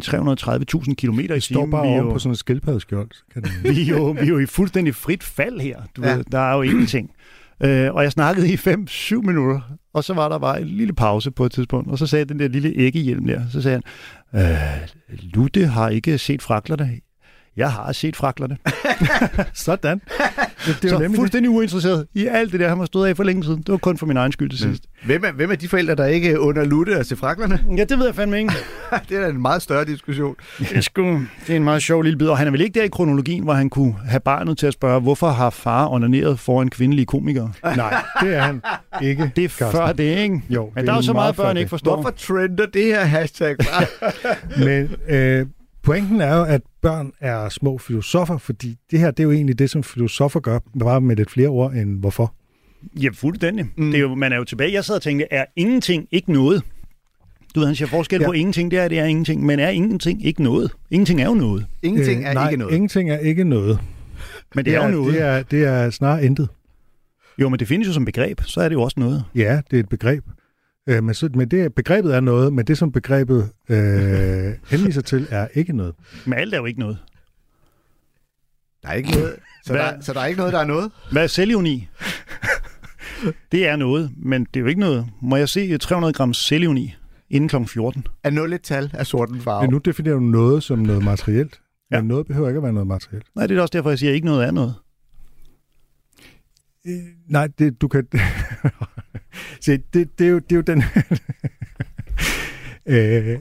330.000 0.88 0.94
km 0.94 1.18
i 1.20 1.26
Det 1.26 1.42
står 1.42 1.54
timen. 1.60 1.70
bare 1.70 1.86
Vi 1.86 1.92
jo- 1.94 2.12
på 2.12 2.18
sådan 2.18 2.32
et 2.32 2.38
skildpaddeskjold. 2.38 3.08
Kan 3.34 3.44
vi, 3.74 3.80
er 3.90 3.96
jo, 3.96 4.10
vi 4.10 4.20
er 4.20 4.26
jo 4.26 4.38
i 4.38 4.46
fuldstændig 4.46 4.94
frit 4.94 5.24
fald 5.24 5.60
her. 5.60 5.76
Du 5.96 6.02
ja. 6.04 6.14
ved, 6.16 6.24
der 6.32 6.38
er 6.38 6.54
jo 6.56 6.62
ingenting. 6.62 7.10
Øh, 7.60 7.94
og 7.94 8.02
jeg 8.02 8.12
snakkede 8.12 8.52
i 8.52 8.54
5-7 8.54 9.14
minutter, 9.14 9.60
og 9.94 10.04
så 10.04 10.14
var 10.14 10.28
der 10.28 10.38
bare 10.38 10.60
en 10.60 10.66
lille 10.66 10.94
pause 10.94 11.30
på 11.30 11.44
et 11.44 11.52
tidspunkt, 11.52 11.90
og 11.90 11.98
så 11.98 12.06
sagde 12.06 12.24
den 12.24 12.38
der 12.38 12.48
lille 12.48 12.72
æggehjelm 12.76 13.26
der, 13.26 13.42
så 13.50 13.62
sagde 13.62 13.82
han, 14.32 14.42
øh, 14.42 14.88
Lutte 15.08 15.66
har 15.66 15.88
ikke 15.88 16.18
set 16.18 16.42
fraklerne. 16.42 17.00
Jeg 17.56 17.72
har 17.72 17.92
set 17.92 18.16
fraklerne. 18.16 18.56
Sådan. 19.54 20.00
Det, 20.66 20.78
det 20.82 20.90
så 20.90 20.96
jo 20.96 20.98
nemlig 20.98 21.10
det. 21.10 21.16
fuldstændig 21.16 21.50
uinteresseret 21.50 22.06
i 22.14 22.26
alt 22.26 22.52
det 22.52 22.60
der, 22.60 22.68
han 22.68 22.78
var 22.78 22.84
stået 22.84 23.08
af 23.08 23.16
for 23.16 23.24
længe 23.24 23.44
siden. 23.44 23.58
Det 23.58 23.68
var 23.72 23.76
kun 23.78 23.98
for 23.98 24.06
min 24.06 24.16
egen 24.16 24.32
skyld 24.32 24.50
til 24.50 24.58
sidst. 24.58 24.82
Hvem 25.04 25.24
er, 25.24 25.32
hvem 25.32 25.50
er 25.50 25.54
de 25.54 25.68
forældre, 25.68 25.94
der 25.94 26.06
ikke 26.06 26.40
under 26.40 26.64
lutte 26.64 26.98
og 26.98 27.06
til 27.06 27.16
fraklerne? 27.16 27.60
Ja, 27.76 27.84
det 27.84 27.98
ved 27.98 28.06
jeg 28.06 28.14
fandme 28.14 28.38
ikke. 28.38 28.52
det 29.08 29.16
er 29.16 29.20
da 29.20 29.28
en 29.28 29.42
meget 29.42 29.62
større 29.62 29.84
diskussion. 29.84 30.36
Det 30.58 30.72
er, 30.76 30.80
sgu, 30.80 31.02
det 31.46 31.52
er 31.52 31.56
en 31.56 31.64
meget 31.64 31.82
sjov 31.82 32.02
lille 32.02 32.18
bid, 32.18 32.28
og 32.28 32.38
han 32.38 32.46
er 32.46 32.50
vel 32.50 32.60
ikke 32.60 32.78
der 32.78 32.84
i 32.84 32.88
kronologien, 32.88 33.42
hvor 33.44 33.52
han 33.54 33.70
kunne 33.70 33.94
have 34.08 34.20
barnet 34.20 34.58
til 34.58 34.66
at 34.66 34.72
spørge, 34.72 35.00
hvorfor 35.00 35.28
har 35.30 35.50
far 35.50 35.88
onaneret 35.88 36.38
foran 36.38 36.68
kvindelige 36.68 37.06
komikere? 37.06 37.52
Nej, 37.76 38.02
det 38.22 38.34
er 38.34 38.40
han 38.42 38.62
ikke. 39.02 39.30
Det 39.36 39.44
er 39.44 39.48
før 39.48 39.92
det, 39.92 40.18
ikke? 40.18 40.42
Jo, 40.50 40.64
Men 40.74 40.76
det 40.76 40.86
der 40.86 40.92
er 40.92 40.96
jo 40.96 41.02
så 41.02 41.12
meget, 41.12 41.36
før 41.36 41.42
børn 41.42 41.56
det. 41.56 41.60
ikke 41.60 41.70
forstår. 41.70 41.94
Hvorfor 41.94 42.10
trender 42.10 42.66
det 42.66 42.84
her 42.84 43.04
hashtag? 43.04 43.56
Men 44.58 44.90
øh, 45.08 45.46
pointen 45.86 46.20
er 46.20 46.36
jo, 46.36 46.44
at 46.44 46.62
børn 46.82 47.12
er 47.20 47.48
små 47.48 47.78
filosofer, 47.78 48.38
fordi 48.38 48.76
det 48.90 48.98
her, 48.98 49.10
det 49.10 49.20
er 49.20 49.24
jo 49.24 49.32
egentlig 49.32 49.58
det, 49.58 49.70
som 49.70 49.82
filosofer 49.82 50.40
gør, 50.40 50.58
bare 50.80 51.00
med 51.00 51.16
lidt 51.16 51.30
flere 51.30 51.48
ord 51.48 51.72
end 51.72 52.00
hvorfor. 52.00 52.34
Ja, 53.02 53.08
fuldstændig. 53.14 53.66
Mm. 53.76 53.90
Det 53.90 53.94
er 53.98 54.00
jo, 54.02 54.14
man 54.14 54.32
er 54.32 54.36
jo 54.36 54.44
tilbage. 54.44 54.72
Jeg 54.72 54.84
sad 54.84 54.94
og 54.96 55.02
tænkte, 55.02 55.26
er 55.30 55.44
ingenting 55.56 56.08
ikke 56.10 56.32
noget? 56.32 56.62
Du 57.54 57.60
ved, 57.60 57.66
han 57.66 57.76
siger 57.76 57.88
forskel 57.88 58.20
Ja. 58.20 58.26
på 58.26 58.32
ingenting, 58.32 58.70
det 58.70 58.78
er, 58.78 58.88
det 58.88 58.98
er 58.98 59.04
ingenting. 59.04 59.44
Men 59.44 59.58
er 59.60 59.68
ingenting 59.68 60.26
ikke 60.26 60.42
noget? 60.42 60.72
Ingenting 60.90 61.20
er 61.20 61.26
jo 61.26 61.34
noget. 61.34 61.66
Ingenting 61.82 62.24
er 62.24 62.28
Øh, 62.28 62.34
nej, 62.34 62.48
ikke 62.50 62.56
noget. 62.58 62.74
ingenting 62.74 63.10
er 63.10 63.18
ikke 63.18 63.44
noget. 63.44 63.78
Men 64.54 64.64
det, 64.64 64.74
er, 64.74 64.84
jo 64.84 64.90
noget. 64.90 65.14
Det 65.14 65.22
er, 65.22 65.42
det 65.42 65.64
er 65.64 65.90
snarere 65.90 66.24
intet. 66.24 66.48
Jo, 67.38 67.48
men 67.48 67.58
det 67.58 67.68
findes 67.68 67.88
jo 67.88 67.92
som 67.92 68.04
begreb, 68.04 68.40
så 68.44 68.60
er 68.60 68.68
det 68.68 68.74
jo 68.74 68.82
også 68.82 69.00
noget. 69.00 69.24
Ja, 69.34 69.60
det 69.70 69.76
er 69.76 69.80
et 69.80 69.88
begreb. 69.88 70.24
Øh, 70.86 71.04
men, 71.04 71.14
så, 71.14 71.28
men 71.34 71.48
det, 71.48 71.74
begrebet 71.74 72.14
er 72.14 72.20
noget, 72.20 72.52
men 72.52 72.66
det, 72.66 72.78
som 72.78 72.92
begrebet 72.92 73.50
øh, 73.68 74.52
henviser 74.70 75.02
til, 75.02 75.26
er 75.30 75.48
ikke 75.54 75.72
noget. 75.76 75.94
Men 76.26 76.38
alt 76.38 76.54
er 76.54 76.58
jo 76.58 76.64
ikke 76.64 76.80
noget. 76.80 76.98
Der 78.82 78.88
er 78.88 78.92
ikke 78.92 79.10
noget. 79.10 79.36
Så 79.64 79.72
Hvad? 79.72 79.82
der, 79.82 80.00
så 80.00 80.12
der 80.12 80.20
er 80.20 80.26
ikke 80.26 80.38
noget, 80.38 80.52
der 80.52 80.58
er 80.58 80.64
noget? 80.64 80.90
Hvad 81.12 81.22
er 81.22 81.26
selvironi? 81.26 81.88
det 83.52 83.66
er 83.66 83.76
noget, 83.76 84.10
men 84.16 84.44
det 84.44 84.56
er 84.56 84.60
jo 84.60 84.66
ikke 84.66 84.80
noget. 84.80 85.06
Må 85.22 85.36
jeg 85.36 85.48
se 85.48 85.78
300 85.78 86.12
gram 86.12 86.34
selvironi 86.34 86.94
inden 87.30 87.48
kl. 87.48 87.56
14? 87.66 88.06
Er 88.24 88.30
0 88.30 88.52
et 88.52 88.62
tal 88.62 88.90
af 88.94 89.06
sorten 89.06 89.40
farve? 89.40 89.62
Men 89.62 89.70
nu 89.70 89.78
definerer 89.78 90.14
du 90.14 90.20
noget 90.20 90.62
som 90.62 90.78
noget 90.78 91.04
materielt. 91.04 91.60
Ja. 91.90 92.00
Men 92.00 92.08
noget 92.08 92.26
behøver 92.26 92.48
ikke 92.48 92.56
at 92.56 92.62
være 92.62 92.72
noget 92.72 92.86
materielt. 92.86 93.26
Nej, 93.34 93.46
det 93.46 93.56
er 93.56 93.62
også 93.62 93.72
derfor, 93.72 93.90
jeg 93.90 93.98
siger, 93.98 94.10
at 94.10 94.14
ikke 94.14 94.26
noget 94.26 94.46
er 94.46 94.50
noget. 94.50 94.74
Øh, 96.86 96.92
nej, 97.28 97.48
det, 97.58 97.80
du 97.80 97.88
kan... 97.88 98.06
Se, 99.60 99.76
det, 99.76 100.18
det, 100.18 100.26
er 100.26 100.30
jo, 100.30 100.38
det 100.38 100.52
er 100.52 100.56
jo 100.56 100.62
den... 100.62 100.82
øh, 102.94 103.38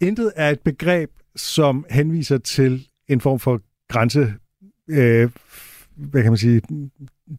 intet 0.00 0.32
er 0.36 0.50
et 0.50 0.60
begreb, 0.60 1.10
som 1.36 1.84
henviser 1.90 2.38
til 2.38 2.86
en 3.08 3.20
form 3.20 3.38
for 3.38 3.60
grænse... 3.88 4.34
Øh, 4.88 5.30
hvad 5.96 6.22
kan 6.22 6.32
man 6.32 6.38
sige? 6.38 6.62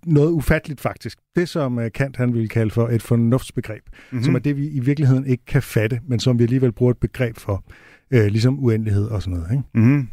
Noget 0.05 0.31
ufatteligt 0.31 0.81
faktisk. 0.81 1.17
Det, 1.35 1.49
som 1.49 1.79
øh, 1.79 1.91
Kant 1.91 2.17
han 2.17 2.33
ville 2.33 2.47
kalde 2.47 2.71
for 2.71 2.87
et 2.87 3.01
fornuftsbegreb. 3.01 3.83
Mhm. 3.85 3.95
Mm-hmm. 4.11 4.23
Som 4.23 4.35
er 4.35 4.39
det, 4.39 4.57
vi 4.57 4.67
i 4.67 4.79
virkeligheden 4.79 5.27
ikke 5.27 5.45
kan 5.45 5.61
fatte, 5.61 5.99
men 6.07 6.19
som 6.19 6.39
vi 6.39 6.43
alligevel 6.43 6.71
bruger 6.71 6.91
et 6.91 6.97
begreb 6.97 7.37
for. 7.37 7.63
Øh, 8.11 8.25
ligesom 8.25 8.63
uendelighed 8.63 9.05
og 9.07 9.21
sådan 9.23 9.39
noget. 9.39 9.51
Ikke? 9.51 9.63
Mm-hmm. 9.73 10.07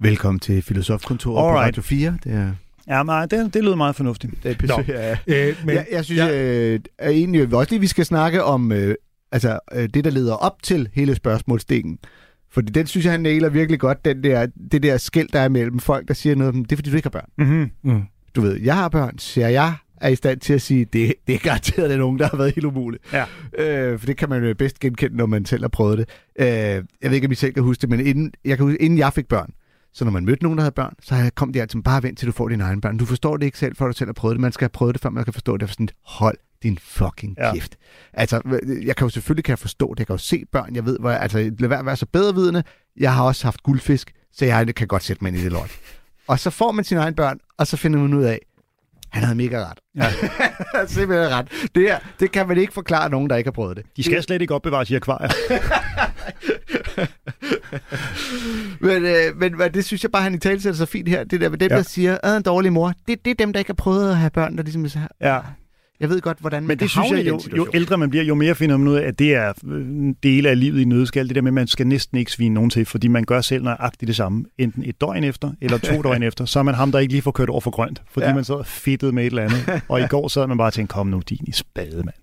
Velkommen 0.00 0.40
til 0.40 0.62
Filosofkontoret 0.62 1.52
på. 1.52 1.58
Radio 1.58 1.82
4. 1.82 2.18
Det 2.24 2.32
er, 2.32 2.52
Ja, 2.88 3.02
nej, 3.02 3.26
det, 3.26 3.54
det 3.54 3.64
lød 3.64 3.74
meget 3.76 3.96
fornuftigt. 3.96 4.32
det 4.42 4.50
er 4.50 4.54
besøg 4.58 4.88
af... 4.96 5.18
Øh, 5.26 5.56
Men, 5.66 5.74
jeg, 5.74 5.86
jeg 5.92 6.04
synes 6.04 6.20
ja. 6.20 6.72
øh, 6.72 6.80
er 6.98 7.10
egentlig 7.10 7.54
også 7.54 7.70
lige, 7.70 7.80
vi 7.80 7.86
skal 7.86 8.04
snakke 8.04 8.44
om 8.44 8.72
øh, 8.72 8.94
altså, 9.32 9.58
øh, 9.72 9.88
det, 9.94 10.04
der 10.04 10.10
leder 10.10 10.34
op 10.34 10.62
til 10.62 10.88
hele 10.94 11.14
spørgsmålsstingen. 11.14 11.98
Fordi 12.52 12.72
den 12.72 12.86
synes 12.86 13.04
jeg, 13.04 13.12
han 13.12 13.20
nailer 13.20 13.48
virkelig 13.48 13.80
godt, 13.80 14.04
den 14.04 14.22
der, 14.22 14.46
det 14.72 14.82
der 14.82 14.96
skæld, 14.96 15.28
der 15.32 15.40
er 15.40 15.48
mellem 15.48 15.78
folk, 15.80 16.08
der 16.08 16.14
siger 16.14 16.34
noget 16.36 16.54
om, 16.54 16.64
det 16.64 16.72
er 16.72 16.76
fordi, 16.76 16.90
du 16.90 16.96
ikke 16.96 17.06
har 17.06 17.10
børn. 17.10 17.30
Mm-hmm. 17.38 17.70
Mm. 17.92 18.02
Du 18.36 18.40
ved, 18.40 18.60
jeg 18.60 18.74
har 18.74 18.88
børn, 18.88 19.18
siger 19.18 19.48
jeg, 19.48 19.74
er 20.00 20.08
i 20.08 20.16
stand 20.16 20.40
til 20.40 20.52
at 20.52 20.62
sige, 20.62 20.84
det, 20.84 21.14
det 21.26 21.34
er 21.34 21.38
garanteret 21.38 21.90
den 21.90 22.00
unge, 22.00 22.18
der 22.18 22.28
har 22.28 22.36
været 22.36 22.54
helt 22.54 22.66
umuligt. 22.66 23.02
Ja. 23.12 23.24
Øh, 23.58 23.98
for 23.98 24.06
det 24.06 24.16
kan 24.16 24.28
man 24.28 24.44
jo 24.44 24.54
bedst 24.54 24.80
genkende, 24.80 25.16
når 25.16 25.26
man 25.26 25.44
selv 25.44 25.62
har 25.62 25.68
prøvet 25.68 25.98
det. 25.98 26.08
Øh, 26.38 26.46
jeg 26.46 26.84
ved 27.02 27.12
ikke, 27.12 27.26
om 27.26 27.32
I 27.32 27.34
selv 27.34 27.52
kan 27.52 27.62
huske 27.62 27.80
det, 27.80 27.90
men 27.90 28.00
inden 28.06 28.32
jeg, 28.44 28.56
kan 28.56 28.66
huske, 28.66 28.82
inden 28.82 28.98
jeg 28.98 29.12
fik 29.12 29.28
børn, 29.28 29.50
så 29.94 30.04
når 30.04 30.12
man 30.12 30.24
mødte 30.24 30.42
nogen, 30.42 30.58
der 30.58 30.62
havde 30.62 30.74
børn, 30.74 30.94
så 31.02 31.30
kom 31.34 31.52
de 31.52 31.60
altid 31.60 31.82
bare 31.82 32.02
vent 32.02 32.18
til 32.18 32.26
du 32.26 32.32
får 32.32 32.48
dine 32.48 32.64
egne 32.64 32.80
børn. 32.80 32.96
Du 32.98 33.06
forstår 33.06 33.36
det 33.36 33.46
ikke 33.46 33.58
selv, 33.58 33.76
før 33.76 33.86
du 33.86 33.92
selv 33.92 34.08
har 34.08 34.12
prøvet 34.12 34.34
det. 34.34 34.40
Man 34.40 34.52
skal 34.52 34.64
have 34.64 34.68
prøvet 34.70 34.94
det, 34.94 35.02
før 35.02 35.10
man 35.10 35.24
kan 35.24 35.32
forstå 35.32 35.56
det. 35.56 35.62
Er 35.62 35.66
sådan, 35.72 35.88
hold 36.04 36.36
din 36.62 36.78
fucking 36.78 37.34
Ja. 37.38 37.52
kæft. 37.54 37.76
Altså, 38.12 38.40
jeg 38.82 38.96
kan 38.96 39.04
jo 39.04 39.08
selvfølgelig 39.08 39.44
kan 39.44 39.52
jeg 39.52 39.58
forstå 39.58 39.94
det. 39.94 39.98
Jeg 39.98 40.06
kan 40.06 40.14
jo 40.14 40.18
se 40.18 40.44
børn. 40.52 40.74
Jeg 40.74 40.84
ved, 40.84 40.98
hvor 40.98 41.10
jeg, 41.10 41.20
altså, 41.20 41.38
lad 41.58 41.68
være 41.68 41.78
at 41.78 41.86
være 41.86 41.96
så 41.96 42.06
bedrevidende. 42.12 42.62
Jeg 42.96 43.14
har 43.14 43.24
også 43.24 43.46
haft 43.46 43.62
guldfisk, 43.62 44.12
så 44.32 44.44
jeg 44.44 44.74
kan 44.74 44.88
godt 44.88 45.02
sætte 45.02 45.24
mig 45.24 45.28
ind 45.28 45.38
i 45.38 45.44
det 45.44 45.52
lort. 45.52 45.70
Og 46.28 46.38
så 46.38 46.50
får 46.50 46.72
man 46.72 46.84
sine 46.84 47.00
egne 47.00 47.16
børn, 47.16 47.38
og 47.58 47.66
så 47.66 47.76
finder 47.76 47.98
man 47.98 48.14
ud 48.14 48.22
af, 48.24 48.38
han 49.10 49.22
havde 49.22 49.36
mega 49.36 49.64
ret. 49.70 49.78
Ja. 49.96 50.12
Simpelthen 50.86 51.28
ret. 51.30 51.48
Det, 51.74 51.82
her, 51.82 51.98
det 52.20 52.32
kan 52.32 52.48
man 52.48 52.58
ikke 52.58 52.72
forklare 52.72 53.10
nogen, 53.10 53.30
der 53.30 53.36
ikke 53.36 53.48
har 53.48 53.52
prøvet 53.52 53.76
det. 53.76 53.86
De 53.96 54.02
skal 54.02 54.22
slet 54.22 54.42
ikke 54.42 54.54
opbevares 54.54 54.90
i 54.90 54.94
akvarier. 54.94 55.28
Men, 58.80 59.04
øh, 59.04 59.36
men 59.36 59.54
hvad, 59.54 59.70
det 59.70 59.84
synes 59.84 60.02
jeg 60.02 60.10
bare, 60.10 60.22
han 60.22 60.34
i 60.34 60.38
tale 60.38 60.60
sætter 60.60 60.78
så 60.78 60.86
fint 60.86 61.08
her. 61.08 61.24
Det 61.24 61.40
der 61.40 61.48
med 61.48 61.58
dem, 61.58 61.70
ja. 61.70 61.76
Der 61.76 61.82
siger, 61.82 62.18
at 62.22 62.36
en 62.36 62.42
dårlig 62.42 62.72
mor, 62.72 62.92
det, 63.08 63.24
det 63.24 63.30
er 63.30 63.34
dem, 63.34 63.52
der 63.52 63.58
ikke 63.58 63.68
har 63.68 63.74
prøvet 63.74 64.10
at 64.10 64.16
have 64.16 64.30
børn, 64.30 64.56
der 64.56 64.62
ligesom 64.62 64.84
er 64.84 64.88
så, 64.88 64.98
Ja. 65.20 65.38
Jeg 66.00 66.08
ved 66.08 66.20
godt, 66.20 66.38
hvordan 66.38 66.62
man 66.62 66.68
Men 66.68 66.78
det 66.78 66.90
synes 66.90 67.10
jeg, 67.10 67.26
jo, 67.26 67.40
jo 67.56 67.66
ældre 67.74 67.98
man 67.98 68.10
bliver, 68.10 68.24
jo 68.24 68.34
mere 68.34 68.54
finder 68.54 68.76
man 68.76 68.88
ud 68.88 68.96
af, 68.96 69.02
at 69.02 69.18
det 69.18 69.34
er 69.34 69.52
øh, 69.66 69.86
en 69.86 70.16
del 70.22 70.46
af 70.46 70.60
livet 70.60 70.80
i 70.80 70.84
nødskal. 70.84 71.28
Det 71.28 71.36
der 71.36 71.42
med, 71.42 71.50
at 71.50 71.54
man 71.54 71.66
skal 71.66 71.86
næsten 71.86 72.18
ikke 72.18 72.32
svine 72.32 72.54
nogen 72.54 72.70
til, 72.70 72.84
fordi 72.84 73.08
man 73.08 73.24
gør 73.24 73.40
selv 73.40 73.64
nøjagtigt 73.64 74.06
det 74.06 74.16
samme. 74.16 74.44
Enten 74.58 74.82
et 74.86 75.00
døgn 75.00 75.24
efter, 75.24 75.52
eller 75.60 75.78
to 75.78 76.02
døgn 76.08 76.22
efter. 76.22 76.44
Så 76.44 76.58
er 76.58 76.62
man 76.62 76.74
ham, 76.74 76.92
der 76.92 76.98
ikke 76.98 77.12
lige 77.12 77.22
får 77.22 77.30
kørt 77.30 77.48
over 77.48 77.60
for 77.60 77.70
grønt, 77.70 78.02
fordi 78.10 78.26
ja. 78.26 78.34
man 78.34 78.44
så 78.44 78.62
fedtet 78.62 79.14
med 79.14 79.22
et 79.22 79.26
eller 79.26 79.42
andet. 79.42 79.82
Og 79.88 80.00
i 80.00 80.06
går 80.06 80.28
sad 80.28 80.46
man 80.46 80.58
bare 80.58 80.68
og 80.68 80.72
tænkte, 80.72 80.92
kom 80.92 81.06
nu, 81.06 81.22
din 81.28 81.44
i 81.46 81.52
spade, 81.52 81.96
mand. 81.96 82.16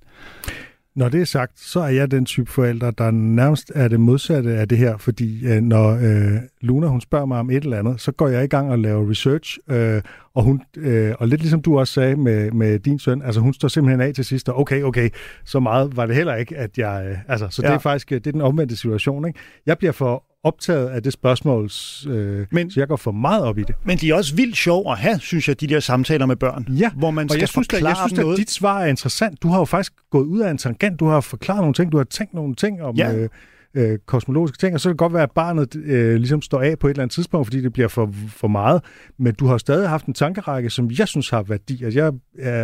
Når 0.95 1.09
det 1.09 1.21
er 1.21 1.25
sagt, 1.25 1.59
så 1.59 1.79
er 1.79 1.87
jeg 1.89 2.11
den 2.11 2.25
type 2.25 2.51
forældre, 2.51 2.91
der 2.97 3.11
nærmest 3.11 3.71
er 3.75 3.87
det 3.87 3.99
modsatte 3.99 4.51
af 4.53 4.67
det 4.67 4.77
her, 4.77 4.97
fordi 4.97 5.47
øh, 5.47 5.61
når 5.61 5.89
øh, 5.89 6.39
Luna 6.61 6.87
hun 6.87 7.01
spørger 7.01 7.25
mig 7.25 7.39
om 7.39 7.49
et 7.49 7.63
eller 7.63 7.79
andet, 7.79 8.01
så 8.01 8.11
går 8.11 8.27
jeg 8.27 8.43
i 8.43 8.47
gang 8.47 8.71
og 8.71 8.79
laver 8.79 9.09
research, 9.09 9.57
øh, 9.69 10.01
og, 10.33 10.43
hun, 10.43 10.61
øh, 10.77 11.13
og 11.19 11.27
lidt 11.27 11.41
ligesom 11.41 11.61
du 11.61 11.79
også 11.79 11.93
sagde 11.93 12.15
med, 12.15 12.51
med 12.51 12.79
din 12.79 12.99
søn, 12.99 13.21
altså 13.21 13.41
hun 13.41 13.53
står 13.53 13.67
simpelthen 13.67 14.01
af 14.01 14.13
til 14.13 14.25
sidst, 14.25 14.49
og 14.49 14.59
okay, 14.59 14.83
okay, 14.83 15.09
så 15.45 15.59
meget 15.59 15.97
var 15.97 16.05
det 16.05 16.15
heller 16.15 16.35
ikke, 16.35 16.57
at 16.57 16.77
jeg, 16.77 17.05
øh, 17.09 17.17
altså, 17.27 17.47
så 17.49 17.61
det 17.61 17.67
Ja. 17.67 17.73
er 17.73 17.79
faktisk, 17.79 18.11
øh, 18.11 18.17
det 18.17 18.27
er 18.27 18.31
den 18.31 18.41
omvendte 18.41 18.77
situation, 18.77 19.27
ikke? 19.27 19.39
Jeg 19.65 19.77
bliver 19.77 19.91
for 19.91 20.23
optaget 20.43 20.89
af 20.89 21.03
det 21.03 21.13
spørgsmål, 21.13 21.69
øh, 22.09 22.45
Men- 22.51 22.71
så 22.71 22.79
jeg 22.79 22.87
går 22.87 22.95
for 22.95 23.11
meget 23.11 23.43
op 23.43 23.57
i 23.57 23.63
det. 23.63 23.75
Men 23.85 23.97
de 23.97 24.09
er 24.09 24.13
også 24.15 24.35
vildt 24.35 24.57
sjov 24.57 24.91
at 24.91 24.97
have, 24.97 25.19
synes 25.19 25.47
jeg, 25.47 25.61
de 25.61 25.67
der 25.67 25.79
samtaler 25.79 26.25
med 26.25 26.35
børn. 26.35 26.65
Ja, 26.69 26.89
hvor 26.91 27.11
man 27.11 27.25
og 27.25 27.29
skal 27.29 27.39
jeg 27.39 27.49
synes, 27.49 27.67
forklare 27.71 27.91
at, 27.91 27.97
jeg 27.97 28.09
synes 28.17 28.31
at 28.33 28.37
dit 28.37 28.51
svar 28.51 28.81
er 28.81 28.85
interessant. 28.85 29.43
Du 29.43 29.47
har 29.47 29.57
jo 29.59 29.65
faktisk 29.65 29.93
gået 30.11 30.25
ud 30.25 30.39
af 30.39 30.51
en 30.51 30.57
tangent. 30.57 30.99
Du 30.99 31.05
har 31.07 31.21
forklaret 31.21 31.59
nogle 31.61 31.73
ting. 31.73 31.91
Du 31.91 31.97
har 31.97 32.03
tænkt 32.03 32.33
nogle 32.33 32.55
ting 32.55 32.81
om 32.81 32.95
Ja. 32.95 33.15
øh, 33.15 33.29
øh, 33.73 33.97
kosmologiske 34.05 34.57
ting. 34.57 34.73
Og 34.73 34.79
så 34.81 34.89
kan 34.89 34.93
det 34.93 34.97
godt 34.99 35.13
være, 35.13 35.23
at 35.23 35.31
barnet 35.31 35.75
øh, 35.75 36.15
ligesom 36.15 36.41
står 36.41 36.61
af 36.61 36.79
på 36.79 36.87
et 36.87 36.91
eller 36.91 37.03
andet 37.03 37.13
tidspunkt, 37.13 37.47
fordi 37.47 37.61
det 37.61 37.73
bliver 37.73 37.87
for, 37.87 38.13
for 38.27 38.47
meget. 38.47 38.81
Men 39.19 39.33
du 39.33 39.45
har 39.47 39.57
stadig 39.57 39.89
haft 39.89 40.05
en 40.05 40.13
tankerække, 40.13 40.69
som 40.69 40.91
jeg 40.99 41.07
synes 41.07 41.29
har 41.29 41.43
værdi. 41.43 41.83
Altså, 41.83 41.99
jeg 41.99 42.13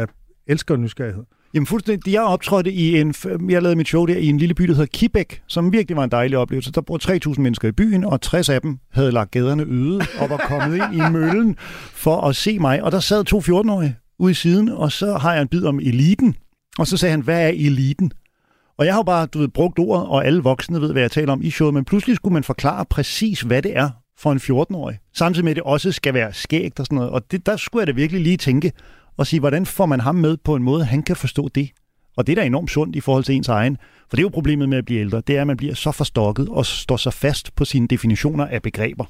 øh, 0.01 0.07
elsker 0.47 0.75
nysgerrighed. 0.75 1.23
Jamen 1.53 1.65
fuldstændig. 1.67 2.13
Jeg 2.13 2.21
optrådte 2.21 2.71
i 2.71 2.99
en... 2.99 3.13
Jeg 3.49 3.61
lavede 3.61 3.75
mit 3.75 3.87
show 3.87 4.05
der 4.05 4.17
i 4.17 4.25
en 4.25 4.37
lille 4.37 4.55
by, 4.55 4.63
der 4.63 4.73
hedder 4.73 4.85
Kibæk, 4.93 5.41
som 5.47 5.71
virkelig 5.71 5.97
var 5.97 6.03
en 6.03 6.11
dejlig 6.11 6.37
oplevelse. 6.37 6.71
Der 6.71 6.81
bor 6.81 7.31
3.000 7.33 7.41
mennesker 7.41 7.67
i 7.67 7.71
byen, 7.71 8.03
og 8.03 8.21
60 8.21 8.49
af 8.49 8.61
dem 8.61 8.77
havde 8.91 9.11
lagt 9.11 9.31
gaderne 9.31 9.63
øde 9.63 10.01
og 10.19 10.29
var 10.29 10.37
kommet 10.37 10.75
ind 10.75 11.01
i 11.01 11.11
møllen 11.11 11.55
for 11.93 12.21
at 12.21 12.35
se 12.35 12.59
mig. 12.59 12.83
Og 12.83 12.91
der 12.91 12.99
sad 12.99 13.23
to 13.23 13.39
14-årige 13.39 13.95
ude 14.19 14.31
i 14.31 14.33
siden, 14.33 14.69
og 14.69 14.91
så 14.91 15.17
har 15.17 15.33
jeg 15.33 15.41
en 15.41 15.47
bid 15.47 15.65
om 15.65 15.79
eliten. 15.79 16.35
Og 16.77 16.87
så 16.87 16.97
sagde 16.97 17.11
han, 17.11 17.21
hvad 17.21 17.45
er 17.45 17.49
eliten? 17.49 18.11
Og 18.77 18.85
jeg 18.85 18.93
har 18.93 18.99
jo 18.99 19.03
bare 19.03 19.25
du 19.25 19.39
ved, 19.39 19.47
brugt 19.47 19.79
ordet, 19.79 20.07
og 20.07 20.25
alle 20.25 20.43
voksne 20.43 20.81
ved, 20.81 20.91
hvad 20.91 21.01
jeg 21.01 21.11
taler 21.11 21.33
om 21.33 21.41
i 21.43 21.49
showet, 21.49 21.73
men 21.73 21.85
pludselig 21.85 22.15
skulle 22.15 22.33
man 22.33 22.43
forklare 22.43 22.85
præcis, 22.89 23.41
hvad 23.41 23.61
det 23.61 23.77
er 23.77 23.89
for 24.19 24.31
en 24.31 24.37
14-årig. 24.37 24.97
Samtidig 25.13 25.43
med, 25.43 25.51
at 25.51 25.55
det 25.55 25.63
også 25.63 25.91
skal 25.91 26.13
være 26.13 26.33
skægt 26.33 26.79
og 26.79 26.85
sådan 26.85 26.95
noget. 26.95 27.11
Og 27.11 27.31
det, 27.31 27.45
der 27.45 27.57
skulle 27.57 27.81
jeg 27.81 27.87
da 27.87 27.91
virkelig 27.91 28.21
lige 28.21 28.37
tænke 28.37 28.71
og 29.17 29.27
sige, 29.27 29.39
hvordan 29.39 29.65
får 29.65 29.85
man 29.85 29.99
ham 29.99 30.15
med 30.15 30.37
på 30.37 30.55
en 30.55 30.63
måde, 30.63 30.85
han 30.85 31.03
kan 31.03 31.15
forstå 31.15 31.47
det? 31.47 31.69
Og 32.17 32.27
det 32.27 32.33
er 32.33 32.41
da 32.41 32.45
enormt 32.45 32.71
sundt 32.71 32.95
i 32.95 32.99
forhold 32.99 33.23
til 33.23 33.35
ens 33.35 33.47
egen. 33.47 33.77
For 34.09 34.15
det 34.15 34.19
er 34.19 34.21
jo 34.21 34.29
problemet 34.29 34.69
med 34.69 34.77
at 34.77 34.85
blive 34.85 34.99
ældre, 34.99 35.21
det 35.27 35.37
er, 35.37 35.41
at 35.41 35.47
man 35.47 35.57
bliver 35.57 35.73
så 35.73 35.91
forstokket 35.91 36.49
og 36.49 36.65
står 36.65 36.97
så 36.97 37.11
fast 37.11 37.55
på 37.55 37.65
sine 37.65 37.87
definitioner 37.87 38.45
af 38.45 38.61
begreber. 38.61 39.05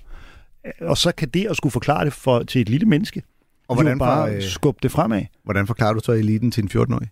Og 0.82 0.98
så 0.98 1.12
kan 1.12 1.30
det 1.30 1.48
at 1.50 1.58
skulle 1.58 1.72
forklare 1.72 2.06
det 2.06 2.14
for, 2.14 2.44
til 2.44 2.62
et 2.62 2.70
lille 2.70 2.86
menneske, 2.88 3.24
Og 3.68 3.76
hvordan, 3.76 3.94
jo 3.94 4.00
bare 4.00 4.30
for, 4.30 4.36
øh, 4.36 4.42
skubbe 4.44 4.80
det 4.84 4.92
fremad. 4.92 5.24
hvordan 5.44 5.68
forklarer 5.68 5.94
du 5.94 6.00
så 6.04 6.12
eliten 6.12 6.52
til 6.52 6.64
en 6.64 6.70
14-årig? 6.74 7.10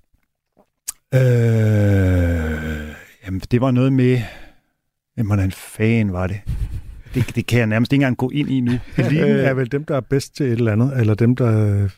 Øh, 1.13 2.95
jamen, 3.25 3.41
det 3.51 3.61
var 3.61 3.71
noget 3.71 3.93
med... 3.93 4.21
Jamen, 5.17 5.27
hvordan 5.27 5.51
fanden 5.51 6.13
var 6.13 6.27
det? 6.27 6.41
det? 7.13 7.35
Det 7.35 7.45
kan 7.47 7.59
jeg 7.59 7.67
nærmest 7.67 7.93
ikke 7.93 8.01
engang 8.03 8.17
gå 8.17 8.29
ind 8.29 8.49
i 8.49 8.59
nu. 8.59 8.71
Eliten 8.97 9.27
er 9.27 9.53
vel 9.53 9.71
dem, 9.71 9.83
der 9.83 9.95
er 9.95 10.01
bedst 10.01 10.35
til 10.35 10.45
et 10.45 10.51
eller 10.51 10.71
andet, 10.71 10.99
eller 10.99 11.13
dem, 11.15 11.35
der... 11.35 11.89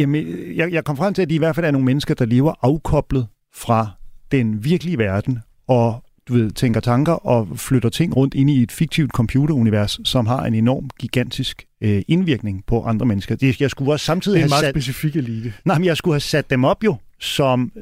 Jamen, 0.00 0.26
jeg, 0.56 0.72
jeg 0.72 0.84
kom 0.84 0.96
frem 0.96 1.14
til, 1.14 1.22
at 1.22 1.30
de 1.30 1.34
i 1.34 1.38
hvert 1.38 1.54
fald 1.54 1.66
er 1.66 1.70
nogle 1.70 1.84
mennesker, 1.84 2.14
der 2.14 2.24
lever 2.24 2.52
afkoblet 2.62 3.26
fra 3.54 3.88
den 4.32 4.64
virkelige 4.64 4.98
verden, 4.98 5.38
og 5.68 6.04
du 6.28 6.32
ved, 6.34 6.50
tænker 6.50 6.80
tanker 6.80 7.12
og 7.12 7.48
flytter 7.58 7.88
ting 7.88 8.16
rundt 8.16 8.34
ind 8.34 8.50
i 8.50 8.62
et 8.62 8.72
fiktivt 8.72 9.10
computerunivers, 9.10 10.00
som 10.04 10.26
har 10.26 10.44
en 10.44 10.54
enorm, 10.54 10.90
gigantisk 10.98 11.64
øh, 11.80 12.02
indvirkning 12.08 12.64
på 12.66 12.82
andre 12.84 13.06
mennesker. 13.06 13.36
Det, 13.36 13.60
jeg 13.60 13.70
skulle 13.70 13.92
også 13.92 14.06
samtidig 14.06 14.36
Det 14.36 14.40
er 14.42 14.44
en 14.46 14.50
have 14.52 14.62
meget 14.62 14.74
sat... 14.74 14.82
specifik 14.82 15.16
elite. 15.16 15.52
Nej, 15.64 15.78
men 15.78 15.84
jeg 15.84 15.96
skulle 15.96 16.14
have 16.14 16.20
sat 16.20 16.50
dem 16.50 16.64
op 16.64 16.84
jo, 16.84 16.96
som 17.20 17.72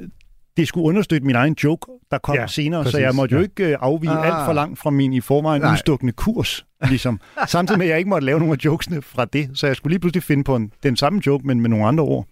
det 0.57 0.69
skulle 0.69 0.85
understøtte 0.85 1.27
min 1.27 1.37
egen 1.37 1.57
joke, 1.65 1.87
der 2.11 2.19
kom 2.19 2.35
Ja, 2.35 2.47
senere, 2.47 2.83
præcis, 2.83 2.93
så 2.93 2.99
jeg 2.99 3.15
måtte 3.15 3.35
jo 3.35 3.41
ikke 3.43 3.65
øh, 3.67 3.77
afvige 3.81 4.11
Ah. 4.11 4.27
alt 4.27 4.47
for 4.47 4.53
langt 4.53 4.79
fra 4.79 4.91
min 4.91 5.13
i 5.13 5.21
forvejen 5.21 5.63
Nej. 5.63 5.73
udstukne 5.73 6.13
kurs. 6.13 6.67
Ligesom. 6.89 7.21
Samtidig 7.47 7.79
med, 7.79 7.87
at 7.87 7.91
jeg 7.91 7.99
ikke 7.99 8.11
måtte 8.11 8.25
lave 8.27 8.39
nogle 8.39 8.53
af 8.53 8.65
jokesene 8.65 9.03
fra 9.03 9.25
det, 9.25 9.51
så 9.55 9.67
jeg 9.67 9.77
skulle 9.77 9.93
lige 9.93 10.01
pludselig 10.01 10.23
finde 10.23 10.45
på 10.45 10.57
en, 10.57 10.73
den 10.83 10.97
samme 10.97 11.21
joke, 11.27 11.47
men 11.47 11.61
med 11.61 11.71
nogle 11.71 11.87
andre 11.87 12.05
ord. 12.05 12.27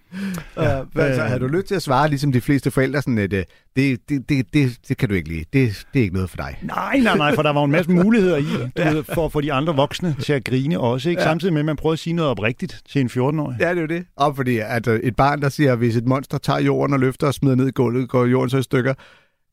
Ja, 0.57 0.79
altså, 0.97 1.23
Øh. 1.23 1.29
har 1.31 1.39
du 1.39 1.47
lyst 1.47 1.67
til 1.67 1.75
at 1.75 1.83
svare, 1.83 2.09
ligesom 2.09 2.33
de 2.33 2.41
fleste 2.41 2.71
forældre, 2.71 3.03
sådan 3.03 3.19
at 3.19 3.33
øh, 3.33 3.45
det, 3.77 4.01
det, 4.09 4.29
det, 4.29 4.47
det, 4.55 4.79
det 4.89 4.97
kan 4.97 5.09
du 5.09 5.15
ikke 5.15 5.29
lide. 5.29 5.45
Det, 5.53 5.87
det 5.93 5.99
er 5.99 6.03
ikke 6.03 6.15
noget 6.15 6.31
for 6.31 6.37
dig. 6.37 6.59
Nej, 6.63 6.99
nej, 6.99 7.17
nej, 7.17 7.35
for 7.35 7.43
der 7.43 7.51
var 7.53 7.65
en 7.65 7.71
masse 7.71 7.91
muligheder 7.91 8.37
i, 8.37 8.43
du 8.77 8.83
ved, 8.83 9.05
for 9.05 9.27
at 9.27 9.33
få 9.33 9.41
de 9.41 9.53
andre 9.53 9.77
voksne 9.77 10.17
til 10.21 10.33
at 10.33 10.45
grine 10.45 10.81
også, 10.81 11.11
ikke? 11.11 11.23
Ja. 11.23 11.27
Samtidig 11.29 11.53
med, 11.53 11.61
at 11.61 11.67
man 11.67 11.77
prøver 11.77 11.93
at 11.93 11.99
sige 11.99 12.15
noget 12.15 12.31
oprigtigt 12.31 12.83
til 12.89 13.01
en 13.01 13.07
14-årig. 13.09 13.57
Ja, 13.61 13.71
det 13.71 13.77
er 13.77 13.81
jo 13.81 13.87
det. 13.87 14.05
Og 14.17 14.37
fordi 14.37 14.59
at 14.59 14.87
øh, 14.89 15.01
et 15.01 15.17
barn, 15.17 15.43
der 15.43 15.49
siger, 15.49 15.73
at 15.73 15.79
hvis 15.79 15.97
et 15.97 16.07
monster 16.07 16.39
tager 16.39 16.61
jorden 16.61 16.95
og 16.95 17.01
løfter 17.01 17.27
og 17.27 17.35
smider 17.35 17.57
ned 17.57 17.69
i 17.69 17.71
gulvet, 17.71 18.09
går 18.09 18.25
jorden 18.27 18.51
så 18.51 18.59
i 18.59 18.63
stykker. 18.63 18.95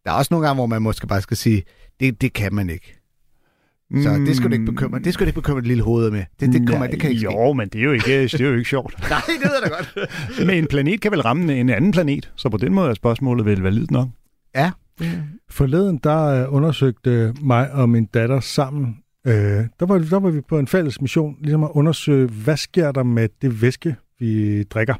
Der 0.05 0.11
er 0.11 0.15
også 0.15 0.33
nogle 0.33 0.47
gange, 0.47 0.55
hvor 0.57 0.65
man 0.65 0.81
måske 0.81 1.07
bare 1.07 1.21
skal 1.21 1.37
sige, 1.37 1.63
det, 1.99 2.21
det 2.21 2.33
kan 2.33 2.53
man 2.55 2.69
ikke. 2.69 2.99
Så 4.01 4.23
det 4.25 4.35
skal 4.35 4.49
du 4.49 4.53
ikke 4.53 4.65
bekymre. 4.65 4.99
Det 4.99 5.13
skal 5.13 5.25
du 5.25 5.29
ikke 5.29 5.41
bekymre 5.41 5.61
dit 5.61 5.67
lille 5.67 5.83
hoved 5.83 6.11
med. 6.11 6.23
Det, 6.39 6.53
det, 6.53 6.67
kommer, 6.67 6.87
det 6.87 6.99
kan 6.99 7.09
ikke 7.09 7.19
ske. 7.21 7.33
Jo, 7.33 7.53
men 7.53 7.69
det 7.69 7.79
er 7.79 7.83
jo 7.83 7.91
ikke, 7.91 8.23
det 8.23 8.41
er 8.41 8.45
jo 8.49 8.55
ikke 8.55 8.69
sjovt. 8.75 8.95
Nej, 9.09 9.21
det 9.27 9.49
ved 9.49 9.51
jeg 9.63 9.71
da 9.71 9.75
godt. 9.75 10.09
Men 10.47 10.57
en 10.57 10.67
planet 10.67 11.01
kan 11.01 11.11
vel 11.11 11.21
ramme 11.21 11.59
en 11.59 11.69
anden 11.69 11.91
planet, 11.91 12.31
så 12.35 12.49
på 12.49 12.57
den 12.57 12.73
måde 12.73 12.89
er 12.89 12.93
spørgsmålet 12.93 13.45
vel 13.45 13.61
validt 13.61 13.91
nok. 13.91 14.07
Ja. 14.55 14.71
Forleden, 15.49 15.99
der 16.03 16.23
øh, 16.25 16.53
undersøgte 16.53 17.33
mig 17.41 17.71
og 17.71 17.89
min 17.89 18.05
datter 18.05 18.39
sammen, 18.39 18.97
øh, 19.27 19.33
der, 19.79 19.85
var, 19.85 19.97
der 19.97 20.19
var 20.19 20.29
vi 20.29 20.41
på 20.41 20.59
en 20.59 20.67
fælles 20.67 21.01
mission, 21.01 21.35
ligesom 21.41 21.63
at 21.63 21.69
undersøge, 21.73 22.27
hvad 22.27 22.57
sker 22.57 22.91
der 22.91 23.03
med 23.03 23.29
det 23.41 23.61
væske, 23.61 23.95
vi 24.19 24.63
drikker? 24.63 24.95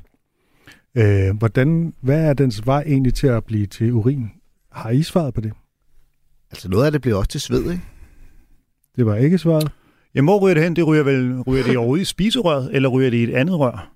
Øh, 0.98 1.38
hvordan, 1.38 1.94
hvad 2.02 2.26
er 2.26 2.34
dens 2.34 2.66
vej 2.66 2.84
egentlig 2.88 3.14
til 3.14 3.28
at 3.28 3.46
blive 3.46 3.66
til 3.66 3.94
urin? 3.94 4.32
Har 4.72 4.90
I 4.90 5.04
svaret 5.04 5.34
på 5.34 5.42
det? 5.42 5.54
Altså 6.52 6.70
noget 6.70 6.86
af 6.86 6.92
det 6.92 7.02
bliver 7.02 7.18
også 7.18 7.30
til 7.30 7.42
sved, 7.42 7.72
ikke? 7.72 7.84
Det 8.96 9.06
var 9.06 9.16
ikke 9.16 9.38
svaret. 9.38 9.72
Jamen, 10.16 10.28
hvor 10.28 10.40
ryger 10.40 10.54
det 10.54 10.64
hen? 10.64 10.76
Det 10.76 10.88
ryger 10.88 11.04
vel 11.04 11.42
ryger 11.42 11.64
det 11.64 11.78
overhovedet 11.78 12.02
i 12.02 12.06
spiserøret, 12.06 12.70
eller 12.74 12.90
ryger 12.90 13.10
det 13.10 13.18
i 13.18 13.24
et 13.24 13.34
andet 13.36 13.60
rør? 13.60 13.94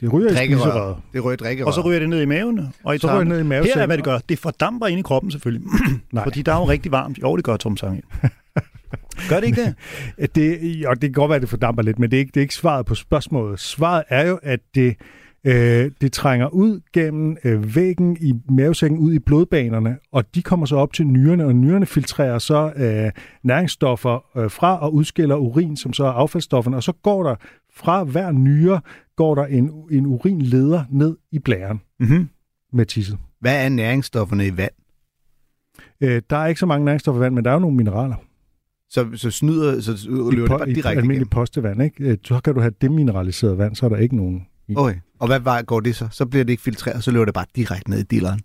Det 0.00 0.12
ryger 0.12 0.30
i 0.30 0.34
Drikkerøret. 0.34 0.72
spiserøret. 0.72 0.96
Det 1.12 1.24
rører 1.24 1.36
drikkerør. 1.36 1.66
Og 1.66 1.74
så 1.74 1.80
ryger 1.80 1.98
det 1.98 2.08
ned 2.08 2.22
i 2.22 2.24
maven 2.24 2.60
og 2.84 2.94
i 2.94 2.98
Så 2.98 3.06
ryger 3.06 3.18
det 3.18 3.46
ned 3.46 3.64
i 3.64 3.68
Her 3.68 3.82
er, 3.82 3.86
hvad 3.86 3.96
det 3.96 4.04
gør. 4.04 4.18
Det 4.28 4.38
fordamper 4.38 4.86
ind 4.86 4.98
i 4.98 5.02
kroppen 5.02 5.30
selvfølgelig. 5.30 5.68
Nej. 6.12 6.24
Fordi 6.24 6.42
der 6.42 6.52
er 6.52 6.56
jo 6.58 6.64
rigtig 6.64 6.92
varmt. 6.92 7.18
Jo, 7.22 7.36
det 7.36 7.44
gør 7.44 7.56
Tom 7.56 7.76
Sange. 7.76 8.02
gør 9.28 9.40
det 9.40 9.46
ikke 9.46 9.74
det? 10.18 10.34
Det, 10.34 10.86
og 10.86 10.94
det 10.94 11.00
kan 11.00 11.12
godt 11.12 11.28
være, 11.28 11.36
at 11.36 11.42
det 11.42 11.50
fordamper 11.50 11.82
lidt, 11.82 11.98
men 11.98 12.10
det 12.10 12.16
er, 12.16 12.18
ikke, 12.20 12.30
det 12.34 12.40
er 12.40 12.42
ikke 12.42 12.54
svaret 12.54 12.86
på 12.86 12.94
spørgsmålet. 12.94 13.60
Svaret 13.60 14.04
er 14.08 14.28
jo, 14.28 14.38
at 14.42 14.60
det, 14.74 14.96
øh, 15.46 15.90
det 16.00 16.12
trænger 16.12 16.48
ud 16.48 16.80
gennem 16.92 17.36
øh, 17.44 17.74
væggen 17.76 18.16
i 18.20 18.32
mavesækken, 18.50 18.98
ud 18.98 19.12
i 19.12 19.18
blodbanerne, 19.18 19.98
og 20.12 20.34
de 20.34 20.42
kommer 20.42 20.66
så 20.66 20.76
op 20.76 20.92
til 20.92 21.06
nyrerne, 21.06 21.44
og 21.46 21.54
nyrerne 21.56 21.86
filtrerer 21.86 22.38
så 22.38 22.72
øh, 22.76 23.10
næringsstoffer 23.42 24.38
øh, 24.38 24.50
fra 24.50 24.78
og 24.80 24.94
udskiller 24.94 25.36
urin, 25.36 25.76
som 25.76 25.92
så 25.92 26.04
er 26.04 26.10
affaldsstofferne, 26.10 26.76
og 26.76 26.82
så 26.82 26.92
går 26.92 27.22
der 27.22 27.34
fra 27.74 28.04
hver 28.04 28.32
nyre, 28.32 28.80
går 29.16 29.34
der 29.34 29.44
en, 29.46 29.70
en 29.90 30.06
urinleder 30.06 30.84
ned 30.90 31.16
i 31.32 31.38
blæren 31.38 31.80
Mm-hmm. 32.00 32.28
med 32.72 32.86
tisset. 32.86 33.18
Hvad 33.40 33.64
er 33.64 33.68
næringsstofferne 33.68 34.46
i 34.46 34.56
vand? 34.56 34.72
Øh, 36.00 36.22
der 36.30 36.36
er 36.36 36.46
ikke 36.46 36.58
så 36.60 36.66
mange 36.66 36.84
næringsstoffer 36.84 37.20
i 37.20 37.24
vand, 37.24 37.34
men 37.34 37.44
der 37.44 37.50
er 37.50 37.54
jo 37.54 37.60
nogle 37.60 37.76
mineraler. 37.76 38.14
Så, 38.90 39.06
så 39.14 39.30
snyder, 39.30 39.80
så 39.80 39.92
I, 39.92 40.10
løber 40.10 40.30
det 40.30 40.54
po- 40.54 40.58
bare 40.58 40.70
i 40.70 40.72
direkte 40.72 40.88
almindelig 40.88 41.14
igennem. 41.14 41.28
postevand, 41.28 41.82
ikke? 41.82 42.04
Øh, 42.04 42.16
Så 42.24 42.40
kan 42.44 42.54
du 42.54 42.60
have 42.60 42.72
demineraliseret 42.80 43.58
vand, 43.58 43.74
så 43.74 43.86
er 43.86 43.90
der 43.90 43.96
ikke 43.96 44.16
nogen 44.16 44.46
i. 44.68 44.74
Okay. 44.76 44.94
Og 45.18 45.26
hvad 45.26 45.40
vej 45.40 45.62
går 45.62 45.80
det 45.80 45.96
så? 45.96 46.08
Så 46.10 46.26
bliver 46.26 46.44
det 46.44 46.50
ikke 46.50 46.62
filtreret, 46.62 47.04
så 47.04 47.10
løber 47.10 47.24
det 47.24 47.34
bare 47.34 47.46
direkte 47.56 47.90
ned 47.90 47.98
i 47.98 48.02
dealeren. 48.02 48.40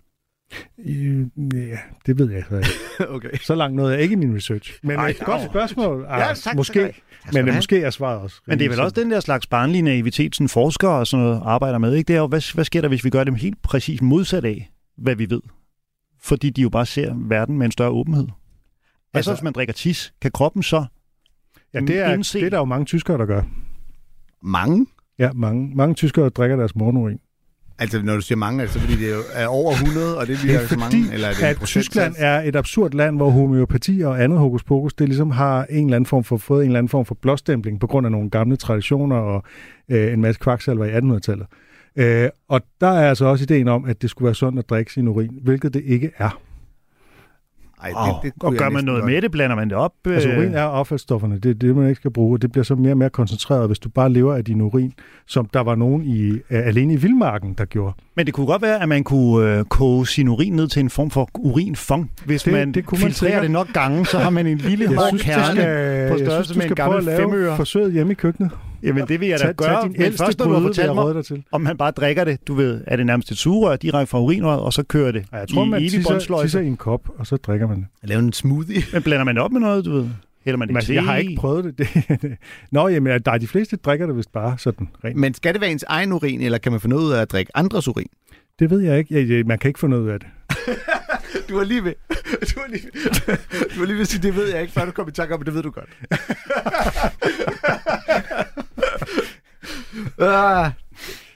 Øh, 0.86 1.26
Ja, 1.54 1.78
det 2.06 2.18
ved 2.20 2.32
jeg 2.32 2.44
så 2.50 2.56
ikke. 2.58 2.70
okay. 3.16 3.30
Så 3.42 3.56
langt 3.56 3.76
nåede 3.76 3.94
jeg 3.94 4.02
ikke 4.02 4.14
i 4.14 4.16
min 4.16 4.36
research. 4.36 4.74
Men 4.84 4.96
Ej, 5.00 5.08
et 5.08 5.20
godt 5.20 5.42
au. 5.42 5.48
spørgsmål. 5.50 6.06
Ah, 6.10 6.20
Ja, 6.20 6.34
tak 6.34 6.56
måske. 6.56 6.80
Tak 6.80 7.34
men 7.34 7.44
du 7.46 7.50
øh, 7.50 7.56
måske 7.56 7.82
er 7.82 7.90
svaret 7.90 8.20
også. 8.22 8.42
Men 8.48 8.60
det 8.60 8.66
er 8.66 8.70
vel 8.70 8.80
også 8.80 8.94
den 9.02 9.12
der 9.12 9.20
slags 9.20 9.48
barnlige 9.48 9.82
naivitet, 9.82 10.36
som 10.36 10.50
forskere 10.50 10.92
og 10.92 11.08
sådan 11.08 11.26
noget 11.26 11.42
arbejder 11.46 11.78
med. 11.78 11.96
Ikke? 11.96 12.08
Det 12.08 12.16
er 12.16 12.20
jo, 12.20 12.28
hvad, 12.28 12.54
hvad 12.54 12.66
sker 12.66 12.82
der, 12.82 12.88
hvis 12.88 13.04
vi 13.04 13.10
gør 13.10 13.24
dem 13.24 13.36
helt 13.36 13.62
præcis 13.62 14.02
modsat 14.02 14.46
af, 14.46 14.72
hvad 14.98 15.16
vi 15.16 15.30
ved? 15.30 15.42
Fordi 16.22 16.50
de 16.50 16.62
jo 16.62 16.70
bare 16.70 16.86
ser 16.86 17.14
verden 17.18 17.58
med 17.58 17.66
en 17.66 17.72
større 17.72 17.90
åbenhed. 17.92 18.24
Altså, 18.24 18.32
Altså- 19.14 19.34
hvis 19.34 19.44
man 19.44 19.54
drikker 19.54 19.74
tis, 19.74 20.14
kan 20.22 20.32
kroppen 20.32 20.64
så 20.64 20.86
Ja, 21.74 21.80
det 21.80 21.98
er, 21.98 22.18
indse- 22.18 22.34
det 22.40 22.44
er 22.46 22.50
der 22.50 22.58
jo 22.58 22.66
mange 22.66 22.86
tyskere, 22.86 23.18
der 23.18 23.26
gør. 23.26 23.44
Mange? 24.44 24.86
Ja, 25.20 25.30
mange, 25.36 25.72
mange 25.76 25.96
tyskere 25.96 26.30
drikker 26.30 26.56
deres 26.56 26.76
morgenurin. 26.76 27.18
Altså, 27.80 28.02
når 28.02 28.16
du 28.16 28.22
siger 28.22 28.38
mange, 28.38 28.62
altså 28.62 28.80
fordi 28.80 28.96
det 28.96 29.12
er, 29.14 29.18
er 29.34 29.48
over 29.48 29.72
100, 29.72 30.18
og 30.18 30.28
det 30.28 30.38
Det 30.38 30.42
bliver 30.44 30.60
er 30.60 30.62
så 30.62 30.68
fordi, 30.68 30.80
mange, 30.80 31.14
eller 31.14 31.28
er 31.28 31.34
det 31.34 31.44
at? 31.44 31.58
Tyskland 31.60 32.16
er 32.18 32.42
et 32.42 32.56
absurd 32.56 32.94
land, 32.94 33.16
hvor 33.16 33.30
homeopati 33.30 34.02
og 34.02 34.24
andet 34.24 34.40
hokus 34.40 34.64
pokus, 34.64 34.94
det 34.94 35.08
ligesom 35.08 35.32
har 35.32 35.66
en 35.70 35.86
eller 35.86 35.96
anden 35.96 36.06
form 36.06 36.24
for, 36.24 36.38
fået 36.38 36.62
en 36.64 36.68
eller 36.68 36.80
anden 36.80 36.90
form 36.90 37.06
for 37.06 37.16
blåstempling 37.22 37.80
på 37.80 37.88
grund 37.88 38.08
af 38.08 38.12
nogle 38.12 38.30
gamle 38.30 38.56
traditioner 38.56 39.16
og 39.16 39.44
øh, 39.92 40.14
en 40.14 40.22
masse 40.22 40.40
kvaksalver 40.40 40.86
i 40.86 40.98
1800-tallet. 40.98 41.48
Øh, 41.96 42.30
og 42.50 42.62
der 42.82 42.88
er 42.88 43.10
altså 43.10 43.26
også 43.26 43.44
ideen 43.44 43.68
om, 43.68 43.86
at 43.86 44.02
det 44.02 44.10
skulle 44.10 44.26
være 44.26 44.36
sundt 44.36 44.60
at 44.60 44.70
drikke 44.70 44.94
sin 44.94 45.08
urin, 45.08 45.40
hvilket 45.44 45.74
det 45.74 45.84
ikke 45.86 46.12
er. 46.18 46.42
Ej, 47.84 47.90
det, 47.90 47.96
det 48.24 48.44
og 48.44 48.54
jeg 48.54 48.60
gør 48.60 48.70
man 48.70 48.84
noget 48.84 49.02
godt. 49.02 49.12
med 49.12 49.22
det, 49.22 49.32
blander 49.32 49.56
man 49.56 49.70
det 49.70 49.78
op. 49.78 49.92
Altså 50.06 50.30
øh, 50.30 50.38
urin 50.38 50.54
er 50.54 50.62
affaldsstofferne, 50.64 51.40
det 51.40 51.50
er 51.50 51.54
det, 51.54 51.76
man 51.76 51.88
ikke 51.90 51.96
skal 52.00 52.12
bruge, 52.12 52.40
det 52.40 52.52
bliver 52.52 52.64
så 52.64 52.76
mere 52.76 52.92
og 52.94 52.98
mere 52.98 53.10
koncentreret, 53.10 53.68
hvis 53.68 53.80
du 53.80 53.90
bare 53.90 54.10
lever 54.12 54.34
af 54.36 54.46
din 54.46 54.62
urin, 54.62 54.94
som 55.28 55.46
der 55.54 55.60
var 55.60 55.76
nogen 55.76 56.04
i, 56.04 56.32
uh, 56.32 56.38
alene 56.50 56.94
i 56.94 56.96
vildmarken, 56.96 57.54
der 57.58 57.66
gjorde. 57.66 57.94
Men 58.16 58.26
det 58.26 58.34
kunne 58.34 58.46
godt 58.46 58.62
være, 58.62 58.82
at 58.82 58.90
man 58.90 59.04
kunne 59.04 59.58
øh, 59.58 59.64
koge 59.66 60.08
sin 60.08 60.28
urin 60.28 60.54
ned 60.54 60.68
til 60.68 60.80
en 60.80 60.90
form 60.90 61.10
for 61.12 61.30
urinfong. 61.40 62.12
Hvis 62.26 62.44
Det- 62.44 62.54
man 62.54 62.72
det 62.72 62.86
kunne 62.86 62.98
man 63.00 63.06
filtrerer 63.06 63.30
sikkert. 63.30 63.44
det 63.44 63.52
nok 63.52 63.68
gange, 63.74 64.06
så 64.06 64.20
har 64.20 64.30
man 64.30 64.48
en 64.48 64.58
lille 64.58 64.86
Jeg 64.86 64.96
hård 64.98 65.08
synes, 65.08 65.22
du 65.22 65.26
kerne. 65.30 65.46
skal, 65.46 65.56
på 66.10 66.18
jeg 66.18 66.20
størrelse 66.28 66.34
synes, 66.44 66.48
du 66.48 66.54
med 66.58 66.66
en 66.66 66.68
skal 66.70 66.76
gammel 66.76 67.04
prøve 67.04 67.14
at 67.16 67.20
lave 67.20 67.32
femøre. 67.32 67.56
forsøget 67.58 67.94
hjemme 67.94 68.12
i 68.12 68.16
køkkenet. 68.16 68.52
Jamen, 68.84 69.08
det 69.08 69.20
vil 69.20 69.28
jeg 69.30 69.40
da 69.40 69.46
Tag, 69.46 69.56
gøre. 69.56 69.82
tag 69.82 69.84
din 69.84 69.96
men 70.00 70.14
først, 70.14 70.40
når 70.40 70.46
du 70.46 70.54
har 70.54 70.62
fortalt 70.62 70.96
mig, 70.96 71.16
dig 71.16 71.26
til. 71.26 71.44
om 71.52 71.62
man 71.62 71.78
bare 71.78 71.92
drikker 71.92 72.24
det, 72.24 72.48
du 72.48 72.54
ved, 72.54 72.82
er 72.88 72.96
det 72.96 73.06
nærmest 73.06 73.32
et 73.32 73.38
sugerør 73.38 73.76
direkte 73.76 74.10
fra 74.10 74.20
urinrøret, 74.22 74.60
og 74.62 74.74
så 74.74 74.84
kører 74.84 75.12
det 75.12 75.26
Ja, 75.32 75.38
jeg 75.38 75.48
tror, 75.48 75.66
i 75.66 75.70
man 75.70 75.80
evig 75.82 75.92
tisser, 75.92 76.12
båndsløjfe. 76.12 76.46
tisser 76.46 76.60
i 76.60 76.68
en 76.68 76.78
kop, 76.78 77.10
og 77.18 77.28
så 77.28 77.36
drikker 77.38 77.68
man 77.68 77.78
det. 77.78 77.86
Lave 78.10 78.20
en 78.20 78.34
smoothie. 78.34 78.84
Men 78.94 79.04
blander 79.04 79.24
man 79.24 79.36
det 79.36 79.44
op 79.44 79.52
med 79.52 79.62
noget, 79.62 79.86
du 79.86 79.92
ved? 79.92 80.10
Hælder 80.46 80.58
man 80.58 80.68
det 80.76 80.84
til? 80.84 80.94
jeg 80.94 81.04
har 81.04 81.16
ikke 81.18 81.36
prøvet 81.36 81.64
det. 81.78 81.78
det. 82.22 82.38
Nå, 82.72 82.88
jamen, 82.88 83.22
der 83.26 83.32
er 83.32 83.38
de 83.38 83.48
fleste 83.48 83.76
drikker 83.76 84.06
det 84.06 84.18
vist 84.18 84.32
bare 84.32 84.58
sådan 84.58 84.88
rent. 85.04 85.16
Men 85.18 85.34
skal 85.34 85.54
det 85.54 85.62
være 85.62 85.72
ens 85.72 85.84
egen 85.88 86.12
urin, 86.14 86.42
eller 86.42 86.58
kan 86.58 86.72
man 86.72 86.82
få 86.82 86.88
noget 86.88 87.04
ud 87.04 87.12
af 87.12 87.22
at 87.22 87.32
drikke 87.32 87.58
andres 87.58 87.88
urin? 87.88 88.08
Det 88.60 88.70
ved 88.70 88.80
jeg 88.80 88.98
ikke. 88.98 89.20
Jeg, 89.20 89.30
jeg, 89.30 89.46
man 89.46 89.60
kan 89.60 89.68
ikke 89.70 89.80
få 89.80 89.88
noget 89.88 90.04
ud 90.04 90.10
af 90.10 90.20
det. 90.20 90.28
Du 91.50 91.58
var 91.58 91.64
lige 91.64 91.84
ved. 91.84 91.94
Du 92.56 92.60
var 92.60 92.68
lige, 92.70 92.82
du 93.76 93.80
var 93.80 93.86
lige 93.86 93.94
ved 93.96 94.02
at 94.02 94.08
sige, 94.08 94.22
det 94.24 94.36
ved 94.36 94.52
jeg 94.54 94.62
ikke, 94.62 94.74
før 94.74 94.86
du 94.86 94.92
kom 94.92 95.08
i 95.08 95.12
tanke 95.12 95.34
om, 95.34 95.42
det 95.44 95.54
ved 95.54 95.64
du 95.64 95.70
godt. 95.72 95.90
ah. 100.20 100.72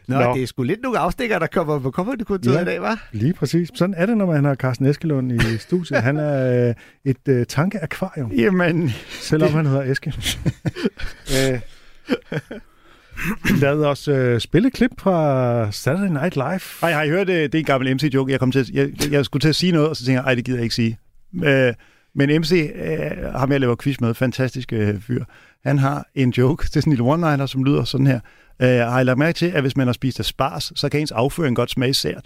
Nå, 0.08 0.20
Nå. 0.20 0.34
det 0.34 0.44
er 0.44 0.48
sgu 0.48 0.64
lidt 0.64 0.82
nogle 0.84 1.00
afstikker, 1.00 1.40
der 1.40 1.48
kommer 1.48 1.80
på 1.80 1.92
kommandokontoret 1.92 2.56
Ja. 2.56 2.62
i 2.62 2.66
dag, 2.66 2.82
var? 2.82 3.08
Lige 3.12 3.34
præcis. 3.34 3.70
Sådan 3.76 3.96
er 3.98 4.06
det, 4.06 4.18
når 4.18 4.26
man 4.26 4.46
har 4.46 4.56
Carsten 4.56 4.86
Eskelund 4.86 5.32
i 5.32 5.58
studiet. 5.58 6.02
Han 6.02 6.18
er 6.18 6.68
øh, 6.70 6.74
et 7.06 7.28
øh, 7.30 7.46
tankeakvarium, 7.46 8.32
Jamen, 8.32 8.92
selvom 9.10 9.52
han 9.54 9.66
hedder 9.66 9.82
Eske. 9.92 10.14
øh, 11.36 11.60
lad 13.62 13.74
os 13.86 14.08
øh, 14.08 14.40
spille 14.40 14.68
et 14.68 14.74
klip 14.74 14.92
fra 15.00 15.72
Saturday 15.72 16.08
Night 16.12 16.36
Live. 16.36 16.60
Ej, 16.82 16.92
har 16.92 17.04
I 17.04 17.10
hørt, 17.10 17.30
øh, 17.30 17.36
det 17.36 17.56
er 17.56 17.60
en 17.60 17.66
gammel 17.66 17.96
MC-joke? 17.96 18.32
Jeg, 18.32 18.40
kom 18.40 18.52
til, 18.52 18.60
at- 18.60 18.70
jeg, 18.70 19.12
jeg 19.12 19.26
skulle 19.26 19.42
til 19.42 19.50
at 19.50 19.56
sige 19.56 19.72
noget, 19.72 19.90
og 19.90 19.96
så 19.96 20.06
tænker 20.06 20.22
jeg, 20.22 20.28
ej, 20.28 20.36
det 20.36 20.46
gider 20.46 20.58
jeg 20.58 20.64
ikke 20.64 20.76
sige. 20.76 20.98
Øh, 21.44 21.74
men 22.16 22.42
MC, 22.42 22.72
øh, 22.76 23.34
ham 23.34 23.52
jeg 23.52 23.60
laver 23.60 23.76
quiz 23.76 24.00
med, 24.00 24.14
fantastisk 24.14 24.74
øh, 24.74 25.02
fyr, 25.02 25.24
han 25.66 25.80
har 25.80 26.06
en 26.16 26.30
joke 26.30 26.70
til 26.70 26.82
sådan 26.82 26.94
en 26.94 26.98
lille 26.98 27.14
one-liner, 27.14 27.46
som 27.48 27.64
lyder 27.64 27.84
sådan 27.84 28.08
her. 28.08 28.20
Øh, 28.62 28.68
har 28.70 29.00
I 29.00 29.04
lagt 29.04 29.20
mærke 29.20 29.36
til, 29.38 29.46
at 29.46 29.62
hvis 29.62 29.78
man 29.78 29.88
har 29.88 29.94
spist 29.94 30.20
asparges, 30.20 30.74
så 30.76 30.90
kan 30.90 31.00
ens 31.00 31.12
afføring 31.12 31.56
godt 31.56 31.72
smage 31.72 31.94
sært? 31.94 32.26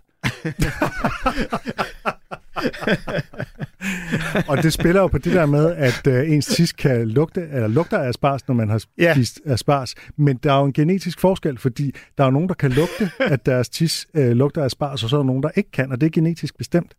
Og 4.47 4.63
det 4.63 4.73
spiller 4.73 5.01
jo 5.01 5.07
på 5.07 5.17
det 5.17 5.33
der 5.33 5.45
med, 5.45 5.75
at 5.75 6.07
øh, 6.07 6.31
ens 6.31 6.45
tis 6.45 6.71
kan 6.71 7.07
lugte, 7.07 7.41
eller 7.53 7.67
lugter 7.67 7.97
af 7.99 8.07
asparges, 8.07 8.47
når 8.47 8.55
man 8.55 8.69
har 8.69 8.83
Ja. 8.97 9.13
spist 9.13 9.39
asparges. 9.45 9.95
Men 10.17 10.37
der 10.43 10.53
er 10.53 10.59
jo 10.59 10.65
en 10.65 10.73
genetisk 10.73 11.19
forskel, 11.19 11.57
fordi 11.57 11.91
der 12.17 12.23
er 12.25 12.29
nogen, 12.29 12.47
der 12.49 12.55
kan 12.55 12.71
lugte, 12.71 13.11
at 13.19 13.45
deres 13.45 13.69
tis 13.69 14.07
øh, 14.13 14.31
lugter 14.31 14.61
af 14.61 14.65
asparges, 14.65 15.03
og 15.03 15.09
så 15.09 15.15
er 15.15 15.19
der 15.19 15.25
nogen, 15.25 15.43
der 15.43 15.49
ikke 15.55 15.71
kan, 15.71 15.91
og 15.91 16.01
det 16.01 16.07
er 16.07 16.11
genetisk 16.11 16.57
bestemt. 16.57 16.91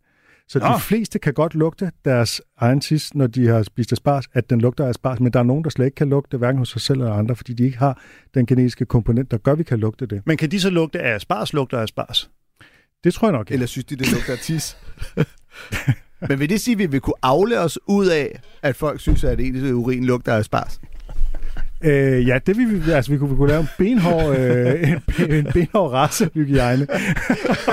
Så 0.51 0.59
Nå. 0.59 0.65
de 0.65 0.79
fleste 0.79 1.19
kan 1.19 1.33
godt 1.33 1.55
lugte 1.55 1.91
deres 2.05 2.41
egen 2.57 2.81
tis, 2.81 3.15
når 3.15 3.27
de 3.27 3.47
har 3.47 3.63
spist 3.63 3.91
asparges, 3.91 4.25
at 4.33 4.49
den 4.49 4.61
lugter 4.61 4.85
af 4.85 4.89
asparges, 4.89 5.19
men 5.19 5.33
der 5.33 5.39
er 5.39 5.43
nogen, 5.43 5.63
der 5.63 5.69
slet 5.69 5.85
ikke 5.85 5.95
kan 5.95 6.09
lugte, 6.09 6.37
hverken 6.37 6.57
hos 6.57 6.69
sig 6.69 6.81
selv 6.81 6.99
eller 6.99 7.13
andre, 7.13 7.35
fordi 7.35 7.53
de 7.53 7.63
ikke 7.63 7.77
har 7.77 8.01
den 8.33 8.45
genetiske 8.45 8.85
komponent, 8.85 9.31
der 9.31 9.37
gør, 9.37 9.51
at 9.51 9.57
vi 9.57 9.63
kan 9.63 9.79
lugte 9.79 10.05
det. 10.05 10.21
Men 10.25 10.37
kan 10.37 10.51
de 10.51 10.59
så 10.59 10.69
lugte 10.69 10.99
af 10.99 11.15
asparges, 11.15 11.53
lugter 11.53 11.77
af 11.77 11.83
asparges? 11.83 12.29
Det 13.03 13.13
tror 13.13 13.27
jeg 13.27 13.31
nok 13.31 13.47
ikke. 13.47 13.53
Eller 13.53 13.67
synes 13.67 13.85
de, 13.85 13.95
det 13.95 14.11
lugter 14.11 14.33
af 14.33 14.39
tis? 14.39 14.77
Men 16.29 16.39
vil 16.39 16.49
det 16.49 16.61
sige, 16.61 16.73
at 16.73 16.79
vi 16.79 16.85
vil 16.85 16.99
kunne 16.99 17.13
afle 17.21 17.59
os 17.59 17.79
ud 17.87 18.07
af, 18.07 18.39
at 18.61 18.75
folk 18.75 18.99
synes, 18.99 19.23
at 19.23 19.39
ens 19.39 19.71
urin 19.71 20.05
lugter 20.05 20.33
af 20.33 20.45
spars? 20.45 20.81
Øh, 21.83 22.27
ja, 22.27 22.39
det 22.45 22.57
vi, 22.57 22.65
vi- 22.65 22.91
altså, 22.91 23.11
vi 23.11 23.17
kunne, 23.17 23.29
vi 23.29 23.35
kunne 23.35 23.49
lave 23.49 23.61
en 23.61 23.67
benhård, 23.77 24.37
øh, 24.37 24.89
en, 24.91 24.99
en 25.35 25.47
benhård 25.53 25.91
racehygiejne. 25.91 26.87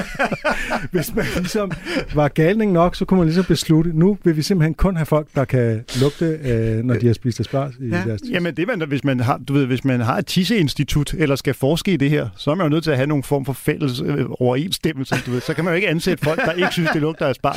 Hvis 0.92 1.14
man 1.14 1.24
ligesom 1.36 1.72
var 2.14 2.28
galning 2.28 2.72
nok, 2.72 2.96
så 2.96 3.04
kunne 3.04 3.18
man 3.18 3.26
ligesom 3.26 3.44
beslutte, 3.44 3.92
nu 3.98 4.18
vil 4.24 4.36
vi 4.36 4.42
simpelthen 4.42 4.74
kun 4.74 4.96
have 4.96 5.06
folk, 5.06 5.26
der 5.34 5.44
kan 5.44 5.84
lugte, 6.00 6.24
øh, 6.44 6.84
når 6.84 6.94
de 6.94 7.06
har 7.06 7.14
spist 7.14 7.40
asparges 7.40 7.76
i 7.80 7.86
Ja. 7.88 8.02
deres 8.06 8.20
Jamen, 8.30 8.54
det 8.56 8.68
er, 8.70 8.86
hvis 8.86 9.04
man 9.04 9.20
har, 9.20 9.40
du 9.48 9.52
ved, 9.52 9.66
hvis 9.66 9.84
man 9.84 10.00
har 10.00 10.16
et 10.18 10.26
tisseinstitut, 10.26 11.14
eller 11.18 11.36
skal 11.36 11.54
forske 11.54 11.92
i 11.92 11.96
det 11.96 12.10
her, 12.10 12.28
så 12.36 12.50
er 12.50 12.54
man 12.54 12.64
jo 12.64 12.70
nødt 12.70 12.84
til 12.84 12.90
at 12.90 12.96
have 12.96 13.06
nogle 13.06 13.22
form 13.24 13.44
for 13.44 13.52
fælles 13.52 14.00
øh, 14.06 14.24
overensstemmelse, 14.40 15.14
du 15.26 15.30
ved. 15.30 15.40
Så 15.40 15.54
kan 15.54 15.64
man 15.64 15.72
jo 15.72 15.76
ikke 15.76 15.88
ansætte 15.88 16.24
folk, 16.24 16.44
der 16.44 16.52
ikke 16.52 16.68
synes, 16.72 16.90
det 16.92 17.00
lugter 17.00 17.26
af 17.26 17.34
spars. 17.34 17.56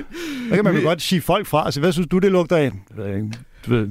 Så 0.48 0.54
kan 0.54 0.64
man 0.64 0.74
jo 0.76 0.80
godt 0.82 1.02
sige 1.02 1.20
folk 1.20 1.46
fra, 1.46 1.64
altså, 1.64 1.80
hvad 1.80 1.92
synes 1.92 2.08
du, 2.08 2.18
det 2.18 2.32
lugter 2.32 2.56
af? 2.56 2.72
Du 3.66 3.70
ved, 3.74 3.88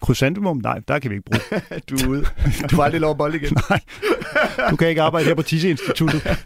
krysantemum? 0.00 0.56
Nej, 0.62 0.80
der 0.88 0.98
kan 0.98 1.10
vi 1.10 1.16
ikke 1.16 1.30
bruge. 1.30 1.60
Du 1.90 1.94
er 1.96 2.08
ude. 2.08 2.24
Du 2.70 2.76
får 2.76 2.82
aldrig 2.82 3.00
lov 3.00 3.10
at 3.10 3.18
bolle 3.18 3.36
igen. 3.36 3.56
Nej, 3.70 3.80
du 4.70 4.76
kan 4.76 4.88
ikke 4.88 5.02
arbejde 5.02 5.26
her 5.26 5.34
på 5.34 5.42
tisseinstituttet. 5.42 6.22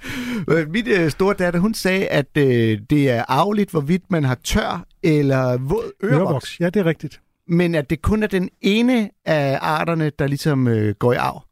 Øh, 0.48 0.70
Mit 0.70 0.88
øh, 0.88 1.10
store 1.10 1.34
datter, 1.38 1.60
hun 1.60 1.74
sagde, 1.74 2.06
at 2.08 2.36
øh, 2.36 2.78
det 2.90 3.10
er 3.10 3.24
arveligt, 3.28 3.70
hvorvidt 3.70 4.02
man 4.10 4.24
har 4.24 4.34
tør 4.44 4.84
eller 5.02 5.56
våd 5.58 5.92
ørevoks. 6.04 6.22
ørevoks. 6.24 6.60
Ja, 6.60 6.66
det 6.70 6.76
er 6.80 6.84
rigtigt. 6.86 7.20
Men 7.48 7.74
at 7.74 7.90
det 7.90 8.02
kun 8.02 8.22
er 8.22 8.26
den 8.26 8.48
ene 8.60 9.10
af 9.26 9.58
arterne, 9.60 10.10
der 10.18 10.26
ligesom 10.26 10.68
øh, 10.68 10.94
går 10.94 11.12
i 11.12 11.16
arv. 11.16 11.42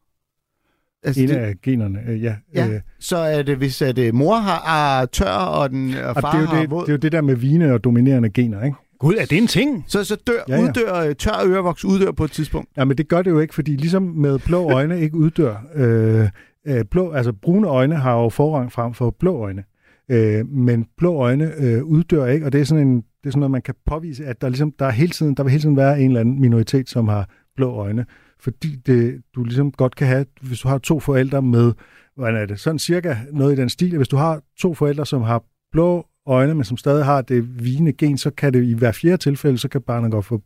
Altså, 1.03 1.23
En 1.23 1.29
det, 1.29 1.37
af 1.37 1.55
generne, 1.63 1.99
øh, 2.09 2.23
ja. 2.23 2.35
ja, 2.55 2.69
Øh, 2.69 2.81
så 3.01 3.17
er 3.17 3.43
det, 3.43 3.57
hvis 3.57 3.83
at, 3.83 3.99
øh, 3.99 4.15
mor 4.15 4.35
har, 4.37 4.61
har 4.61 5.07
tør, 5.07 5.31
og, 5.31 5.71
den, 5.71 5.95
og 5.95 6.05
og 6.05 6.17
far 6.21 6.31
det 6.31 6.39
er, 6.39 6.41
jo 6.43 6.47
har 6.47 6.61
det, 6.61 6.71
våd, 6.71 6.81
det 6.83 6.89
er 6.89 6.93
jo 6.93 6.99
det 6.99 7.13
der 7.13 7.21
med 7.21 7.37
vine 7.37 7.73
og 7.75 7.85
dominerende 7.85 8.31
gener, 8.31 8.65
ikke? 8.65 8.77
Gud, 9.01 9.15
er 9.15 9.25
det 9.25 9.39
en 9.39 9.47
ting? 9.47 9.85
så, 9.87 10.05
så 10.05 10.17
dør, 10.27 10.33
Ja, 10.49 10.57
ja, 10.57 10.63
uddør 10.63 10.95
øh, 10.95 11.15
tør 11.15 11.47
ørevoks 11.47 11.85
uddør 11.85 12.13
på 12.13 12.25
et 12.25 12.31
tidspunkt. 12.31 12.69
Ja, 12.77 12.85
men 12.85 12.99
det 12.99 13.09
gør 13.09 13.23
det 13.23 13.31
jo 13.31 13.41
ikke, 13.41 13.55
fordi 13.55 13.71
ligesom 13.77 14.03
med 14.03 14.39
blå 14.39 14.71
øjne 14.71 15.01
ikke 15.01 15.17
uddør, 15.17 15.57
øh, 15.75 16.29
øh, 16.67 16.85
blå, 16.85 17.11
altså 17.13 17.33
brune 17.33 17.69
øjne 17.69 17.97
har 17.97 18.15
jo 18.23 18.29
forrang 18.29 18.73
frem 18.73 18.95
for 18.95 19.11
blå 19.11 19.37
øjne, 19.37 19.65
øh, 20.11 20.49
men 20.49 20.87
blå 20.97 21.15
øjne 21.15 21.53
øh, 21.59 21.85
uddør 21.85 22.27
ikke, 22.27 22.47
og 22.47 22.53
det 22.53 22.61
er 22.61 22.65
sådan 22.65 22.89
en, 22.89 22.97
det 22.97 23.27
er 23.27 23.31
sådan 23.31 23.41
noget, 23.41 23.51
man 23.51 23.63
kan 23.63 23.75
påvise, 23.87 24.27
at 24.27 24.41
der 24.41 24.49
ligesom, 24.49 24.73
der 24.79 24.87
er 24.87 24.91
hele 24.91 25.13
tiden, 25.13 25.35
der 25.35 25.43
vil 25.43 25.51
hele 25.51 25.63
tiden 25.63 25.77
være 25.77 26.01
en 26.01 26.07
eller 26.07 26.21
anden 26.21 26.41
minoritet, 26.41 26.89
som 26.89 27.09
har 27.09 27.29
blå 27.57 27.71
øjne, 27.73 28.07
fordi 28.41 28.77
det, 28.87 29.23
du 29.35 29.45
ligesom 29.45 29.73
godt 29.73 29.97
kan 29.97 30.07
have, 30.07 30.27
hvis 30.43 30.61
du 30.61 30.69
har 30.69 30.79
to 30.79 31.01
forældre 31.01 31.43
med, 31.43 31.73
hvordan 32.17 32.37
er 32.37 32.47
det, 32.47 32.61
sådan 32.61 32.79
cirka 32.79 33.17
noget 33.33 33.53
i 33.53 33.61
den 33.61 33.69
stil, 33.69 33.97
hvis 33.97 34.09
du 34.09 34.17
har 34.17 34.41
to 34.59 34.75
forældre, 34.75 35.07
som 35.07 35.23
har 35.23 35.43
blå 35.73 36.07
øjne, 36.31 36.55
men 36.55 36.65
som 36.65 36.77
stadig 36.77 37.05
har 37.05 37.23
det 37.23 37.65
vigende 37.65 37.93
gen, 37.93 38.19
så 38.19 38.31
kan 38.31 38.53
det 38.53 38.65
i 38.65 38.73
hver 38.73 38.93
fjerde 38.93 39.17
tilfælde, 39.17 39.59
så 39.59 39.69
kan 39.69 39.83
barnet 39.83 40.11
godt 40.11 40.25
få 40.25 40.43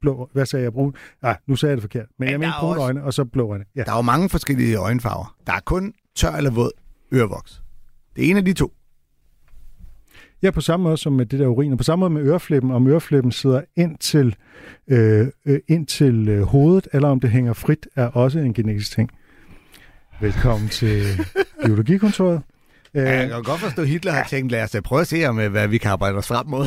blå, 0.00 0.30
hvad 0.32 0.46
sagde 0.46 0.62
jeg, 0.62 0.72
brun? 0.72 0.94
Nej, 1.22 1.36
nu 1.46 1.56
sagde 1.56 1.70
jeg 1.70 1.76
det 1.76 1.82
forkert. 1.82 2.06
Men 2.18 2.26
Men 2.26 2.30
jeg 2.30 2.38
mener 2.40 2.52
er 2.54 2.60
brune 2.60 2.72
også- 2.72 2.82
øjne, 2.82 3.04
og 3.04 3.14
så 3.14 3.24
blå 3.24 3.50
øjne. 3.50 3.64
Ja. 3.76 3.82
Der 3.82 3.92
er 3.92 3.96
jo 3.96 4.02
mange 4.02 4.28
forskellige 4.28 4.76
øjenfarver. 4.76 5.36
Der 5.46 5.52
er 5.52 5.60
kun 5.64 5.92
tør 6.16 6.30
eller 6.32 6.50
våd 6.50 6.70
ørevoks. 7.14 7.62
Det 8.16 8.26
er 8.26 8.30
en 8.30 8.36
af 8.36 8.44
de 8.44 8.52
to. 8.52 8.72
ja, 10.42 10.50
på 10.50 10.60
samme 10.60 10.84
måde 10.84 10.96
som 10.96 11.12
med 11.12 11.26
det 11.26 11.38
der 11.40 11.46
urin, 11.46 11.72
og 11.72 11.78
på 11.78 11.84
samme 11.84 12.00
måde 12.08 12.22
med 12.24 12.30
øreflippen, 12.32 12.70
om 12.70 12.86
øreflippen 12.86 13.32
sidder 13.32 13.60
ind 13.76 13.98
til, 13.98 14.36
øh, 14.88 15.26
øh, 15.46 15.58
ind 15.68 15.86
til 15.86 16.28
øh, 16.28 16.42
hovedet, 16.42 16.88
eller 16.92 17.08
om 17.08 17.20
det 17.20 17.30
hænger 17.30 17.52
frit, 17.52 17.88
er 17.96 18.06
også 18.06 18.38
en 18.38 18.54
genetisk 18.54 18.92
ting. 18.92 19.10
Velkommen 20.20 20.68
til 20.68 21.02
Biologikontoret. 21.64 22.42
Øh, 22.96 23.02
Ja, 23.04 23.18
jeg 23.18 23.28
kan 23.28 23.42
godt 23.42 23.60
forstå, 23.60 23.82
at 23.82 23.88
Hitler 23.88 24.12
har 24.12 24.26
tænkt, 24.30 24.52
lad 24.52 24.62
os 24.62 24.76
prøve 24.84 25.00
at 25.00 25.06
se, 25.06 25.24
om, 25.24 25.40
øh, 25.40 25.50
hvad 25.50 25.68
vi 25.68 25.78
kan 25.78 25.90
arbejde 25.90 26.16
os 26.18 26.26
frem 26.26 26.46
mod. 26.46 26.66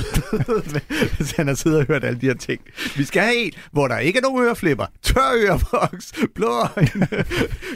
Hvis 1.17 1.31
han 1.31 1.47
har 1.47 1.53
siddet 1.53 1.79
og 1.79 1.85
hørt 1.85 2.03
alle 2.03 2.21
de 2.21 2.25
her 2.25 2.33
ting. 2.33 2.61
Vi 2.97 3.03
skal 3.03 3.21
have 3.21 3.35
en, 3.35 3.51
hvor 3.71 3.87
der 3.87 3.97
ikke 3.97 4.19
er 4.19 4.23
nogen 4.23 4.45
øreflipper, 4.45 4.85
tør 5.03 5.33
ørevoks, 5.47 6.13
blå 6.35 6.47
øjne, 6.47 7.07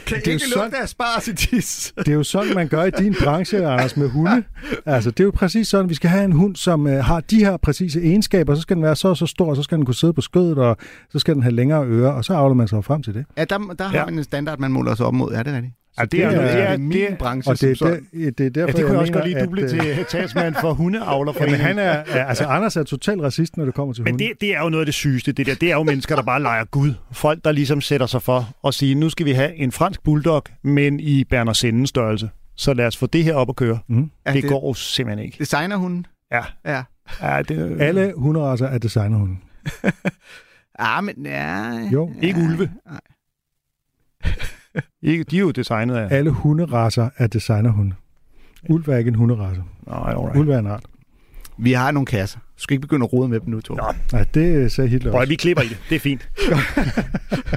kan 0.06 0.16
er 0.16 0.20
jo 0.26 0.32
ikke 0.32 0.38
sådan- 0.38 0.62
lugte 0.64 0.78
af 0.78 0.88
spars 0.88 1.28
i 1.28 1.34
tis. 1.34 1.92
Det 1.98 2.08
er 2.08 2.12
jo 2.12 2.22
sådan, 2.22 2.54
man 2.54 2.68
gør 2.68 2.84
i 2.84 2.90
din 2.90 3.14
branche, 3.24 3.66
Anders, 3.66 3.96
med 3.96 4.08
hunde. 4.10 4.42
Altså, 4.86 5.10
det 5.10 5.20
er 5.20 5.24
jo 5.24 5.30
præcis 5.30 5.68
sådan, 5.68 5.88
vi 5.88 5.94
skal 5.94 6.10
have 6.10 6.24
en 6.24 6.32
hund, 6.32 6.56
som 6.56 6.86
øh, 6.86 7.04
har 7.04 7.20
de 7.20 7.38
her 7.44 7.56
præcise 7.56 8.00
egenskaber. 8.02 8.54
Så 8.54 8.60
skal 8.62 8.76
den 8.76 8.82
være 8.84 8.96
så 8.96 9.08
og 9.08 9.16
så 9.16 9.26
stor, 9.26 9.54
så 9.54 9.62
skal 9.62 9.78
den 9.78 9.84
kunne 9.86 9.94
sidde 9.94 10.12
på 10.12 10.20
skødet, 10.20 10.58
og 10.58 10.76
så 11.10 11.18
skal 11.18 11.34
den 11.34 11.42
have 11.42 11.54
længere 11.54 11.86
ører, 11.86 12.10
og 12.12 12.24
så 12.24 12.32
avler 12.34 12.54
man 12.54 12.68
sig 12.68 12.84
frem 12.84 13.02
til 13.02 13.14
det. 13.14 13.24
Ja, 13.36 13.44
der, 13.44 13.58
der 13.78 13.84
har 13.88 13.98
Ja. 13.98 14.04
man 14.04 14.18
en 14.18 14.24
standard, 14.24 14.58
man 14.58 14.72
måler 14.72 14.94
sig 14.94 15.06
op 15.06 15.14
mod. 15.14 15.32
Er 15.32 15.42
det 15.42 15.54
rigtigt? 15.54 15.74
Ja, 15.98 16.04
det 16.04 16.24
er, 16.24 16.30
det 16.30 16.38
er- 16.38 16.52
det 16.56 16.62
er, 16.62 16.76
min 16.78 16.92
det 16.92 17.18
branche 17.18 17.50
Og 17.50 17.60
det 17.60 17.78
som 17.78 17.88
er, 17.88 17.90
der, 17.90 18.30
det 18.30 18.40
er 18.46 18.50
derfor, 18.50 18.68
ja, 18.68 18.72
det 18.72 18.84
kunne 18.84 18.92
jeg 18.92 19.00
også 19.00 19.12
mener, 19.12 19.20
godt 19.20 19.28
lide, 19.30 19.44
du 19.44 19.50
blev 19.50 19.64
at, 19.64 19.74
øh, 19.74 19.96
til 19.96 20.04
talsmand 20.20 20.54
for 20.60 20.72
hundeavler 20.72 21.32
for 21.32 21.44
Jamen, 21.44 21.60
han 21.60 21.78
er, 21.78 21.92
altså, 22.26 22.44
Anders 22.44 22.76
er 22.76 22.82
totalt 22.82 23.22
racist, 23.22 23.56
når 23.56 23.64
det 23.64 23.74
kommer 23.74 23.94
til 23.94 24.04
Men 24.04 24.12
hunde. 24.12 24.24
det, 24.24 24.32
det 24.40 24.56
er 24.56 24.60
jo 24.62 24.68
noget 24.68 24.82
af 24.82 24.86
det 24.86 24.94
sygeste, 24.94 25.32
det 25.32 25.46
der. 25.46 25.54
Det 25.54 25.70
er 25.70 25.74
jo 25.74 25.82
mennesker, 25.82 26.16
der 26.16 26.22
bare 26.22 26.42
leger 26.42 26.64
Gud. 26.64 26.94
Folk, 27.12 27.44
der 27.44 27.52
ligesom 27.52 27.80
sætter 27.80 28.06
sig 28.06 28.22
for 28.22 28.66
at 28.68 28.74
sige, 28.74 28.94
nu 28.94 29.08
skal 29.10 29.26
vi 29.26 29.32
have 29.32 29.54
en 29.56 29.72
fransk 29.72 30.02
bulldog, 30.02 30.42
men 30.62 31.00
i 31.00 31.24
Berner 31.24 31.52
Senden 31.52 31.86
størrelse. 31.86 32.30
Så 32.56 32.74
lad 32.74 32.86
os 32.86 32.96
få 32.96 33.06
det 33.06 33.24
her 33.24 33.34
op 33.34 33.48
at 33.48 33.56
køre. 33.56 33.78
Mhm. 33.88 34.10
Er 34.24 34.32
Det 34.32 34.44
går 34.48 34.68
jo 34.68 34.74
simpelthen 34.74 35.26
ikke. 35.26 35.38
Designerhunden? 35.38 36.06
Ja. 36.32 36.42
Ja. 36.66 36.82
ja 37.22 37.42
det, 37.42 37.80
Alle 37.80 38.12
hunderacer 38.16 38.66
er 38.66 38.78
designerhunde. 38.78 39.36
Ah, 40.82 41.04
men 41.04 41.14
ja... 41.26 41.72
Jo. 41.92 42.10
Ikke 42.22 42.40
ulve. 42.40 42.70
Nej. 42.90 43.00
Ikke, 45.02 45.24
de 45.24 45.36
er 45.36 45.40
jo 45.40 45.50
designet 45.50 45.96
af... 45.96 46.16
Alle 46.16 46.30
hunderacer 46.30 47.08
er 47.16 47.26
designerhunde. 47.26 47.94
Ulv 48.68 48.88
er 48.88 48.96
ikke 48.96 49.08
en 49.08 49.14
hunderace. 49.14 49.62
Nej, 49.86 50.10
alright. 50.10 50.36
Ulv 50.38 50.48
er 50.48 50.58
en 50.58 50.66
art. 50.66 50.84
Vi 51.58 51.72
har 51.72 51.90
nogle 51.90 52.06
kasser. 52.06 52.38
Du 52.38 52.62
skal 52.62 52.74
ikke 52.74 52.80
begynde 52.80 53.04
at 53.04 53.12
rode 53.12 53.28
med 53.28 53.40
dem 53.40 53.48
nu, 53.48 53.60
Tor. 53.60 53.76
Nå. 53.76 53.82
Nej, 54.12 54.24
det 54.34 54.72
sagde 54.72 54.90
Hitler 54.90 55.10
Prøv, 55.10 55.20
også. 55.20 55.28
vi 55.28 55.34
klipper 55.36 55.62
i 55.62 55.68
det. 55.68 55.78
Det 55.88 55.96
er 55.96 56.00
fint. 56.00 56.28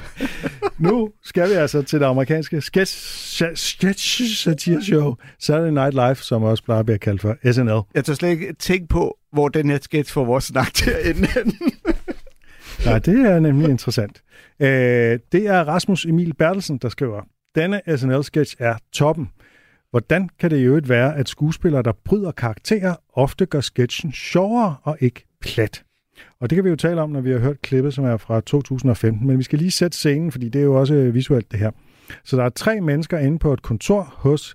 Nu 0.78 1.10
skal 1.24 1.48
vi 1.48 1.54
altså 1.54 1.82
til 1.82 2.00
det 2.00 2.06
amerikanske 2.06 2.60
sketch, 2.60 3.42
sketch 3.54 4.24
satire 4.42 4.82
show 4.82 5.14
Saturday 5.38 5.70
Night 5.70 5.94
Live, 5.94 6.14
som 6.14 6.42
også 6.42 6.64
plejer 6.64 6.80
at 6.80 6.86
blive 6.86 6.98
kaldt 6.98 7.20
for 7.20 7.52
SNL. 7.52 7.80
Jeg 7.94 8.04
tør 8.04 8.14
slet 8.14 8.28
ikke 8.30 8.52
tænke 8.58 8.88
på, 8.88 9.16
hvor 9.32 9.48
den 9.48 9.70
her 9.70 9.78
sketch 9.82 10.12
får 10.12 10.24
vores 10.24 10.44
snak 10.44 10.74
til 10.74 10.90
at 10.90 11.16
ende. 11.16 11.28
Nej, 12.84 12.98
det 12.98 13.20
er 13.20 13.40
nemlig 13.40 13.70
interessant. 13.70 14.22
Øh, 14.60 15.18
det 15.32 15.46
er 15.46 15.64
Rasmus 15.64 16.04
Emil 16.04 16.34
Bertelsen, 16.34 16.78
der 16.78 16.88
skriver, 16.88 17.22
denne 17.54 17.80
SNL-sketch 17.96 18.56
er 18.58 18.74
toppen. 18.92 19.30
Hvordan 19.90 20.28
kan 20.38 20.50
det 20.50 20.58
i 20.58 20.62
øvrigt 20.62 20.88
være, 20.88 21.16
at 21.16 21.28
skuespillere, 21.28 21.82
der 21.82 21.92
bryder 22.04 22.32
karakterer, 22.32 22.94
ofte 23.12 23.46
gør 23.46 23.60
sketchen 23.60 24.12
sjovere 24.12 24.76
og 24.82 24.96
ikke 25.00 25.26
plat? 25.40 25.84
Og 26.40 26.50
det 26.50 26.56
kan 26.56 26.64
vi 26.64 26.70
jo 26.70 26.76
tale 26.76 27.02
om, 27.02 27.10
når 27.10 27.20
vi 27.20 27.30
har 27.30 27.38
hørt 27.38 27.62
klippet, 27.62 27.94
som 27.94 28.04
er 28.04 28.16
fra 28.16 28.40
2015. 28.40 29.26
Men 29.26 29.38
vi 29.38 29.42
skal 29.42 29.58
lige 29.58 29.70
sætte 29.70 29.96
scenen, 29.96 30.32
fordi 30.32 30.48
det 30.48 30.58
er 30.58 30.64
jo 30.64 30.80
også 30.80 30.94
visuelt 30.94 31.52
det 31.52 31.58
her. 31.58 31.70
Så 32.24 32.36
der 32.36 32.44
er 32.44 32.48
tre 32.48 32.80
mennesker 32.80 33.18
inde 33.18 33.38
på 33.38 33.52
et 33.52 33.62
kontor 33.62 34.14
hos 34.16 34.54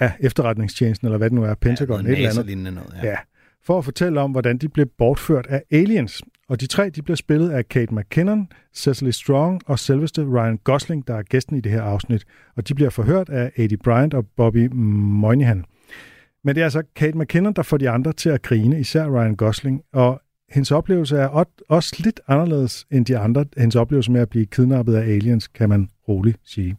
ja, 0.00 0.12
efterretningstjenesten, 0.20 1.06
eller 1.06 1.18
hvad 1.18 1.30
det 1.30 1.34
nu 1.34 1.44
er, 1.44 1.54
Pentagon, 1.54 2.06
ja, 2.06 2.12
et 2.12 2.16
eller 2.16 2.30
andet. 2.30 2.34
noget, 2.74 2.90
Ja, 3.02 3.16
for 3.64 3.78
at 3.78 3.84
fortælle 3.84 4.20
om, 4.20 4.30
hvordan 4.30 4.58
de 4.58 4.68
blev 4.68 4.86
bortført 4.98 5.46
af 5.46 5.62
aliens. 5.70 6.22
Og 6.50 6.60
de 6.60 6.66
tre, 6.66 6.90
de 6.90 7.02
bliver 7.02 7.16
spillet 7.16 7.50
af 7.50 7.68
Kate 7.68 7.94
McKinnon, 7.94 8.48
Cecily 8.74 9.10
Strong 9.10 9.60
og 9.66 9.78
selveste 9.78 10.24
Ryan 10.24 10.58
Gosling, 10.64 11.06
der 11.06 11.14
er 11.14 11.22
gæsten 11.22 11.56
i 11.56 11.60
det 11.60 11.72
her 11.72 11.82
afsnit. 11.82 12.24
Og 12.56 12.68
de 12.68 12.74
bliver 12.74 12.90
forhørt 12.90 13.28
af 13.28 13.52
Eddie 13.56 13.78
Bryant 13.78 14.14
og 14.14 14.26
Bobby 14.36 14.68
Moynihan. 14.72 15.64
Men 16.44 16.54
det 16.54 16.60
er 16.60 16.64
altså 16.64 16.82
Kate 16.96 17.18
McKinnon, 17.18 17.52
der 17.52 17.62
får 17.62 17.76
de 17.76 17.90
andre 17.90 18.12
til 18.12 18.28
at 18.28 18.42
grine, 18.42 18.80
især 18.80 19.06
Ryan 19.06 19.36
Gosling. 19.36 19.82
Og 19.92 20.20
hendes 20.50 20.70
oplevelse 20.70 21.16
er 21.16 21.44
også 21.68 21.96
lidt 22.04 22.20
anderledes 22.28 22.86
end 22.90 23.06
de 23.06 23.18
andre. 23.18 23.44
Hendes 23.56 23.76
oplevelse 23.76 24.12
med 24.12 24.20
at 24.20 24.28
blive 24.28 24.46
kidnappet 24.46 24.94
af 24.94 25.02
aliens, 25.02 25.48
kan 25.48 25.68
man 25.68 25.88
roligt 26.08 26.38
sige. 26.44 26.76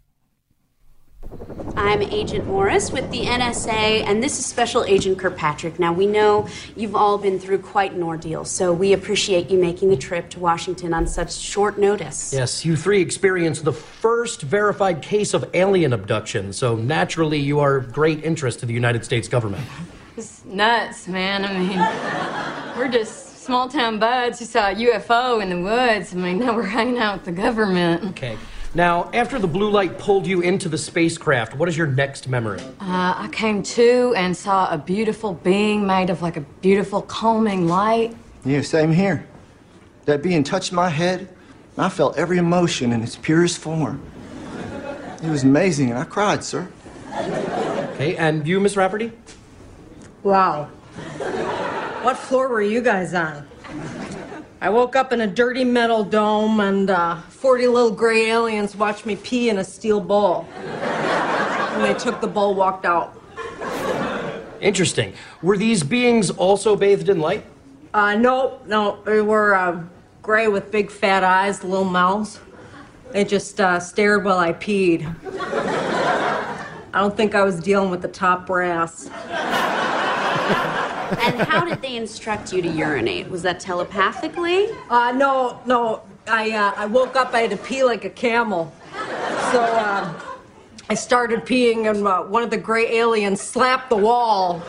I'm 1.83 2.03
Agent 2.03 2.45
Morris 2.45 2.91
with 2.91 3.09
the 3.09 3.21
NSA, 3.21 4.05
and 4.05 4.21
this 4.21 4.37
is 4.37 4.45
Special 4.45 4.83
Agent 4.83 5.17
Kirkpatrick. 5.17 5.79
Now, 5.79 5.91
we 5.91 6.05
know 6.05 6.47
you've 6.75 6.95
all 6.95 7.17
been 7.17 7.39
through 7.39 7.57
quite 7.57 7.91
an 7.93 8.03
ordeal, 8.03 8.45
so 8.45 8.71
we 8.71 8.93
appreciate 8.93 9.49
you 9.49 9.57
making 9.57 9.89
the 9.89 9.97
trip 9.97 10.29
to 10.29 10.39
Washington 10.39 10.93
on 10.93 11.07
such 11.07 11.33
short 11.33 11.79
notice. 11.79 12.31
Yes, 12.31 12.63
you 12.63 12.77
three 12.77 13.01
experienced 13.01 13.65
the 13.65 13.73
first 13.73 14.43
verified 14.43 15.01
case 15.01 15.33
of 15.33 15.49
alien 15.55 15.91
abduction, 15.91 16.53
so 16.53 16.75
naturally 16.75 17.39
you 17.39 17.59
are 17.59 17.77
of 17.77 17.91
great 17.91 18.23
interest 18.23 18.59
to 18.59 18.67
the 18.67 18.73
United 18.73 19.03
States 19.03 19.27
government. 19.27 19.65
It's 20.15 20.45
nuts, 20.45 21.07
man. 21.07 21.43
I 21.43 21.57
mean, 21.57 22.77
we're 22.77 22.91
just 22.91 23.43
small 23.43 23.67
town 23.67 23.97
buds 23.97 24.37
who 24.37 24.45
saw 24.45 24.69
a 24.69 24.75
UFO 24.75 25.41
in 25.41 25.49
the 25.49 25.59
woods. 25.59 26.13
I 26.13 26.17
mean, 26.17 26.37
now 26.37 26.55
we're 26.55 26.61
hanging 26.61 26.99
out 26.99 27.15
with 27.15 27.25
the 27.25 27.31
government. 27.31 28.03
Okay. 28.11 28.37
Now, 28.73 29.09
after 29.13 29.37
the 29.37 29.47
blue 29.47 29.69
light 29.69 29.99
pulled 29.99 30.25
you 30.25 30.39
into 30.39 30.69
the 30.69 30.77
spacecraft, 30.77 31.55
what 31.55 31.67
is 31.67 31.77
your 31.77 31.87
next 31.87 32.29
memory? 32.29 32.61
Uh, 32.79 33.15
I 33.17 33.29
came 33.33 33.63
to 33.63 34.13
and 34.15 34.35
saw 34.35 34.73
a 34.73 34.77
beautiful 34.77 35.33
being 35.33 35.85
made 35.85 36.09
of 36.09 36.21
like 36.21 36.37
a 36.37 36.41
beautiful 36.61 37.01
calming 37.01 37.67
light. 37.67 38.15
Yeah, 38.45 38.61
same 38.61 38.93
here. 38.93 39.27
That 40.05 40.23
being 40.23 40.43
touched 40.43 40.71
my 40.71 40.87
head, 40.87 41.19
and 41.75 41.85
I 41.85 41.89
felt 41.89 42.17
every 42.17 42.37
emotion 42.37 42.93
in 42.93 43.03
its 43.03 43.17
purest 43.17 43.57
form. 43.57 44.01
It 45.21 45.29
was 45.29 45.43
amazing, 45.43 45.89
and 45.89 45.99
I 45.99 46.05
cried, 46.05 46.41
sir. 46.41 46.71
Okay, 47.13 48.15
and 48.15 48.47
you, 48.47 48.61
Miss 48.61 48.77
Rafferty? 48.77 49.11
Wow. 50.23 50.69
What 52.03 52.17
floor 52.17 52.47
were 52.47 52.61
you 52.61 52.81
guys 52.81 53.13
on? 53.13 53.45
I 54.63 54.69
woke 54.69 54.95
up 54.95 55.11
in 55.11 55.21
a 55.21 55.27
dirty 55.27 55.63
metal 55.63 56.03
dome, 56.03 56.59
and 56.59 56.91
uh, 56.91 57.19
40 57.21 57.65
little 57.65 57.89
gray 57.89 58.29
aliens 58.29 58.75
watched 58.75 59.07
me 59.07 59.15
pee 59.15 59.49
in 59.49 59.57
a 59.57 59.63
steel 59.63 59.99
bowl. 59.99 60.47
and 60.53 61.83
they 61.83 61.95
took 61.95 62.21
the 62.21 62.27
bowl, 62.27 62.53
walked 62.53 62.85
out. 62.85 63.19
Interesting. 64.61 65.13
Were 65.41 65.57
these 65.57 65.81
beings 65.81 66.29
also 66.29 66.75
bathed 66.75 67.09
in 67.09 67.19
light? 67.19 67.43
Uh, 67.91 68.13
no, 68.13 68.59
no, 68.67 68.99
they 69.03 69.21
were 69.21 69.55
uh, 69.55 69.81
gray 70.21 70.47
with 70.47 70.69
big 70.69 70.91
fat 70.91 71.23
eyes, 71.23 71.63
little 71.63 71.83
mouths. 71.83 72.39
They 73.13 73.25
just 73.25 73.59
uh, 73.59 73.79
stared 73.79 74.23
while 74.23 74.37
I 74.37 74.53
peed. 74.53 75.11
I 76.93 76.99
don't 76.99 77.17
think 77.17 77.33
I 77.33 77.41
was 77.41 77.59
dealing 77.59 77.89
with 77.89 78.03
the 78.03 78.09
top 78.09 78.45
brass. 78.45 79.09
And 81.19 81.41
how 81.41 81.65
did 81.65 81.81
they 81.81 81.95
instruct 81.95 82.53
you 82.53 82.61
to 82.61 82.67
urinate? 82.67 83.29
Was 83.29 83.41
that 83.43 83.59
telepathically? 83.59 84.69
Uh, 84.89 85.11
no, 85.11 85.59
no. 85.65 86.03
I, 86.27 86.51
uh, 86.51 86.73
I 86.77 86.85
woke 86.85 87.15
up, 87.15 87.33
I 87.33 87.41
had 87.41 87.51
to 87.51 87.57
pee 87.57 87.83
like 87.83 88.05
a 88.05 88.09
camel. 88.09 88.71
So 89.51 89.61
uh, 89.61 90.13
I 90.89 90.93
started 90.93 91.41
peeing, 91.41 91.89
and 91.89 92.07
uh, 92.07 92.23
one 92.23 92.43
of 92.43 92.49
the 92.49 92.57
gray 92.57 92.97
aliens 92.97 93.41
slapped 93.41 93.89
the 93.89 93.97
wall 93.97 94.61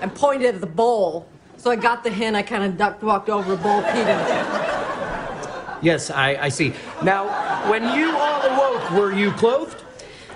and 0.00 0.14
pointed 0.14 0.54
at 0.54 0.60
the 0.60 0.66
bowl. 0.66 1.28
So 1.56 1.70
I 1.70 1.76
got 1.76 2.04
the 2.04 2.10
hint, 2.10 2.36
I 2.36 2.42
kind 2.42 2.64
of 2.64 2.76
ducked, 2.76 3.02
walked 3.02 3.28
over 3.28 3.56
the 3.56 3.62
bowl, 3.62 3.82
peed 3.82 4.02
in 4.02 4.08
it. 4.08 5.82
Yes, 5.82 6.10
I, 6.10 6.36
I 6.42 6.48
see. 6.48 6.72
Now, 7.02 7.28
when 7.70 7.82
you 7.96 8.14
all 8.16 8.42
awoke, 8.42 8.90
were 8.90 9.12
you 9.12 9.30
clothed? 9.32 9.82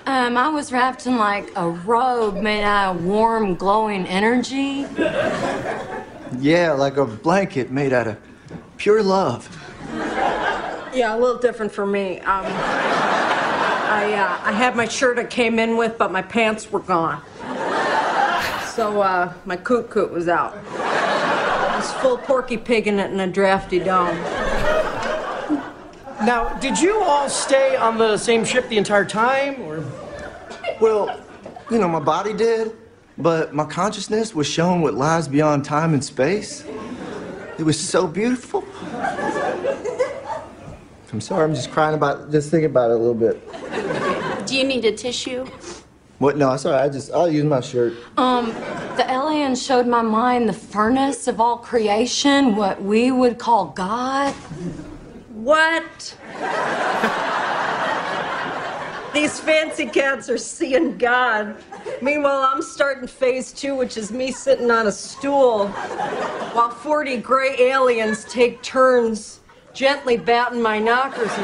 Um, 0.07 0.37
I 0.37 0.49
was 0.49 0.73
wrapped 0.73 1.07
in 1.07 1.19
like 1.19 1.53
a 1.57 1.69
robe 1.69 2.37
made 2.37 2.63
out 2.63 2.97
of 2.97 3.05
warm, 3.05 3.55
glowing 3.55 4.07
energy. 4.07 4.87
Yeah, 6.39 6.73
like 6.73 6.97
a 6.97 7.05
blanket 7.05 7.71
made 7.71 7.93
out 7.93 8.07
of 8.07 8.17
pure 8.77 9.03
love. 9.03 9.49
Yeah, 10.95 11.15
a 11.15 11.19
little 11.19 11.39
different 11.39 11.71
for 11.71 11.87
me. 11.87 12.19
Um, 12.21 12.47
I, 12.47 14.15
uh, 14.15 14.49
I 14.49 14.53
had 14.53 14.75
my 14.75 14.89
shirt 14.89 15.19
I 15.19 15.25
came 15.25 15.59
in 15.59 15.77
with, 15.77 15.99
but 15.99 16.11
my 16.11 16.23
pants 16.23 16.71
were 16.73 16.81
gone. 16.81 17.23
So 18.75 19.03
uh, 19.03 19.35
my 19.45 19.57
coot 19.57 19.91
coot 19.91 20.11
was 20.11 20.29
out. 20.29 20.57
It 20.57 21.77
was 21.77 21.93
full 21.95 22.17
porky 22.17 22.57
pig 22.57 22.87
in 22.87 22.99
it 22.99 23.11
in 23.11 23.21
a 23.21 23.27
drafty 23.27 23.79
dome. 23.79 24.17
Now, 26.23 26.53
did 26.59 26.79
you 26.79 27.03
all 27.03 27.31
stay 27.31 27.77
on 27.77 27.97
the 27.97 28.19
same 28.19 28.45
ship 28.45 28.69
the 28.69 28.77
entire 28.77 29.07
time, 29.07 29.63
or? 29.63 29.83
Well, 30.79 31.19
you 31.71 31.79
know, 31.79 31.89
my 31.89 32.01
body 32.01 32.35
did, 32.35 32.77
but 33.17 33.55
my 33.55 33.65
consciousness 33.65 34.35
was 34.35 34.47
shown 34.47 34.83
what 34.83 34.93
lies 34.95 35.29
beyond 35.29 35.65
time 35.65 35.95
and 35.95 36.05
space. 36.05 36.65
It 37.59 37.63
was 37.63 37.81
so 37.81 38.07
beautiful. 38.07 38.65
I'm 41.13 41.21
sorry, 41.21 41.43
I'm 41.45 41.55
just 41.55 41.71
crying 41.71 41.95
about 41.95 42.31
just 42.31 42.51
thinking 42.51 42.71
about 42.71 42.91
it 42.91 42.95
a 42.95 42.97
little 42.97 43.15
bit. 43.15 44.47
Do 44.47 44.57
you 44.57 44.65
need 44.65 44.85
a 44.85 44.93
tissue? 44.93 45.45
What? 46.19 46.37
No, 46.37 46.51
I'm 46.51 46.59
sorry. 46.59 46.77
I 46.77 46.89
just 46.91 47.11
I'll 47.13 47.31
use 47.31 47.45
my 47.45 47.61
shirt. 47.61 47.95
Um, 48.19 48.47
the 48.97 49.07
alien 49.09 49.55
showed 49.55 49.87
my 49.87 50.03
mind 50.03 50.49
the 50.49 50.53
furnace 50.53 51.27
of 51.27 51.41
all 51.41 51.57
creation, 51.57 52.57
what 52.57 52.83
we 52.83 53.11
would 53.11 53.39
call 53.39 53.67
God. 53.69 54.35
What? 55.41 56.17
These 59.15 59.41
fancy 59.41 59.87
cats 59.87 60.29
are 60.29 60.37
seeing 60.37 60.99
God. 60.99 61.57
Meanwhile, 62.03 62.43
I'm 62.43 62.61
starting 62.61 63.09
phase 63.09 63.51
two, 63.51 63.75
which 63.75 63.97
is 63.97 64.13
me 64.13 64.33
sitting 64.33 64.71
on 64.71 64.87
a 64.87 64.93
stool 64.93 65.69
while 65.69 66.69
40 66.69 67.17
gray 67.19 67.57
aliens 67.59 68.25
take 68.27 68.61
turns 68.63 69.41
gently 69.73 70.19
batting 70.19 70.61
my 70.61 70.79
knockers. 70.79 71.35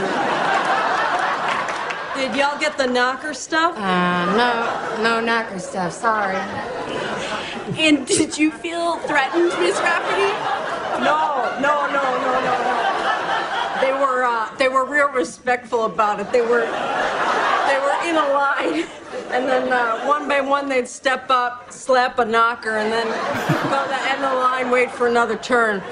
Did 2.21 2.37
y'all 2.37 2.61
get 2.61 2.77
the 2.77 2.87
knocker 2.87 3.33
stuff? 3.33 3.79
Uh, 3.79 4.27
no, 4.37 5.03
no 5.03 5.21
knocker 5.21 5.59
stuff, 5.59 5.95
sorry. 5.95 6.37
And 7.79 8.07
did 8.07 8.37
you 8.37 8.51
feel 8.51 8.99
threatened, 8.99 9.49
Miss 9.59 9.79
Rafferty? 9.81 10.33
No, 11.03 11.59
no, 11.61 11.87
no, 11.87 12.03
no, 12.21 12.41
no, 12.45 12.63
no. 12.63 12.76
They 13.81 13.93
were 13.93 14.25
uh, 14.25 14.55
they 14.57 14.69
were 14.69 14.85
real 14.85 15.09
respectful 15.11 15.85
about 15.85 16.21
it. 16.21 16.33
They 16.33 16.41
were 16.41 16.61
they 16.61 17.79
were 17.79 17.97
in 18.09 18.17
a 18.17 18.29
line, 18.33 18.87
and 19.31 19.49
then 19.49 19.73
uh, 19.73 20.05
one 20.07 20.29
by 20.29 20.41
one 20.41 20.69
they'd 20.69 20.89
step 20.89 21.31
up, 21.31 21.73
slap 21.73 22.19
a 22.19 22.25
knocker, 22.25 22.77
and 22.79 22.93
then 22.93 23.07
go 23.71 23.83
to 23.83 23.89
the 23.89 24.11
end 24.11 24.25
of 24.25 24.33
the 24.33 24.39
line, 24.39 24.71
wait 24.71 24.91
for 24.91 25.07
another 25.07 25.37
turn. 25.37 25.83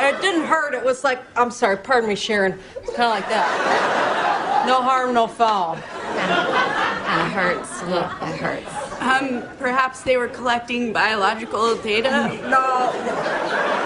It 0.00 0.20
didn't 0.20 0.46
hurt. 0.46 0.74
It 0.74 0.84
was 0.84 1.04
like 1.04 1.22
I'm 1.36 1.50
sorry, 1.50 1.76
pardon 1.76 2.08
me, 2.08 2.14
Sharon. 2.16 2.58
It's 2.76 2.94
kind 2.94 3.02
of 3.02 3.20
like 3.20 3.28
that. 3.28 4.64
No 4.66 4.82
harm, 4.82 5.14
no 5.14 5.26
foul. 5.26 5.76
That 5.76 7.30
hurts. 7.32 7.82
Look, 7.82 8.20
that 8.20 8.38
hurts. 8.38 8.88
Um, 9.00 9.42
perhaps 9.58 10.02
they 10.02 10.16
were 10.16 10.28
collecting 10.28 10.92
biological 10.92 11.76
data? 11.76 12.10
No. 12.48 13.77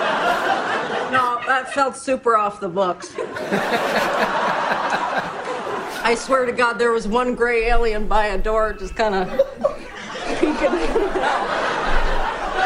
No, 1.43 1.49
that 1.49 1.75
felt 1.75 1.97
super 1.97 2.37
off 2.37 2.61
the 2.61 2.69
books. 2.69 3.13
I 6.05 6.15
swear 6.17 6.47
to 6.47 6.53
God, 6.53 6.75
there 6.75 6.93
was 6.93 7.09
one 7.09 7.35
gray 7.35 7.65
alien 7.69 8.07
by 8.07 8.27
a 8.27 8.39
door 8.39 8.73
just 8.75 8.95
kind 8.95 9.15
of 9.15 9.29
peeking 10.39 10.55
out. 10.55 11.49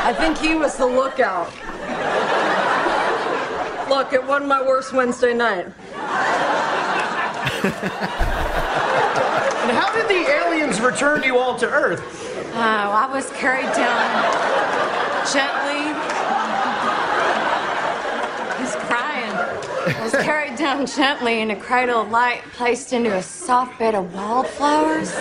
I 0.04 0.12
think 0.12 0.36
he 0.38 0.54
was 0.54 0.76
the 0.76 0.84
lookout. 0.86 1.50
Look, 3.88 4.12
it 4.12 4.22
wasn't 4.26 4.48
my 4.48 4.60
worst 4.62 4.92
Wednesday 4.92 5.32
night. 5.32 5.66
And 9.62 9.70
how 9.70 9.90
did 9.94 10.06
the 10.08 10.30
aliens 10.30 10.80
return 10.80 11.22
you 11.22 11.38
all 11.38 11.56
to 11.58 11.66
Earth? 11.66 12.02
Oh, 12.54 12.58
I 12.58 13.06
was 13.10 13.30
carried 13.30 13.72
down 13.72 14.02
gently. 15.32 15.94
He's 18.58 18.74
crying. 18.86 19.34
I 19.86 19.92
was 20.12 20.24
carried 20.24 20.56
down 20.56 20.86
gently 20.86 21.40
in 21.40 21.50
a 21.50 21.56
cradle 21.56 22.02
of 22.02 22.10
light, 22.10 22.42
placed 22.52 22.92
into 22.92 23.12
a 23.16 23.22
soft 23.22 23.78
bed 23.78 23.94
of 23.94 24.14
wildflowers. 24.14 25.12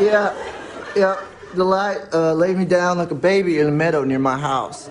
Yeah, 0.00 0.34
yeah. 0.94 1.20
The 1.54 1.64
light 1.64 1.98
uh, 2.12 2.32
laid 2.34 2.56
me 2.56 2.64
down 2.64 2.98
like 2.98 3.10
a 3.10 3.16
baby 3.16 3.58
in 3.58 3.66
a 3.66 3.72
meadow 3.72 4.04
near 4.04 4.20
my 4.20 4.38
house. 4.38 4.88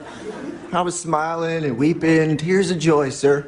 I 0.74 0.82
was 0.82 0.99
smiling 0.99 1.63
and 1.63 1.78
weeping, 1.78 2.36
tears 2.36 2.70
of 2.72 2.80
joy, 2.80 3.09
sir. 3.09 3.47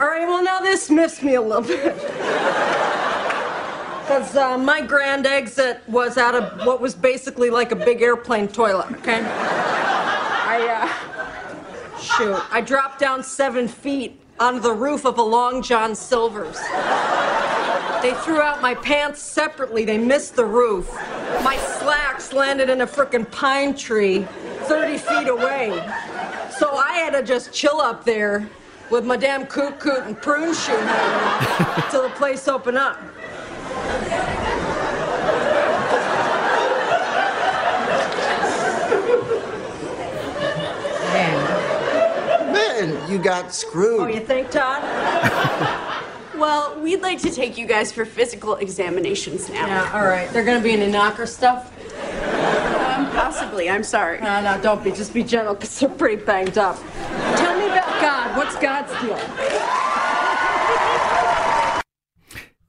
All 0.00 0.06
right, 0.06 0.26
well, 0.26 0.44
now 0.44 0.60
this 0.60 0.88
miffs 0.88 1.20
me 1.22 1.34
a 1.34 1.42
little 1.42 1.62
bit. 1.62 1.96
Because 4.02 4.36
uh, 4.36 4.56
my 4.56 4.80
grand 4.80 5.26
exit 5.26 5.80
was 5.88 6.16
out 6.16 6.36
of 6.36 6.64
what 6.64 6.80
was 6.80 6.94
basically 6.94 7.50
like 7.50 7.72
a 7.72 7.76
big 7.76 8.00
airplane 8.00 8.46
toilet, 8.46 8.92
okay? 8.92 9.20
I, 9.24 10.66
uh, 10.80 11.07
shoot, 12.00 12.40
I 12.50 12.60
dropped 12.60 12.98
down 12.98 13.22
seven 13.22 13.68
feet 13.68 14.20
onto 14.40 14.60
the 14.60 14.72
roof 14.72 15.04
of 15.04 15.18
a 15.18 15.22
Long 15.22 15.62
John 15.62 15.94
Silver's. 15.94 16.58
They 18.02 18.14
threw 18.22 18.40
out 18.40 18.62
my 18.62 18.74
pants 18.74 19.20
separately, 19.20 19.84
they 19.84 19.98
missed 19.98 20.36
the 20.36 20.44
roof. 20.44 20.92
My 21.42 21.56
slacks 21.56 22.32
landed 22.32 22.70
in 22.70 22.80
a 22.80 22.86
frickin' 22.86 23.30
pine 23.30 23.74
tree 23.74 24.26
30 24.68 24.98
feet 24.98 25.28
away. 25.28 25.70
So 26.58 26.76
I 26.76 26.92
had 26.92 27.10
to 27.10 27.22
just 27.22 27.52
chill 27.52 27.80
up 27.80 28.04
there 28.04 28.48
with 28.90 29.04
my 29.04 29.16
damn 29.16 29.46
coot 29.46 29.78
coot 29.78 30.04
and 30.04 30.20
prune 30.20 30.54
shoe 30.54 30.72
till 31.90 32.02
the 32.02 32.12
place 32.16 32.48
opened 32.48 32.78
up. 32.78 33.00
Man, 42.52 42.97
you 43.08 43.18
got 43.18 43.54
screwed. 43.54 44.00
Oh, 44.00 44.06
you 44.06 44.20
think, 44.20 44.50
Todd? 44.50 44.82
Well, 46.38 46.78
we'd 46.80 47.02
like 47.02 47.18
to 47.22 47.30
take 47.32 47.58
you 47.58 47.66
guys 47.66 47.90
for 47.90 48.04
physical 48.04 48.54
examinations 48.54 49.48
now. 49.48 49.66
Yeah, 49.66 49.90
all 49.92 50.06
right. 50.06 50.30
They're 50.30 50.44
gonna 50.44 50.62
be 50.62 50.70
any 50.70 50.86
knocker 50.86 51.26
stuff? 51.26 51.66
Um, 51.98 53.10
possibly. 53.10 53.68
I'm 53.68 53.82
sorry. 53.82 54.20
No, 54.20 54.40
no, 54.40 54.60
don't 54.62 54.84
be. 54.84 54.92
Just 54.92 55.12
be 55.12 55.24
gentle, 55.24 55.54
because 55.54 55.76
they're 55.80 55.88
pretty 55.88 56.22
banged 56.22 56.56
up. 56.56 56.78
Tell 57.36 57.58
me 57.58 57.66
about 57.66 58.00
God. 58.00 58.36
What's 58.36 58.54
God's 58.56 58.92
deal? 59.00 59.18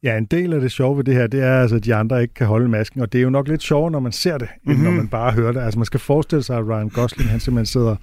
Ja, 0.04 0.18
en 0.18 0.26
del 0.26 0.54
af 0.54 0.62
det 0.62 0.72
sjove 0.72 0.98
ved 0.98 1.04
det 1.04 1.14
her, 1.14 1.28
det 1.28 1.44
er 1.44 1.62
altså, 1.62 1.76
at 1.76 1.86
de 1.86 1.96
andre 1.96 2.22
ikke 2.22 2.34
kan 2.34 2.48
holde 2.48 2.70
masken, 2.70 3.02
og 3.02 3.14
det 3.14 3.20
er 3.20 3.24
jo 3.24 3.30
nok 3.30 3.48
lidt 3.48 3.64
sjovere, 3.64 3.92
når 3.92 4.00
man 4.00 4.12
ser 4.12 4.38
det, 4.38 4.48
end 4.68 4.74
mm-hmm. 4.74 4.84
når 4.84 4.92
man 4.92 5.08
bare 5.08 5.32
hører 5.32 5.52
det. 5.52 5.60
Altså 5.60 5.80
man 5.80 5.86
skal 5.86 6.00
forestille 6.00 6.44
sig, 6.44 6.58
at 6.58 6.68
Ryan 6.68 6.90
Gosling, 6.90 7.30
han 7.30 7.40
simpelthen 7.40 7.66
sidder 7.66 7.96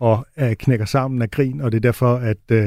og 0.00 0.26
uh, 0.42 0.52
knækker 0.52 0.84
sammen 0.84 1.22
af 1.22 1.30
grin, 1.30 1.60
og 1.60 1.72
det 1.72 1.78
er 1.78 1.80
derfor, 1.80 2.16
at, 2.16 2.36
uh, 2.52 2.58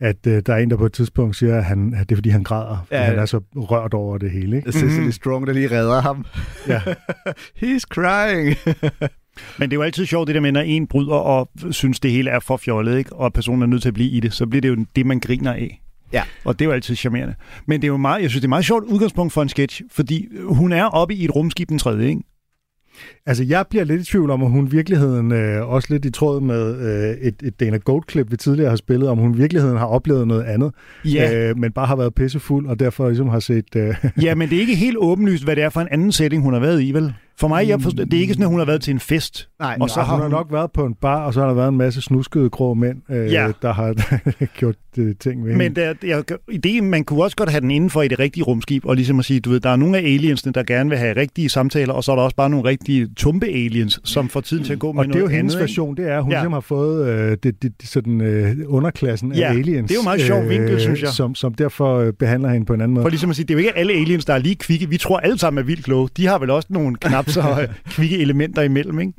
at 0.00 0.16
uh, 0.26 0.32
der 0.46 0.54
er 0.54 0.56
en, 0.56 0.70
der 0.70 0.76
på 0.76 0.86
et 0.86 0.92
tidspunkt 0.92 1.36
siger, 1.36 1.56
at, 1.56 1.64
han, 1.64 1.94
at 1.94 2.08
det 2.08 2.14
er, 2.14 2.16
fordi 2.16 2.28
han 2.28 2.42
græder, 2.42 2.86
ja. 2.90 2.98
Ja. 2.98 3.04
han 3.04 3.18
er 3.18 3.26
så 3.26 3.40
rørt 3.56 3.94
over 3.94 4.18
det 4.18 4.30
hele. 4.30 4.56
Ikke? 4.56 4.66
Det 4.66 4.74
er 4.74 4.80
Cecily 4.80 5.10
Strong, 5.10 5.46
der 5.46 5.52
lige 5.52 5.70
redder 5.70 6.00
ham. 6.00 6.26
Ja. 6.68 6.80
He's 7.62 7.80
crying. 7.80 8.56
Men 9.58 9.70
det 9.70 9.76
er 9.76 9.78
jo 9.78 9.82
altid 9.82 10.06
sjovt, 10.06 10.26
det 10.26 10.34
der 10.34 10.40
med, 10.40 10.52
når 10.52 10.60
en 10.60 10.86
bryder 10.86 11.14
og 11.14 11.50
synes, 11.70 12.00
det 12.00 12.10
hele 12.10 12.30
er 12.30 12.40
for 12.40 12.56
fjollet, 12.56 12.98
ikke? 12.98 13.12
og 13.12 13.32
personen 13.32 13.62
er 13.62 13.66
nødt 13.66 13.82
til 13.82 13.88
at 13.88 13.94
blive 13.94 14.10
i 14.10 14.20
det, 14.20 14.32
så 14.32 14.46
bliver 14.46 14.60
det 14.60 14.68
jo 14.68 14.86
det, 14.96 15.06
man 15.06 15.20
griner 15.20 15.52
af. 15.52 15.82
Ja. 16.12 16.22
Og 16.44 16.58
det 16.58 16.64
er 16.64 16.68
jo 16.68 16.72
altid 16.72 16.96
charmerende. 16.96 17.34
Men 17.66 17.80
det 17.80 17.86
er 17.86 17.92
jo 17.92 17.96
meget, 17.96 18.22
jeg 18.22 18.30
synes, 18.30 18.40
det 18.40 18.44
er 18.44 18.48
et 18.48 18.50
meget 18.50 18.64
sjovt 18.64 18.84
udgangspunkt 18.84 19.32
for 19.32 19.42
en 19.42 19.48
sketch, 19.48 19.82
fordi 19.92 20.28
hun 20.44 20.72
er 20.72 20.84
oppe 20.84 21.14
i 21.14 21.24
et 21.24 21.34
rumskib 21.36 21.68
den 21.68 21.78
tredje, 21.78 22.08
ikke? 22.08 22.22
Altså, 23.26 23.44
jeg 23.44 23.64
bliver 23.70 23.84
lidt 23.84 24.00
i 24.00 24.04
tvivl 24.04 24.30
om, 24.30 24.42
om 24.42 24.50
hun 24.50 24.66
i 24.66 24.70
virkeligheden, 24.70 25.32
øh, 25.32 25.68
også 25.68 25.88
lidt 25.90 26.04
i 26.04 26.10
tråd 26.10 26.40
med 26.40 26.80
øh, 26.80 27.16
et, 27.28 27.34
et 27.42 27.60
Dana 27.60 27.76
Gold-klip, 27.76 28.30
vi 28.30 28.36
tidligere 28.36 28.68
har 28.70 28.76
spillet, 28.76 29.08
om 29.08 29.18
hun 29.18 29.34
i 29.34 29.36
virkeligheden 29.36 29.76
har 29.78 29.86
oplevet 29.86 30.28
noget 30.28 30.42
andet, 30.44 30.72
Ja. 31.04 31.48
øh, 31.50 31.58
men 31.58 31.72
bare 31.72 31.86
har 31.86 31.96
været 31.96 32.14
pissefuld, 32.14 32.66
og 32.66 32.80
derfor 32.80 33.08
ligesom 33.08 33.28
har 33.28 33.40
set... 33.40 33.76
Øh, 33.76 33.94
Ja, 34.22 34.34
men 34.34 34.48
det 34.50 34.56
er 34.56 34.60
ikke 34.60 34.74
helt 34.76 34.96
åbenlyst, 35.00 35.44
hvad 35.44 35.56
det 35.56 35.64
er 35.64 35.68
for 35.70 35.80
en 35.80 35.88
anden 35.90 36.12
setting, 36.12 36.42
hun 36.42 36.52
har 36.52 36.60
været 36.60 36.82
i, 36.82 36.92
vel? 36.92 37.14
For 37.40 37.48
mig, 37.48 37.68
jeg 37.68 37.80
forstår, 37.80 38.04
det 38.04 38.14
er 38.14 38.20
ikke 38.20 38.32
sådan, 38.32 38.42
at 38.44 38.50
hun 38.50 38.58
har 38.58 38.66
været 38.66 38.82
til 38.82 38.90
en 38.94 39.00
fest. 39.00 39.48
Nej, 39.60 39.76
og 39.80 39.90
så 39.90 40.00
har 40.00 40.14
hun, 40.14 40.22
hun 40.22 40.30
nok 40.30 40.46
været 40.52 40.70
på 40.72 40.84
en 40.86 40.94
bar, 40.94 41.24
og 41.24 41.34
så 41.34 41.40
har 41.40 41.46
der 41.46 41.54
været 41.54 41.68
en 41.68 41.76
masse 41.76 42.02
snuskede 42.02 42.50
grå 42.50 42.74
mænd, 42.74 42.98
øh, 43.10 43.32
Ja. 43.32 43.48
der 43.62 43.72
har 43.72 43.94
gjort 44.58 44.74
øh, 44.98 45.14
ting 45.20 45.44
ved 45.44 45.50
hende. 45.52 45.64
Men 45.64 45.76
der, 45.76 45.94
jeg, 46.06 46.22
ideen, 46.52 46.90
man 46.90 47.04
kunne 47.04 47.22
også 47.22 47.36
godt 47.36 47.50
have 47.50 47.60
den 47.60 47.70
indenfor 47.70 48.02
i 48.02 48.08
det 48.08 48.18
rigtige 48.18 48.44
rumskib, 48.44 48.84
og 48.86 48.96
ligesom 48.96 49.18
at 49.18 49.24
sige, 49.24 49.40
du 49.40 49.50
ved, 49.50 49.60
der 49.60 49.70
er 49.70 49.76
nogle 49.76 49.98
af 49.98 50.02
aliensene, 50.02 50.52
der 50.52 50.62
gerne 50.62 50.90
vil 50.90 50.98
have 50.98 51.16
rigtige 51.16 51.48
samtaler, 51.48 51.92
og 51.92 52.04
så 52.04 52.12
er 52.12 52.16
der 52.16 52.22
også 52.22 52.36
bare 52.36 52.50
nogle 52.50 52.68
rigtige 52.68 53.08
tumpe 53.16 53.46
aliens, 53.46 54.00
som 54.04 54.28
får 54.28 54.40
tiden 54.40 54.64
til 54.64 54.72
at 54.72 54.78
gå 54.78 54.92
med 54.92 55.00
Og 55.00 55.06
det 55.06 55.16
er 55.16 55.20
jo 55.20 55.26
hendes 55.28 55.54
andet, 55.54 55.62
version, 55.62 55.96
det 55.96 56.08
er, 56.10 56.16
at 56.16 56.22
hun 56.22 56.32
Ja. 56.32 56.38
ligesom 56.38 56.52
har 56.52 56.60
fået 56.60 57.08
øh, 57.08 57.36
det, 57.42 57.62
det, 57.62 57.72
sådan, 57.84 58.20
øh, 58.20 58.56
underklassen 58.66 59.32
Ja, 59.34 59.46
af 59.48 59.50
aliens. 59.50 59.88
det 59.88 59.94
er 59.96 60.00
jo 60.00 60.04
meget 60.04 60.20
sjov 60.20 60.48
vinkel, 60.48 60.80
synes 60.80 61.02
jeg. 61.02 61.08
Som, 61.08 61.34
som 61.34 61.54
derfor 61.54 61.98
øh, 61.98 62.12
behandler 62.12 62.48
hende 62.48 62.66
på 62.66 62.74
en 62.74 62.80
anden 62.80 62.94
måde. 62.94 63.04
For 63.04 63.08
ligesom 63.10 63.30
at 63.30 63.36
sige, 63.36 63.46
det 63.46 63.50
er 63.50 63.54
jo 63.54 63.58
ikke 63.58 63.76
alle 63.78 63.92
aliens, 63.92 64.24
der 64.24 64.34
er 64.34 64.38
lige 64.38 64.54
kvikke. 64.54 64.88
Vi 64.88 64.96
tror 64.96 65.18
alle 65.18 65.38
sammen 65.38 65.62
er 65.62 65.66
vildt 65.66 65.84
kloge. 65.84 66.08
De 66.16 66.26
har 66.26 66.38
vel 66.38 66.50
også 66.50 66.68
nogle 66.70 66.96
knap 66.96 67.25
så 67.26 67.40
øh, 67.62 67.74
kvikke 67.94 68.18
elementer 68.18 68.62
imellem, 68.62 69.00
ikke? 69.00 69.12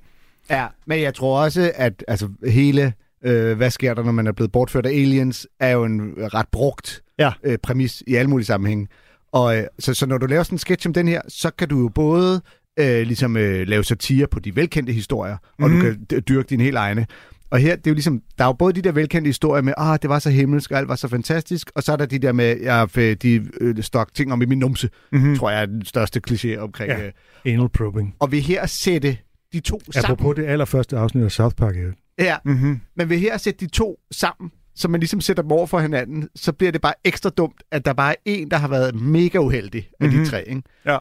Ja, 0.50 0.68
men 0.86 1.02
jeg 1.02 1.14
tror 1.14 1.42
også, 1.44 1.72
at 1.76 2.04
altså, 2.08 2.30
hele, 2.48 2.94
øh, 3.26 3.58
hvad 3.58 3.72
sker 3.72 3.94
der, 3.94 4.04
når 4.04 4.12
man 4.12 4.28
er 4.28 4.32
blevet 4.32 4.52
bortført 4.52 4.86
af 4.86 4.90
aliens, 4.92 5.48
er 5.60 5.70
jo 5.70 5.84
en 5.84 6.14
ret 6.18 6.48
brugt 6.52 7.02
ja. 7.20 7.32
øh, 7.44 7.58
præmis 7.64 8.04
i 8.08 8.16
alle 8.16 8.30
mulige 8.30 8.46
sammenhænge. 8.46 8.88
Og 9.32 9.58
øh, 9.58 9.64
så, 9.80 9.94
så 9.94 10.06
når 10.06 10.18
du 10.18 10.26
laver 10.26 10.44
sådan 10.44 10.56
en 10.56 10.60
sketch 10.60 10.84
som 10.84 10.94
den 10.94 11.08
her, 11.08 11.22
så 11.28 11.50
kan 11.58 11.68
du 11.70 11.80
jo 11.80 11.88
både 11.90 12.42
øh, 12.80 13.02
ligesom 13.08 13.38
øh, 13.38 13.68
lave 13.68 13.84
satire 13.84 14.28
på 14.28 14.40
de 14.40 14.56
velkendte 14.56 14.94
historier, 14.94 15.38
og 15.62 15.70
Mhm. 15.70 15.80
du 15.80 15.86
kan 15.86 16.06
d- 16.14 16.20
dyrke 16.20 16.48
dine 16.50 16.64
helt 16.64 16.78
egne. 16.78 17.06
Og 17.50 17.60
her, 17.60 17.76
det 17.76 17.88
er 17.88 17.92
jo 17.92 17.94
ligesom, 17.94 18.22
der 18.38 18.44
er 18.44 18.48
jo 18.48 18.54
både 18.54 18.74
de 18.74 18.82
der 18.82 18.92
velkendte 18.92 19.28
historier 19.30 19.62
med, 19.62 19.74
ah, 19.78 20.00
det 20.02 20.10
var 20.10 20.20
så 20.20 20.30
himmelsk, 20.30 20.72
og 20.72 20.78
alt 20.78 20.88
var 20.88 20.96
så 20.96 21.08
fantastisk, 21.08 21.72
og 21.76 21.84
så 21.84 21.92
er 21.92 21.96
der 21.96 22.06
de 22.06 22.20
der 22.20 22.32
med, 22.32 22.56
f- 22.98 23.14
de 23.16 23.48
øh, 23.62 23.84
stok 23.84 24.14
ting 24.14 24.34
om 24.34 24.42
i 24.42 24.46
min 24.46 24.60
numse, 24.60 24.90
Mhm. 25.12 25.22
mm-hmm. 25.22 25.38
tror 25.38 25.50
jeg 25.50 25.62
er 25.62 25.66
den 25.66 25.86
største 25.86 26.22
kliché 26.30 26.58
omkring. 26.58 26.90
Ja, 26.92 27.06
Øh. 27.06 27.12
anal 27.46 27.70
probing. 27.70 28.16
Og 28.20 28.32
ved 28.32 28.40
her 28.42 28.66
sætte 28.66 29.18
de 29.54 29.60
to 29.60 29.82
sammen. 29.92 30.12
Apropos 30.12 30.36
det 30.36 30.46
allerførste 30.46 30.98
afsnit 30.98 31.24
af 31.24 31.32
South 31.32 31.56
Park. 31.56 31.76
øh, 31.76 31.94
Ja, 32.20 32.38
mm-hmm. 32.46 32.80
men 32.98 33.10
ved 33.10 33.18
her 33.18 33.38
sætte 33.38 33.66
de 33.66 33.72
to 33.72 34.00
sammen, 34.12 34.52
så 34.76 34.88
man 34.88 35.00
ligesom 35.00 35.22
sætter 35.22 35.44
dem 35.44 35.52
over 35.52 35.66
for 35.68 35.80
hinanden, 35.80 36.30
så 36.36 36.52
bliver 36.54 36.72
det 36.72 36.82
bare 36.82 36.94
ekstra 37.04 37.30
dumt, 37.30 37.64
at 37.72 37.86
der 37.86 37.94
bare 37.94 38.12
er 38.12 38.16
en, 38.26 38.52
der 38.52 38.58
har 38.58 38.68
været 38.68 38.96
mega 38.96 39.38
uheldig 39.38 39.90
af 40.00 40.10
Mhm. 40.10 40.18
de 40.18 40.26
tre. 40.30 40.50
Ikke? 40.50 40.62
Ja. 40.86 40.98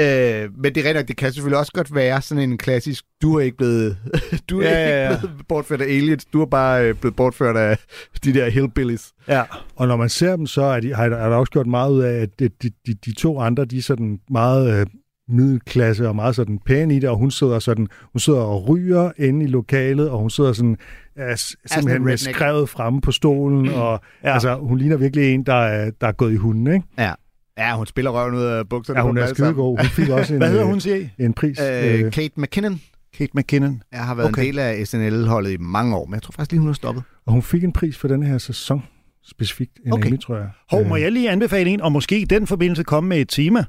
Øh, 0.00 0.48
men 0.62 0.74
det 0.74 0.86
er 0.86 0.94
nok, 0.94 1.08
det 1.08 1.16
kan 1.16 1.32
selvfølgelig 1.32 1.58
også 1.58 1.72
godt 1.72 1.94
være 1.94 2.22
sådan 2.22 2.50
en 2.50 2.58
klassisk, 2.58 3.04
du 3.22 3.34
er 3.34 3.40
ikke 3.40 3.56
blevet, 3.56 3.96
du 4.50 4.60
er 4.60 4.64
Ja, 4.68 4.72
ja, 4.74 4.88
ja, 4.88 5.04
ja. 5.04 5.10
ikke 5.10 5.20
blevet 5.20 5.46
bortført 5.48 5.80
af 5.80 5.84
aliens, 5.86 6.24
du 6.24 6.42
er 6.42 6.46
bare 6.46 6.88
øh, 6.88 6.94
blevet 6.94 7.16
bortført 7.16 7.56
af 7.56 7.78
de 8.24 8.34
der 8.34 8.48
hillbillies. 8.50 9.12
Ja. 9.28 9.42
Og 9.76 9.88
når 9.88 9.96
man 9.96 10.08
ser 10.08 10.36
dem, 10.36 10.46
så 10.46 10.62
er, 10.62 10.80
de, 10.80 10.94
har 10.94 11.04
er 11.04 11.28
der 11.28 11.36
også 11.36 11.50
gjort 11.52 11.66
meget 11.66 11.92
ud 11.92 12.00
af, 12.00 12.12
at 12.22 12.38
de, 12.38 12.48
de, 12.48 12.70
de, 12.86 12.94
de 12.94 13.14
to 13.14 13.40
andre, 13.40 13.64
de 13.64 13.78
er 13.78 13.82
sådan 13.82 14.18
meget 14.30 14.80
øh, 14.80 14.86
middelklasse 15.28 16.08
og 16.08 16.16
meget 16.16 16.36
sådan 16.36 16.58
pæne 16.66 16.96
i 16.96 16.98
det, 16.98 17.10
og 17.10 17.16
hun 17.16 17.30
sidder 17.30 17.58
sådan, 17.58 17.86
hun 18.12 18.20
sidder 18.20 18.40
og 18.40 18.68
ryger 18.68 19.12
inde 19.18 19.44
i 19.44 19.48
lokalet, 19.48 20.10
og 20.10 20.18
hun 20.18 20.30
sidder 20.30 20.52
sådan, 20.52 20.76
er, 21.16 21.36
simpelthen 21.66 22.04
med 22.04 22.16
skrevet 22.16 22.68
fremme 22.68 23.00
på 23.00 23.12
stolen, 23.12 23.68
og 23.68 24.00
Ja. 24.22 24.28
ja. 24.28 24.34
altså, 24.34 24.54
hun 24.56 24.78
ligner 24.78 24.96
virkelig 24.96 25.34
en, 25.34 25.42
der 25.42 25.54
er, 25.54 25.90
der 26.00 26.06
er 26.06 26.12
gået 26.12 26.32
i 26.32 26.36
hunden, 26.36 26.66
ikke? 26.74 26.86
Ja. 26.98 27.12
Ja, 27.58 27.76
hun 27.76 27.86
spiller 27.86 28.10
røven 28.10 28.34
ud 28.34 28.42
af 28.42 28.68
bukserne. 28.68 28.98
Ja, 28.98 29.06
hun 29.06 29.16
dem 29.16 29.24
er 29.24 29.28
skidegod. 29.28 29.78
Hun 29.78 29.86
fik 29.88 30.08
også 30.08 30.32
en, 30.34 30.38
Hvad 30.38 30.48
hedder 30.48 30.64
øh, 30.64 30.70
hun, 30.70 30.80
siger 30.80 31.08
en 31.18 31.32
pris. 31.32 31.60
Øh, 31.60 32.12
Kate 32.12 32.30
McKinnon. 32.36 32.80
Kate 33.18 33.30
McKinnon. 33.34 33.82
Jeg 33.92 34.00
har 34.04 34.14
været 34.14 34.28
Okay. 34.28 34.42
en 34.42 34.46
del 34.48 34.58
af 34.58 34.86
SNL-holdet 34.86 35.50
i 35.50 35.56
mange 35.60 35.96
år, 35.96 36.06
men 36.06 36.14
jeg 36.14 36.22
tror 36.22 36.32
faktisk 36.32 36.50
lige, 36.52 36.60
hun 36.60 36.68
har 36.68 36.74
stoppet. 36.74 37.02
Og 37.26 37.32
hun 37.32 37.42
fik 37.42 37.64
en 37.64 37.72
pris 37.72 37.96
for 37.98 38.08
den 38.08 38.22
her 38.22 38.38
sæson, 38.38 38.82
specifikt 39.26 39.72
en 39.86 39.92
Okay. 39.92 40.06
Emmy, 40.06 40.18
tror 40.20 40.36
jeg. 40.36 40.48
Hov, 40.70 40.80
Øh, 40.80 40.88
må 40.88 40.96
jeg 40.96 41.12
lige 41.12 41.30
anbefale 41.30 41.70
en, 41.70 41.80
og 41.80 41.92
måske 41.92 42.20
i 42.20 42.24
den 42.24 42.46
forbindelse 42.46 42.82
komme 42.84 43.08
med 43.08 43.18
et 43.18 43.28
tema 43.28 43.64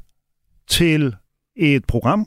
til 0.70 1.16
et 1.58 1.86
program? 1.86 2.26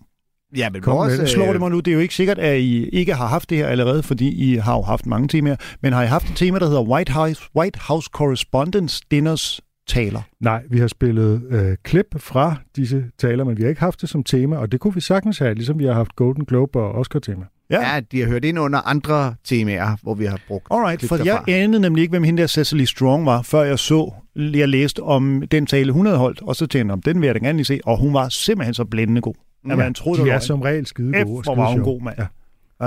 Ja, 0.57 0.71
men 0.71 0.83
Kom 0.83 1.09
det. 1.11 1.29
Slår 1.29 1.53
det 1.53 1.61
mig 1.61 1.71
nu, 1.71 1.81
det 1.81 1.89
er 1.89 1.95
jo 1.95 2.01
ikke 2.01 2.15
sikkert, 2.15 2.39
at 2.39 2.59
I 2.61 2.89
ikke 2.89 3.15
har 3.15 3.27
haft 3.27 3.51
det 3.51 3.59
her 3.59 3.67
allerede, 3.67 4.03
fordi 4.03 4.53
I 4.53 4.57
har 4.57 4.75
jo 4.77 4.83
haft 4.83 5.07
mange 5.07 5.29
temaer, 5.29 5.57
men 5.83 5.93
har 5.93 6.03
I 6.03 6.07
haft 6.07 6.31
et 6.31 6.37
tema, 6.37 6.59
der 6.59 6.67
hedder 6.67 6.83
White 6.83 7.13
House, 7.13 7.43
White 7.57 7.79
House 7.89 8.11
Correspondence 8.13 9.03
Dinners 9.11 9.61
taler? 9.91 10.20
Nej, 10.41 10.62
vi 10.70 10.78
har 10.78 10.86
spillet 10.88 11.43
øh, 11.51 11.76
klip 11.82 12.07
fra 12.16 12.57
disse 12.76 13.05
taler, 13.18 13.45
men 13.45 13.57
vi 13.57 13.62
har 13.62 13.68
ikke 13.68 13.80
haft 13.80 14.01
det 14.01 14.09
som 14.09 14.24
tema, 14.24 14.57
og 14.57 14.72
det 14.72 14.80
kunne 14.80 14.95
vi 14.95 15.01
sagtens 15.01 15.38
have, 15.38 15.55
ligesom 15.55 15.78
vi 15.78 15.84
har 15.84 15.93
haft 15.93 16.16
Golden 16.16 16.45
Globe 16.45 16.78
og 16.80 16.93
Oscar-tema. 16.93 17.45
Ja. 17.70 17.95
Ja, 17.95 18.01
de 18.12 18.20
har 18.20 18.26
hørt 18.28 18.45
ind 18.45 18.59
under 18.59 18.78
andre 18.88 19.34
temaer, 19.45 19.97
hvor 20.03 20.14
vi 20.14 20.24
har 20.24 20.41
brugt 20.49 20.66
Alright, 20.70 20.99
klip 20.99 21.09
for 21.09 21.16
derfra. 21.16 21.45
jeg 21.47 21.57
anede 21.62 21.80
nemlig 21.82 22.03
ikke, 22.03 22.12
hvem 22.12 22.22
hende 22.22 22.41
der 22.43 22.47
Cecily 22.47 22.84
Strong 22.84 23.26
var, 23.26 23.43
før 23.43 23.62
jeg 23.62 23.78
så, 23.78 24.12
jeg 24.36 24.68
læste 24.68 25.03
om 25.03 25.43
den 25.51 25.66
tale, 25.66 25.93
hun 25.93 26.07
havde 26.07 26.18
holdt, 26.18 26.43
og 26.43 26.57
så 26.57 26.66
tænkte 26.66 26.86
jeg, 26.86 26.93
om 26.93 27.03
den 27.03 27.20
vil 27.20 27.26
jeg 27.26 27.34
da 27.34 27.41
gerne 27.41 27.57
lige 27.59 27.64
se, 27.64 27.80
og 27.84 27.99
hun 27.99 28.14
var 28.14 28.28
simpelthen 28.28 28.74
så 28.74 28.84
blændende 28.84 29.20
god. 29.20 29.34
At 29.70 29.78
man 29.78 29.95
troede, 29.95 30.18
de 30.20 30.24
det 30.24 30.30
er 30.30 30.34
var 30.34 30.41
som 30.41 30.61
regel 30.61 30.86
skide 30.86 31.12
F, 31.20 31.24
gode. 31.24 31.36
og 31.38 31.43
hvor 31.55 31.64
var 31.64 31.70
hun 31.70 31.80
god, 31.82 32.01
mand. 32.03 32.16
Ja. 32.18 32.26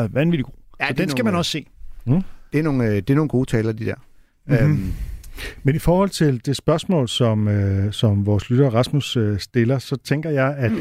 Ja, 0.01 0.07
vanvittig 0.11 0.45
god. 0.45 0.53
Ja, 0.79 0.87
så 0.87 0.93
den 0.93 1.09
skal 1.09 1.25
man 1.25 1.31
nogle- 1.33 1.39
også 1.39 1.51
se. 1.51 1.67
Det 2.53 2.59
er 2.59 2.63
nogle, 2.63 2.85
øh, 2.85 2.95
det 2.95 3.09
er 3.09 3.15
nogle 3.15 3.29
gode 3.29 3.49
taler, 3.49 3.71
de 3.71 3.85
der. 3.85 3.95
Mhm. 4.47 4.57
Mm-hmm. 4.57 4.71
Øhm, 4.83 4.93
Men 5.63 5.75
i 5.75 5.79
forhold 5.79 6.09
til 6.09 6.45
det 6.45 6.57
spørgsmål, 6.57 7.09
som, 7.09 7.47
øh, 7.47 7.93
som 7.93 8.25
vores 8.25 8.49
lytter 8.49 8.69
Rasmus 8.69 9.17
øh, 9.17 9.39
stiller, 9.39 9.79
så 9.79 9.95
tænker 9.95 10.29
jeg, 10.29 10.55
at 10.57 10.71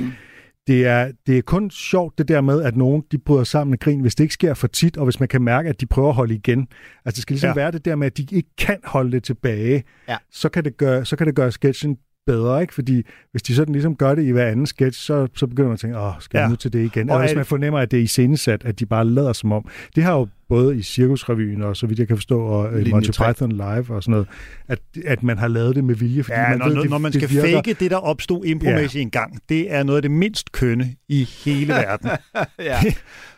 det 0.66 0.86
er, 0.86 1.12
det 1.26 1.38
er 1.38 1.42
kun 1.42 1.70
sjovt 1.70 2.18
det 2.18 2.28
der 2.28 2.40
med, 2.40 2.62
at 2.62 2.76
nogen 2.76 3.02
de 3.12 3.18
bryder 3.18 3.44
sammen 3.44 3.70
med 3.70 3.78
grin, 3.78 4.00
hvis 4.00 4.14
det 4.14 4.24
ikke 4.24 4.34
sker 4.34 4.54
for 4.54 4.66
tit, 4.66 4.96
og 4.96 5.04
hvis 5.04 5.20
man 5.20 5.28
kan 5.28 5.42
mærke, 5.42 5.68
at 5.68 5.80
de 5.80 5.86
prøver 5.86 6.08
at 6.08 6.14
holde 6.14 6.34
igen. 6.34 6.68
Altså 7.04 7.16
det 7.16 7.22
skal 7.22 7.34
ligesom 7.34 7.48
ja. 7.48 7.54
være 7.54 7.70
det 7.70 7.84
der 7.84 7.96
med, 7.96 8.06
at 8.06 8.16
de 8.16 8.26
ikke 8.32 8.48
kan 8.58 8.78
holde 8.84 9.12
det 9.12 9.24
tilbage. 9.24 9.84
Ja. 10.08 10.16
Så, 10.30 10.48
kan 10.48 10.64
det 10.64 10.76
gøre, 10.76 11.04
så 11.04 11.16
kan 11.16 11.26
det 11.26 11.34
gøre 11.34 11.52
sketchen 11.52 11.96
bedre, 12.26 12.60
ikke? 12.62 12.74
Fordi 12.74 13.02
hvis 13.30 13.42
de 13.42 13.54
sådan 13.54 13.72
ligesom 13.72 13.96
gør 13.96 14.14
det 14.14 14.22
i 14.24 14.30
hver 14.30 14.46
anden 14.46 14.66
sketch, 14.66 15.00
så, 15.00 15.28
så 15.34 15.46
begynder 15.46 15.68
man 15.68 15.72
at 15.74 15.80
tænke, 15.80 15.98
åh, 15.98 16.12
skal 16.20 16.38
Ja. 16.38 16.44
vi 16.46 16.50
nu 16.50 16.56
til 16.56 16.72
det 16.72 16.84
igen? 16.84 17.10
Og 17.10 17.16
Og 17.16 17.22
hvis 17.22 17.34
man 17.36 17.44
fornemmer, 17.44 17.80
at 17.80 17.90
det 17.90 17.98
er 17.98 18.02
iscenesat, 18.02 18.64
at 18.64 18.78
de 18.80 18.86
bare 18.86 19.04
lader 19.04 19.32
som 19.32 19.52
om. 19.52 19.68
Det 19.96 20.04
har 20.04 20.12
jo 20.18 20.28
både 20.48 20.76
i 20.76 20.82
Cirkusrevyen 20.82 21.62
og 21.62 21.76
så 21.76 21.86
vidt 21.86 21.98
jeg 21.98 22.08
kan 22.08 22.16
forstå, 22.16 22.40
og 22.40 22.72
i 22.72 22.76
Linje 22.76 22.90
Monty 22.90 23.10
tre. 23.10 23.32
Python 23.34 23.52
Live 23.52 23.90
og 23.90 24.02
sådan 24.02 24.10
noget, 24.10 24.26
at, 24.68 24.78
at 25.06 25.22
man 25.22 25.38
har 25.38 25.48
lavet 25.48 25.76
det 25.76 25.84
med 25.84 25.94
vilje, 25.94 26.22
fordi 26.22 26.38
Ja, 26.38 26.48
man 26.48 26.58
når, 26.58 26.66
ved, 26.66 26.74
når, 26.74 26.80
det, 26.82 26.90
når 26.90 26.98
man 26.98 27.12
det 27.12 27.22
skal 27.22 27.36
virker. 27.42 27.56
fake 27.58 27.74
det, 27.80 27.90
der 27.90 27.96
opstod 27.96 28.44
impromæssigt 28.44 28.94
ja. 28.94 29.00
en 29.00 29.10
gang, 29.10 29.38
det 29.48 29.72
er 29.74 29.82
noget 29.82 29.96
af 29.96 30.02
det 30.02 30.10
mindst 30.10 30.52
kønne 30.52 30.94
i 31.08 31.28
hele 31.44 31.72
verden. 31.86 32.10
ja. 32.58 32.76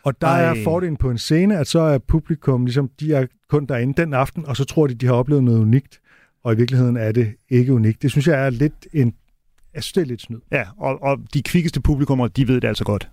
Og 0.03 0.21
der 0.21 0.27
Ej. 0.27 0.43
er 0.45 0.63
fordelen 0.63 0.97
på 0.97 1.09
en 1.09 1.17
scene, 1.17 1.57
at 1.57 1.67
så 1.67 1.79
er 1.79 1.97
publikum, 1.97 2.65
ligesom, 2.65 2.89
de 2.99 3.13
er 3.13 3.25
kun 3.49 3.65
derinde 3.65 4.01
den 4.01 4.13
aften, 4.13 4.45
og 4.47 4.57
så 4.57 4.63
tror 4.65 4.87
de, 4.87 4.93
de 4.93 5.05
har 5.05 5.13
oplevet 5.13 5.43
noget 5.43 5.59
unikt. 5.59 5.99
Og 6.45 6.53
i 6.53 6.57
virkeligheden 6.57 6.97
er 6.97 7.11
det 7.11 7.33
ikke 7.49 7.73
unikt. 7.73 8.01
Det 8.01 8.11
synes 8.11 8.27
jeg 8.27 8.45
er 8.45 8.49
lidt 8.49 8.73
en... 8.93 9.13
Jeg 9.73 9.83
synes, 9.83 9.93
det 9.93 10.01
er 10.01 10.05
lidt 10.05 10.21
snyd. 10.21 10.39
ja, 10.51 10.63
og, 10.77 11.03
og 11.03 11.17
de 11.33 11.41
kvikkeste 11.43 11.81
publikummer, 11.81 12.27
de 12.27 12.47
ved 12.47 12.61
det 12.61 12.67
altså 12.67 12.83
godt. 12.83 13.09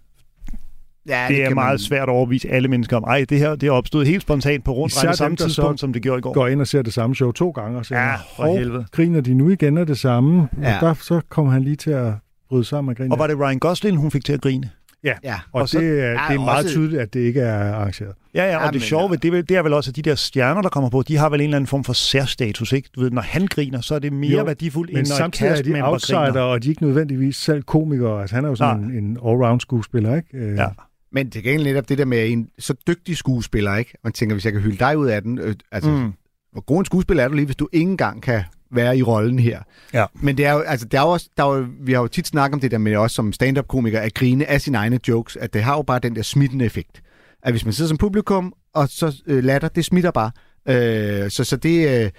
ja, 1.09 1.25
det 1.29 1.43
er 1.43 1.47
kan 1.47 1.55
meget 1.55 1.73
man- 1.73 1.79
svært 1.79 2.03
at 2.03 2.09
overbevise 2.09 2.49
alle 2.51 2.69
mennesker 2.69 2.97
om, 2.97 3.05
ej, 3.05 3.25
det 3.29 3.39
her 3.39 3.55
det 3.55 3.67
er 3.67 3.71
opstået 3.71 4.07
helt 4.07 4.23
spontant 4.23 4.65
på 4.65 4.73
rundt 4.73 4.93
Især 4.93 5.01
regnet 5.03 5.17
samme 5.19 5.37
dem, 5.37 5.47
tidspunkt, 5.47 5.81
som 5.81 5.93
det 5.93 6.03
gjorde 6.03 6.19
i 6.19 6.23
går. 6.23 6.33
Går 6.33 6.47
ind 6.49 6.61
og 6.61 6.67
ser 6.67 6.83
det 6.83 6.93
samme 6.93 7.17
show 7.17 7.33
to 7.33 7.51
gange, 7.51 7.79
og 7.79 7.87
siger, 7.87 8.01
Ja, 8.01 8.15
for 8.15 8.43
"Hov, 8.43 8.57
helvede." 8.59 8.87
griner 8.93 9.21
de 9.21 9.35
nu 9.35 9.51
igen 9.51 9.79
af 9.79 9.87
det 9.87 9.99
samme? 9.99 10.49
Ja. 10.63 10.75
Og 10.75 10.81
der, 10.81 10.95
så 10.95 11.21
kommer 11.29 11.53
han 11.53 11.63
lige 11.63 11.77
til 11.77 11.91
at 11.91 12.13
bryde 12.49 12.65
sammen 12.65 12.91
og 12.91 12.97
grine. 12.97 13.15
Og 13.15 13.19
var 13.19 13.27
det 13.27 13.39
Ryan 13.39 13.59
Gosling, 13.59 13.97
hun 13.97 14.11
fik 14.11 14.25
til 14.25 14.33
at 14.33 14.41
grine? 14.41 14.71
Ja, 15.05 15.13
Ja. 15.25 15.35
og, 15.53 15.61
og 15.63 15.69
så- 15.69 15.79
det, 15.81 15.87
er, 15.89 15.93
det 15.93 16.05
Ja, 16.05 16.35
er 16.35 16.39
meget 16.39 16.65
også- 16.65 16.69
tydeligt, 16.77 17.01
at 17.03 17.15
det 17.15 17.21
ikke 17.21 17.41
er 17.41 17.75
arrangeret. 17.75 18.13
Ja, 18.35 18.45
ja, 18.51 18.57
og 18.57 18.61
Ja, 18.63 18.67
det 18.67 18.75
men, 18.75 18.81
sjove 18.81 19.11
ved 19.11 19.19
det, 19.19 19.29
er 19.29 19.33
vel- 19.33 19.49
det 19.49 19.57
er 19.57 19.63
vel 19.63 19.73
også, 19.73 19.91
at 19.91 19.97
de 19.97 20.03
der 20.03 20.15
stjerner, 20.15 20.63
der 20.63 20.69
kommer 20.69 20.91
på, 20.91 21.03
de 21.03 21.17
har 21.17 21.29
vel 21.29 21.41
en 21.41 21.45
eller 21.45 21.57
anden 21.57 21.67
form 21.67 21.85
for 21.85 21.93
særstatus, 21.93 22.73
ikke? 22.73 22.89
Du 22.95 23.01
ved, 23.01 23.11
når 23.11 23.23
han 23.23 23.47
griner, 23.47 23.81
så 23.81 23.95
er 23.95 23.99
det 23.99 24.13
mere 24.13 24.39
Jo, 24.39 24.45
værdifuldt, 24.45 24.91
end 24.91 24.97
når 24.97 25.01
et 25.01 25.07
samtidig 25.09 25.51
er 25.51 25.63
de 25.63 25.83
outsider, 25.91 26.19
griner. 26.19 26.41
og 26.41 26.63
de 26.63 26.69
er 26.69 26.71
ikke 26.71 26.83
nødvendigvis 26.83 27.37
selv 27.37 27.63
komikere. 27.63 28.21
Altså, 28.21 28.37
han 28.37 28.45
er 28.45 28.49
jo 28.49 28.55
sådan 28.57 28.83
en, 28.85 28.91
en 29.05 29.17
all-round 29.25 29.61
skuespiller, 29.61 30.17
ikke? 30.17 30.29
Øh, 30.37 30.57
Ja. 30.57 30.67
Men 31.13 31.31
til 31.31 31.43
gengæld 31.43 31.65
netop 31.65 31.89
det 31.89 31.99
der 31.99 32.05
med 32.05 32.31
en 32.31 32.49
så 32.59 32.75
dygtig 32.87 33.17
skuespiller, 33.17 33.77
ikke? 33.77 33.93
Man 34.05 34.13
tænker, 34.13 34.35
hvis 34.35 34.45
jeg 34.45 34.53
kan 34.53 34.63
hylde 34.63 34.79
dig 34.79 34.99
ud 34.99 35.07
af 35.07 35.23
den, 35.23 35.39
øh, 35.39 35.55
altså, 35.73 35.91
mm. 35.91 36.13
hvor 36.53 36.61
god 36.61 36.79
en 36.79 36.85
skuespiller 36.85 37.25
er 37.25 37.29
du 37.29 37.35
lige, 37.35 37.45
hvis 37.47 37.57
du 37.57 37.69
ikke 37.73 37.91
engang 37.91 38.23
kan 38.23 38.43
være 38.73 38.99
i 38.99 39.03
rollen 39.03 39.39
her. 39.39 39.61
Ja. 39.95 40.05
Men 40.15 40.37
det 40.37 40.47
er 40.47 40.53
jo, 40.53 40.59
altså, 40.61 40.87
det 40.87 40.99
er 40.99 41.03
jo 41.03 41.09
også, 41.09 41.29
der 41.37 41.45
er 41.45 41.57
jo, 41.57 41.67
vi 41.81 41.93
har 41.93 42.01
jo 42.01 42.07
tit 42.09 42.27
snakket 42.27 42.55
om 42.55 42.61
det 42.61 42.71
der 42.71 42.79
med 42.79 42.97
os 42.97 43.13
som 43.13 43.33
stand-up-komiker, 43.33 44.01
at 44.01 44.15
grine 44.15 44.47
af 44.47 44.61
sine 44.61 44.79
egne 44.79 44.99
jokes, 45.09 45.37
at 45.37 45.55
det 45.55 45.63
har 45.63 45.77
jo 45.77 45.83
bare 45.83 45.99
den 45.99 46.17
der 46.17 46.23
smittende 46.23 46.65
effekt. 46.65 47.03
At 47.43 47.53
hvis 47.53 47.65
man 47.65 47.73
sidder 47.75 47.89
som 47.89 47.99
publikum, 47.99 48.53
og 48.75 48.89
så 48.89 49.23
øh, 49.27 49.45
latter, 49.45 49.69
det 49.69 49.85
smitter 49.85 50.11
bare. 50.11 50.31
Øh, 50.69 51.31
så, 51.31 51.45
så 51.45 51.57
det... 51.57 52.05
Øh, 52.05 52.11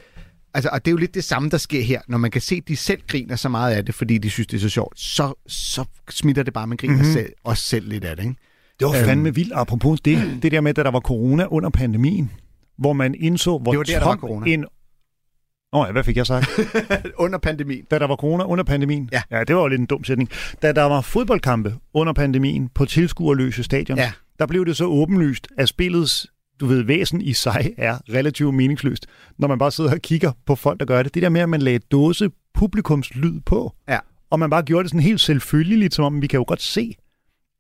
Altså, 0.56 0.70
og 0.74 0.86
det 0.86 0.90
er 0.90 0.92
jo 0.92 0.98
lidt 0.98 1.16
det 1.16 1.24
samme, 1.24 1.50
der 1.50 1.58
sker 1.58 1.82
her. 1.82 2.02
Når 2.08 2.18
man 2.18 2.32
kan 2.32 2.42
se, 2.42 2.56
at 2.56 2.68
de 2.68 2.76
selv 2.76 3.00
griner 3.08 3.36
så 3.36 3.50
meget 3.50 3.76
af 3.76 3.86
det, 3.86 3.96
fordi 3.96 4.18
de 4.18 4.30
synes, 4.30 4.48
det 4.48 4.58
er 4.58 4.62
så 4.62 4.70
sjovt, 4.70 5.00
så, 5.00 5.34
så 5.48 5.86
smitter 6.10 6.44
det 6.44 6.54
bare, 6.54 6.68
man 6.68 6.78
griner 6.78 6.94
Mhm. 6.94 7.02
mm-hmm. 7.02 7.14
selv, 7.14 7.34
også 7.44 7.64
selv 7.64 7.90
lidt 7.90 8.04
af 8.04 8.16
det. 8.16 8.24
Ikke? 8.24 8.36
Det 8.80 8.88
var 8.88 8.94
Øhm, 8.96 9.06
fandme 9.06 9.36
vildt, 9.36 9.54
apropos 9.56 10.02
det, 10.02 10.40
det 10.44 10.52
der 10.52 10.62
med, 10.62 10.74
da 10.74 10.84
der 10.84 10.92
var 10.92 11.00
corona 11.00 11.46
under 11.46 11.70
pandemien, 11.70 12.32
hvor 12.78 12.94
man 12.94 13.16
indså, 13.20 13.58
hvor 13.58 13.72
Det 13.72 13.78
var 13.78 13.84
der, 13.84 14.00
der 14.00 14.06
var 14.06 14.12
tom 14.12 14.20
corona. 14.20 14.52
en... 14.52 14.66
Nå 15.74 15.86
ja, 15.86 15.92
hvad 15.92 16.04
fik 16.04 16.18
jeg 16.18 16.26
sagt? 16.28 16.48
under 17.24 17.38
pandemien. 17.40 17.86
Da 17.92 18.00
der 18.00 18.08
var 18.08 18.16
corona 18.16 18.44
under 18.44 18.64
pandemien? 18.64 19.10
Ja. 19.12 19.22
ja. 19.32 19.44
det 19.44 19.56
var 19.56 19.62
jo 19.62 19.68
lidt 19.68 19.80
en 19.80 19.86
dum 19.86 20.04
sætning. 20.04 20.30
Da 20.62 20.72
der 20.72 20.84
var 20.84 21.02
fodboldkampe 21.02 21.76
under 21.94 22.14
pandemien 22.14 22.70
på 22.70 22.86
tilskuerløse 22.86 23.64
stadion, 23.64 23.98
Ja. 23.98 24.12
der 24.40 24.46
blev 24.46 24.66
det 24.66 24.78
så 24.78 24.86
åbenlyst, 24.86 25.48
at 25.58 25.70
spillets 25.70 26.28
du 26.60 26.66
ved, 26.66 26.84
væsen 26.84 27.22
i 27.22 27.34
sig 27.34 27.74
er 27.78 27.98
relativt 28.14 28.54
meningsløst, 28.54 29.08
når 29.38 29.48
man 29.48 29.58
bare 29.60 29.72
sidder 29.72 29.92
og 29.92 30.00
kigger 30.00 30.32
på 30.46 30.56
folk, 30.56 30.80
der 30.80 30.86
gør 30.86 31.04
det. 31.04 31.14
Det 31.14 31.22
der 31.24 31.30
med, 31.30 31.42
at 31.42 31.50
man 31.50 31.62
lagde 31.62 31.80
dåse 31.80 32.30
publikumslyd 32.54 33.40
på, 33.46 33.74
Ja. 33.90 34.00
og 34.30 34.40
man 34.40 34.50
bare 34.50 34.64
gjorde 34.64 34.84
det 34.84 34.90
sådan 34.90 35.02
helt 35.04 35.22
selvfølgeligt, 35.22 35.94
som 35.94 36.06
om 36.06 36.22
vi 36.22 36.28
kan 36.28 36.38
jo 36.38 36.46
godt 36.48 36.62
se, 36.62 36.96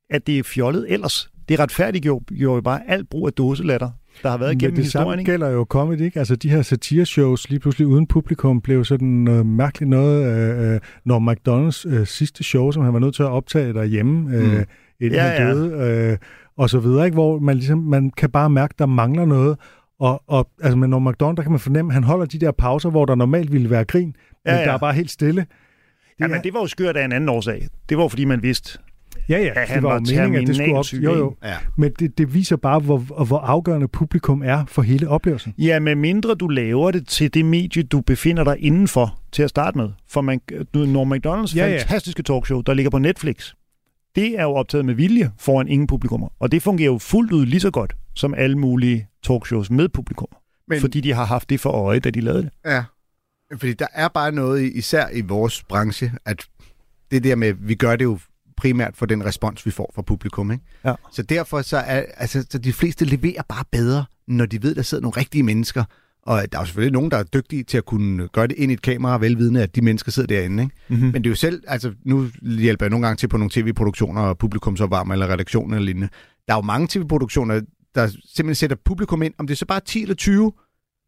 at 0.09 0.27
det 0.27 0.39
er 0.39 0.43
fjollet 0.43 0.85
ellers. 0.93 1.29
Det 1.49 1.59
retfærdiggjorde 1.59 2.25
jo 2.35 2.61
bare 2.61 2.79
alt 2.87 3.09
brug 3.09 3.27
af 3.27 3.33
dåselatter, 3.33 3.89
der 4.23 4.29
har 4.29 4.37
været 4.37 4.49
Men 4.51 4.57
igennem 4.61 4.75
det 4.75 4.83
historien. 4.83 5.07
samme 5.09 5.21
Ikke? 5.21 5.31
gælder 5.31 5.49
jo 5.49 5.65
comedy, 5.69 6.01
ikke? 6.01 6.19
Altså 6.19 6.35
de 6.35 6.49
her 6.49 6.61
satireshows 6.61 7.49
lige 7.49 7.59
pludselig 7.59 7.87
uden 7.87 8.07
publikum 8.07 8.61
blev 8.61 8.85
sådan 8.85 9.07
noget 9.07 9.45
mærkeligt 9.45 9.89
noget, 9.89 10.25
øh, 10.25 10.73
øh, 10.73 10.79
når 11.05 11.19
McDonald's 11.31 11.95
øh, 11.99 12.07
sidste 12.07 12.43
show, 12.43 12.71
som 12.71 12.83
han 12.83 12.93
var 12.93 12.99
nødt 12.99 13.15
til 13.15 13.23
at 13.23 13.29
optage 13.29 13.73
derhjemme, 13.73 14.35
øh, 14.37 14.43
Mm. 14.43 14.63
inden 14.99 15.13
Ja, 15.19 15.23
han 15.23 15.55
døde, 15.55 16.09
øh, 16.11 16.17
og 16.57 16.69
så 16.69 16.79
videre, 16.79 17.05
ikke? 17.05 17.15
Hvor 17.15 17.39
man 17.39 17.55
ligesom, 17.55 17.77
man 17.79 18.09
kan 18.17 18.29
bare 18.29 18.49
mærke, 18.49 18.73
der 18.79 18.85
mangler 18.85 19.25
noget. 19.25 19.57
Og, 19.99 20.23
og 20.27 20.49
altså 20.61 20.77
med 20.77 20.87
når 20.87 20.99
McDonald's, 21.11 21.35
der 21.35 21.41
kan 21.41 21.51
man 21.51 21.59
fornemme, 21.59 21.91
at 21.91 21.93
han 21.93 22.03
holder 22.03 22.25
de 22.25 22.39
der 22.39 22.51
pauser, 22.51 22.89
hvor 22.89 23.05
der 23.05 23.15
normalt 23.15 23.51
ville 23.51 23.69
være 23.69 23.85
grin, 23.85 24.05
men 24.07 24.15
Ja, 24.53 24.55
ja. 24.59 24.65
der 24.65 24.71
er 24.73 24.77
bare 24.77 24.93
helt 24.93 25.11
stille. 25.11 25.45
Ja, 26.19 26.27
men 26.27 26.41
det 26.43 26.53
var 26.53 26.59
jo 26.59 26.67
skørt 26.67 26.97
af 26.97 27.05
en 27.05 27.11
anden 27.11 27.29
årsag. 27.29 27.67
Det 27.89 27.97
var 27.97 28.07
fordi 28.07 28.25
man 28.25 28.43
vidste, 28.43 28.79
Ja, 29.29 29.37
ja, 29.37 29.49
at 29.61 29.67
han 29.67 29.75
det 29.75 29.83
var, 29.83 29.89
var 29.89 29.95
jo 29.95 30.21
meningen, 30.21 30.41
at 30.41 30.47
det 30.47 30.55
skulle 30.55 30.77
op. 30.77 30.85
Jo, 30.93 31.15
jo. 31.17 31.35
Ja. 31.43 31.55
Men 31.77 31.91
det, 31.99 32.17
det 32.17 32.33
viser 32.33 32.55
bare, 32.55 32.79
hvor, 32.79 32.97
hvor 32.97 33.39
afgørende 33.39 33.87
publikum 33.87 34.41
er 34.45 34.65
for 34.65 34.81
hele 34.81 35.09
oplevelsen. 35.09 35.53
Ja, 35.57 35.79
med 35.79 35.95
mindre 35.95 36.35
du 36.35 36.47
laver 36.47 36.91
det 36.91 37.07
til 37.07 37.33
det 37.33 37.45
medie, 37.45 37.83
du 37.83 38.01
befinder 38.01 38.43
dig 38.43 38.55
indenfor 38.59 39.19
til 39.31 39.43
at 39.43 39.49
starte 39.49 39.77
med. 39.77 39.89
For 40.09 40.21
man, 40.21 40.41
Norm 40.73 41.09
McDonalds 41.09 41.55
Ja, 41.55 41.65
ja, 41.65 41.71
ja. 41.71 41.79
fantastiske 41.81 42.23
talkshow, 42.23 42.61
der 42.61 42.73
ligger 42.73 42.89
på 42.89 42.97
Netflix, 42.99 43.51
det 44.15 44.39
er 44.39 44.43
jo 44.43 44.49
optaget 44.53 44.85
med 44.85 44.93
vilje 44.93 45.31
foran 45.39 45.67
ingen 45.67 45.87
publikummer. 45.87 46.27
Og 46.39 46.51
det 46.51 46.61
fungerer 46.63 46.91
jo 46.91 46.97
fuldt 46.97 47.31
ud 47.31 47.45
lige 47.45 47.59
så 47.59 47.71
godt 47.71 47.93
som 48.15 48.33
alle 48.33 48.57
mulige 48.57 49.07
talkshows 49.23 49.69
med 49.71 49.89
publikummer. 49.89 50.37
Men- 50.67 50.81
Fordi 50.81 51.01
de 51.01 51.13
har 51.13 51.25
haft 51.25 51.49
det 51.49 51.59
for 51.59 51.69
øje, 51.69 51.99
da 51.99 52.09
de 52.09 52.21
lavede 52.21 52.41
det. 52.43 52.49
Ja. 52.65 52.83
Fordi 53.57 53.73
der 53.73 53.87
er 53.93 54.07
bare 54.07 54.31
noget, 54.31 54.61
i- 54.61 54.77
især 54.77 55.05
i 55.13 55.21
vores 55.21 55.63
branche, 55.63 56.11
at 56.25 56.45
det 57.11 57.23
der 57.23 57.35
med, 57.35 57.53
vi 57.59 57.75
gør 57.75 57.95
det 57.95 58.05
jo 58.05 58.19
primært 58.57 58.97
for 58.97 59.05
den 59.05 59.25
respons, 59.25 59.65
vi 59.65 59.71
får 59.71 59.91
fra 59.95 60.01
publikum. 60.01 60.51
Ikke? 60.51 60.63
Ja. 60.85 60.93
Så 61.11 61.21
derfor 61.21 61.61
så 61.61 61.77
er 61.77 62.05
altså, 62.17 62.45
så 62.49 62.57
de 62.57 62.73
fleste 62.73 63.05
leverer 63.05 63.41
bare 63.49 63.63
bedre, 63.71 64.05
når 64.27 64.45
de 64.45 64.63
ved, 64.63 64.75
der 64.75 64.81
sidder 64.81 65.01
nogle 65.01 65.17
rigtige 65.17 65.43
mennesker. 65.43 65.83
Og 66.25 66.51
der 66.51 66.57
er 66.57 66.61
jo 66.61 66.65
selvfølgelig 66.65 66.93
nogen, 66.93 67.11
der 67.11 67.17
er 67.17 67.23
dygtige 67.23 67.63
til 67.63 67.77
at 67.77 67.85
kunne 67.85 68.27
gøre 68.27 68.47
det 68.47 68.55
ind 68.57 68.71
i 68.71 68.73
et 68.73 68.81
kamera, 68.81 69.17
velvidende, 69.17 69.63
at 69.63 69.75
de 69.75 69.81
mennesker 69.81 70.11
sidder 70.11 70.27
derinde. 70.27 70.63
Ikke? 70.63 70.75
Mm-hmm. 70.87 71.05
Men 71.05 71.13
det 71.13 71.25
er 71.25 71.29
jo 71.31 71.35
selv, 71.35 71.63
altså 71.67 71.93
nu 72.05 72.29
hjælper 72.41 72.85
jeg 72.85 72.89
nogle 72.89 73.05
gange 73.05 73.17
til 73.17 73.27
på 73.27 73.37
nogle 73.37 73.51
tv-produktioner 73.51 74.21
og 74.21 74.37
publikumsopvarmer 74.37 75.13
eller 75.13 75.27
redaktioner 75.27 75.75
eller 75.75 75.85
lignende. 75.85 76.09
Der 76.47 76.53
er 76.53 76.57
jo 76.57 76.61
mange 76.61 76.87
tv-produktioner, 76.89 77.61
der 77.95 78.07
simpelthen 78.07 78.55
sætter 78.55 78.75
publikum 78.85 79.21
ind, 79.21 79.33
om 79.37 79.47
det 79.47 79.53
er 79.53 79.57
så 79.57 79.65
bare 79.65 79.79
10 79.79 80.01
eller 80.01 80.15
20, 80.15 80.51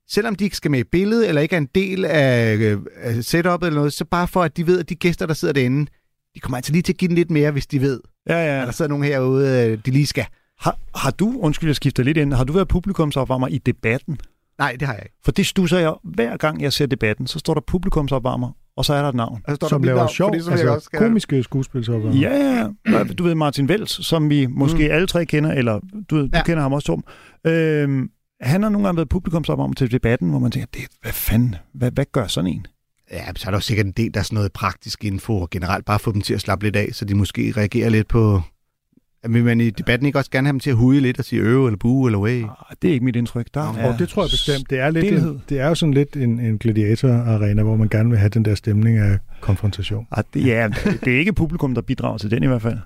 selvom 0.09 0.35
de 0.35 0.43
ikke 0.43 0.57
skal 0.57 0.71
med 0.71 0.79
i 0.79 0.83
billedet, 0.83 1.27
eller 1.27 1.41
ikke 1.41 1.55
er 1.55 1.57
en 1.57 1.69
del 1.75 2.05
af, 2.05 2.55
øh, 2.55 2.79
af 2.97 3.13
setup'et 3.13 3.65
eller 3.65 3.75
noget, 3.75 3.93
så 3.93 4.05
bare 4.05 4.27
for, 4.27 4.43
at 4.43 4.57
de 4.57 4.67
ved, 4.67 4.79
at 4.79 4.89
de 4.89 4.95
gæster, 4.95 5.25
der 5.25 5.33
sidder 5.33 5.53
derinde, 5.53 5.91
de 6.35 6.39
kommer 6.39 6.57
altså 6.57 6.71
lige 6.71 6.81
til 6.81 6.93
at 6.93 6.97
give 6.97 7.07
den 7.09 7.15
lidt 7.15 7.31
mere, 7.31 7.51
hvis 7.51 7.67
de 7.67 7.81
ved, 7.81 7.99
Ja, 8.29 8.37
ja. 8.55 8.61
at 8.61 8.67
der 8.67 8.73
sidder 8.73 8.89
nogen 8.89 9.03
herude, 9.03 9.67
øh, 9.71 9.77
de 9.85 9.91
lige 9.91 10.05
skal. 10.05 10.25
Har, 10.59 10.77
har 10.95 11.11
du, 11.11 11.39
undskyld, 11.39 11.69
jeg 11.69 11.75
skifter 11.75 12.03
lidt 12.03 12.17
ind, 12.17 12.33
har 12.33 12.43
du 12.43 12.53
været 12.53 12.67
publikumsopvarmer 12.67 13.47
i 13.47 13.57
debatten? 13.57 14.17
Nej, 14.59 14.75
det 14.79 14.87
har 14.87 14.93
jeg 14.93 15.03
ikke. 15.05 15.15
For 15.25 15.31
det 15.31 15.45
stusser 15.45 15.79
jeg, 15.79 15.93
hver 16.03 16.37
gang 16.37 16.61
jeg 16.61 16.73
ser 16.73 16.85
debatten, 16.85 17.27
så 17.27 17.39
står 17.39 17.53
der 17.53 17.61
publikumsopvarmer, 17.61 18.51
og 18.77 18.85
så 18.85 18.93
er 18.93 19.01
der 19.01 19.09
et 19.09 19.15
navn. 19.15 19.41
Og 19.47 19.51
så 19.51 19.55
står 19.55 19.67
Som 19.67 19.83
laver 19.83 19.97
navn, 19.97 20.09
sjov, 20.09 20.29
fordi 20.29 20.51
altså 20.51 20.73
også 20.73 20.85
skal... 20.85 20.99
komiske 20.99 21.43
skuespil. 21.43 21.85
Så 21.85 22.11
Ja, 22.21 22.67
ja. 22.87 23.03
Du 23.03 23.23
ved 23.23 23.35
Martin 23.35 23.69
Vels, 23.69 24.05
som 24.07 24.29
vi 24.29 24.45
måske 24.45 24.87
mm. 24.87 24.93
alle 24.93 25.07
tre 25.07 25.25
kender, 25.25 25.51
eller 25.51 25.79
du, 26.09 26.15
ved, 26.15 26.23
du 26.23 26.37
Ja. 26.37 26.43
kender 26.43 26.61
ham 26.61 26.73
også, 26.73 26.85
Tom. 26.85 27.03
Øhm, 27.47 28.09
han 28.41 28.63
har 28.63 28.69
nogle 28.69 28.87
gange 28.87 28.97
været 28.97 29.09
publikumsopvarmer 29.09 29.73
til 29.73 29.91
debatten, 29.91 30.29
hvor 30.29 30.39
man 30.39 30.51
tænker, 30.51 30.67
det, 30.73 30.81
hvad 31.01 31.11
fanden, 31.13 31.55
hvad, 31.73 31.91
hvad 31.91 32.05
gør 32.11 32.27
sådan 32.27 32.49
en? 32.51 32.65
Ja, 33.11 33.25
så 33.35 33.47
er 33.47 33.51
der 33.51 33.57
jo 33.57 33.61
sikkert 33.61 33.85
en 33.85 33.91
del, 33.91 34.13
der 34.13 34.19
er 34.19 34.23
sådan 34.23 34.35
noget 34.35 34.51
praktisk 34.53 35.05
info, 35.05 35.37
og 35.41 35.49
generelt 35.49 35.85
bare 35.85 35.99
få 35.99 36.11
dem 36.11 36.21
til 36.21 36.33
at 36.33 36.41
slappe 36.41 36.65
lidt 36.65 36.75
af, 36.75 36.89
så 36.91 37.05
de 37.05 37.15
måske 37.15 37.53
reagerer 37.57 37.89
lidt 37.89 38.07
på... 38.07 38.41
Vil 39.29 39.43
man 39.43 39.61
i 39.61 39.69
debatten 39.69 40.05
ikke 40.05 40.17
også 40.19 40.31
gerne 40.31 40.47
have 40.47 40.51
dem 40.51 40.59
til 40.59 40.69
at 40.69 40.75
huge 40.75 40.99
lidt 40.99 41.19
og 41.19 41.25
sige 41.25 41.41
øve 41.41 41.67
eller 41.67 41.77
bue 41.77 42.07
eller 42.07 42.19
way? 42.19 42.43
Ah, 42.43 42.49
Det 42.81 42.89
er 42.89 42.93
ikke 42.93 43.05
mit 43.05 43.15
indtryk. 43.15 43.47
Der 43.53 43.77
Ja, 43.77 43.95
det 43.99 44.09
tror 44.09 44.23
jeg 44.23 44.29
bestemt. 44.31 44.69
Det 44.69 44.79
er, 44.79 44.89
lidt 44.89 45.05
stilhed. 45.05 45.31
en, 45.31 45.41
det 45.49 45.59
er 45.59 45.67
jo 45.67 45.75
sådan 45.75 45.93
lidt 45.93 46.15
en, 46.15 46.39
en 46.39 46.57
gladiator-arena, 46.57 47.63
hvor 47.63 47.75
man 47.75 47.89
gerne 47.89 48.09
vil 48.09 48.19
have 48.19 48.29
den 48.29 48.45
der 48.45 48.55
stemning 48.55 48.97
af 48.97 49.17
konfrontation. 49.41 50.07
Ah, 50.11 50.23
det, 50.33 50.45
ja, 50.45 50.69
det 51.05 51.13
er 51.15 51.19
ikke 51.19 51.33
publikum, 51.33 51.73
der 51.73 51.81
bidrager 51.81 52.17
til 52.17 52.31
den 52.31 52.43
i 52.43 52.47
hvert 52.47 52.61
fald. 52.61 52.77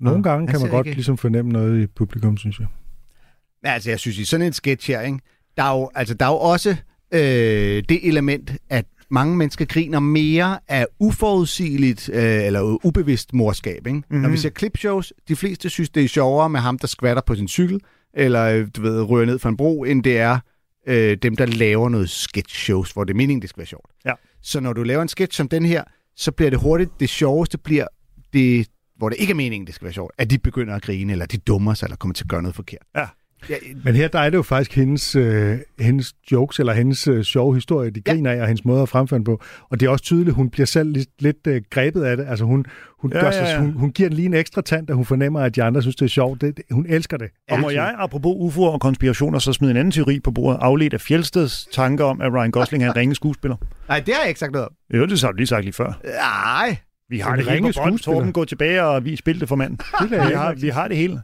Nogle 0.00 0.22
gange 0.22 0.46
jeg 0.46 0.54
kan 0.54 0.60
man 0.60 0.70
godt 0.70 0.86
ikke- 0.86 0.96
ligesom 0.96 1.18
fornemme 1.18 1.52
noget 1.52 1.82
i 1.82 1.86
publikum, 1.86 2.36
synes 2.36 2.58
jeg. 2.58 2.66
Ja, 3.64 3.70
altså, 3.72 3.90
jeg 3.90 3.98
synes, 3.98 4.18
i 4.18 4.24
sådan 4.24 4.46
en 4.46 4.52
sketch 4.52 4.90
her, 4.90 5.00
ikke, 5.00 5.18
der, 5.56 5.62
er 5.62 5.78
jo, 5.78 5.90
altså, 5.94 6.14
der 6.14 6.26
er 6.26 6.30
jo 6.30 6.36
også 6.38 6.76
øh, 7.14 7.20
det 7.88 8.08
element, 8.08 8.52
at 8.70 8.84
mange 9.10 9.36
mennesker 9.36 9.64
griner 9.64 10.00
mere 10.00 10.58
af 10.68 10.86
uforudsigeligt 10.98 12.10
øh, 12.12 12.44
eller 12.44 12.86
ubevidst 12.86 13.32
morskab. 13.32 13.86
Ikke? 13.86 13.92
Mm-hmm. 13.92 14.20
Når 14.20 14.28
vi 14.28 14.36
ser 14.36 14.50
clipshows, 14.50 15.12
de 15.28 15.36
fleste 15.36 15.70
synes, 15.70 15.90
det 15.90 16.04
er 16.04 16.08
sjovere 16.08 16.50
med 16.50 16.60
ham, 16.60 16.78
der 16.78 16.86
skvatter 16.86 17.22
på 17.26 17.34
sin 17.34 17.48
cykel, 17.48 17.80
eller 18.14 18.44
øh, 18.44 18.68
du 18.76 18.82
ved, 18.82 19.02
rører 19.02 19.26
ned 19.26 19.38
fra 19.38 19.48
en 19.48 19.56
bro, 19.56 19.84
end 19.84 20.04
det 20.04 20.18
er 20.18 20.38
øh, 20.88 21.16
dem, 21.22 21.36
der 21.36 21.46
laver 21.46 21.88
noget 21.88 22.10
sketch 22.10 22.54
shows, 22.54 22.90
hvor 22.90 23.04
det 23.04 23.12
er 23.12 23.16
meningen, 23.16 23.42
det 23.42 23.50
skal 23.50 23.58
være 23.58 23.66
sjovt. 23.66 23.90
Ja. 24.04 24.12
Så 24.42 24.60
når 24.60 24.72
du 24.72 24.82
laver 24.82 25.02
en 25.02 25.08
sketch 25.08 25.36
som 25.36 25.48
den 25.48 25.64
her, 25.64 25.84
så 26.16 26.32
bliver 26.32 26.50
det 26.50 26.58
hurtigt, 26.58 26.90
det 27.00 27.08
sjoveste 27.08 27.58
bliver 27.58 27.86
det, 28.32 28.68
hvor 28.96 29.08
det 29.08 29.16
ikke 29.20 29.30
er 29.30 29.34
meningen, 29.34 29.66
det 29.66 29.74
skal 29.74 29.84
være 29.84 29.92
sjovt, 29.92 30.12
at 30.18 30.30
de 30.30 30.38
begynder 30.38 30.74
at 30.74 30.82
grine, 30.82 31.12
eller 31.12 31.26
de 31.26 31.38
dummer 31.38 31.74
sig, 31.74 31.86
eller 31.86 31.96
kommer 31.96 32.14
til 32.14 32.24
at 32.24 32.28
gøre 32.28 32.42
noget 32.42 32.54
forkert. 32.54 32.82
Ja. 32.96 33.06
Ja, 33.50 33.54
Men 33.84 33.94
her 33.94 34.08
der 34.08 34.18
er 34.18 34.30
det 34.30 34.36
jo 34.36 34.42
faktisk 34.42 34.74
hendes, 34.76 35.16
øh, 35.16 35.58
hendes 35.80 36.14
jokes, 36.32 36.58
eller 36.58 36.72
hendes 36.72 37.08
øh, 37.08 37.22
sjove 37.24 37.54
historie, 37.54 37.90
de 37.90 38.02
Ja. 38.06 38.12
griner 38.12 38.30
af, 38.30 38.40
og 38.40 38.46
hendes 38.46 38.64
måde 38.64 38.82
at 38.82 38.88
fremføre 38.88 39.18
den 39.18 39.24
på. 39.24 39.42
Og 39.70 39.80
det 39.80 39.86
er 39.86 39.90
også 39.90 40.04
tydeligt, 40.04 40.36
hun 40.36 40.50
bliver 40.50 40.66
selv 40.66 40.92
lidt, 40.92 41.08
lidt 41.18 41.46
øh, 41.46 41.62
grebet 41.70 42.02
af 42.02 42.16
det. 42.16 42.26
Altså 42.28 42.44
hun, 42.44 42.66
hun, 43.00 43.12
Ja, 43.12 43.20
gør 43.20 43.30
sig, 43.30 43.42
ja, 43.42 43.50
ja. 43.52 43.60
Hun, 43.60 43.72
hun 43.72 43.90
giver 43.92 44.08
den 44.08 44.16
lige 44.16 44.26
en 44.26 44.34
ekstra 44.34 44.62
tand, 44.62 44.86
da 44.86 44.92
hun 44.92 45.04
fornemmer, 45.04 45.40
at 45.40 45.56
de 45.56 45.62
andre 45.62 45.82
synes, 45.82 45.96
det 45.96 46.04
er 46.04 46.08
sjovt. 46.10 46.40
Det, 46.40 46.56
det, 46.56 46.64
hun 46.70 46.86
elsker 46.88 47.16
det. 47.16 47.28
Og 47.50 47.60
må 47.60 47.70
jeg, 47.70 47.94
apropos 47.98 48.54
UFO'er 48.56 48.60
og 48.72 48.80
konspirationer, 48.80 49.38
så 49.38 49.52
smide 49.52 49.70
en 49.70 49.76
anden 49.76 49.92
teori 49.92 50.20
på 50.20 50.30
bordet, 50.30 50.58
afledt 50.62 50.94
af 50.94 51.00
Fjeldsteds 51.00 51.68
tanker 51.72 52.04
om, 52.04 52.20
at 52.20 52.32
Ryan 52.32 52.50
Gosling 52.50 52.84
er 52.84 52.90
en 52.90 52.96
ringe 53.00 53.14
skuespiller? 53.14 53.56
Nej, 53.88 54.00
det 54.00 54.14
har 54.14 54.20
jeg 54.22 54.28
ikke 54.28 54.40
sagt 54.40 54.52
noget 54.52 54.68
om. 54.68 54.74
Jo, 54.98 55.06
det 55.06 55.20
har 55.22 55.30
du 55.30 55.36
lige 55.36 55.46
sagt 55.46 55.64
lige 55.64 55.72
før. 55.72 56.00
Nej. 56.04 56.76
Vi 57.10 57.18
har 57.18 57.32
En 57.32 57.36
det 57.38 57.44
hele 57.44 57.54
ringe 57.56 57.72
på 57.72 57.80
bånd. 57.84 57.98
Torben, 57.98 58.32
gå 58.32 58.44
tilbage 58.44 58.82
og 58.82 59.04
vi 59.04 59.16
spil 59.16 59.40
det 59.40 59.48
for 59.48 59.56
manden. 59.56 59.78
Det 60.02 60.10
Vi 60.10 60.16
har, 60.16 60.54
vi 60.54 60.68
har 60.68 60.88
det 60.88 60.96
hele. 60.96 61.22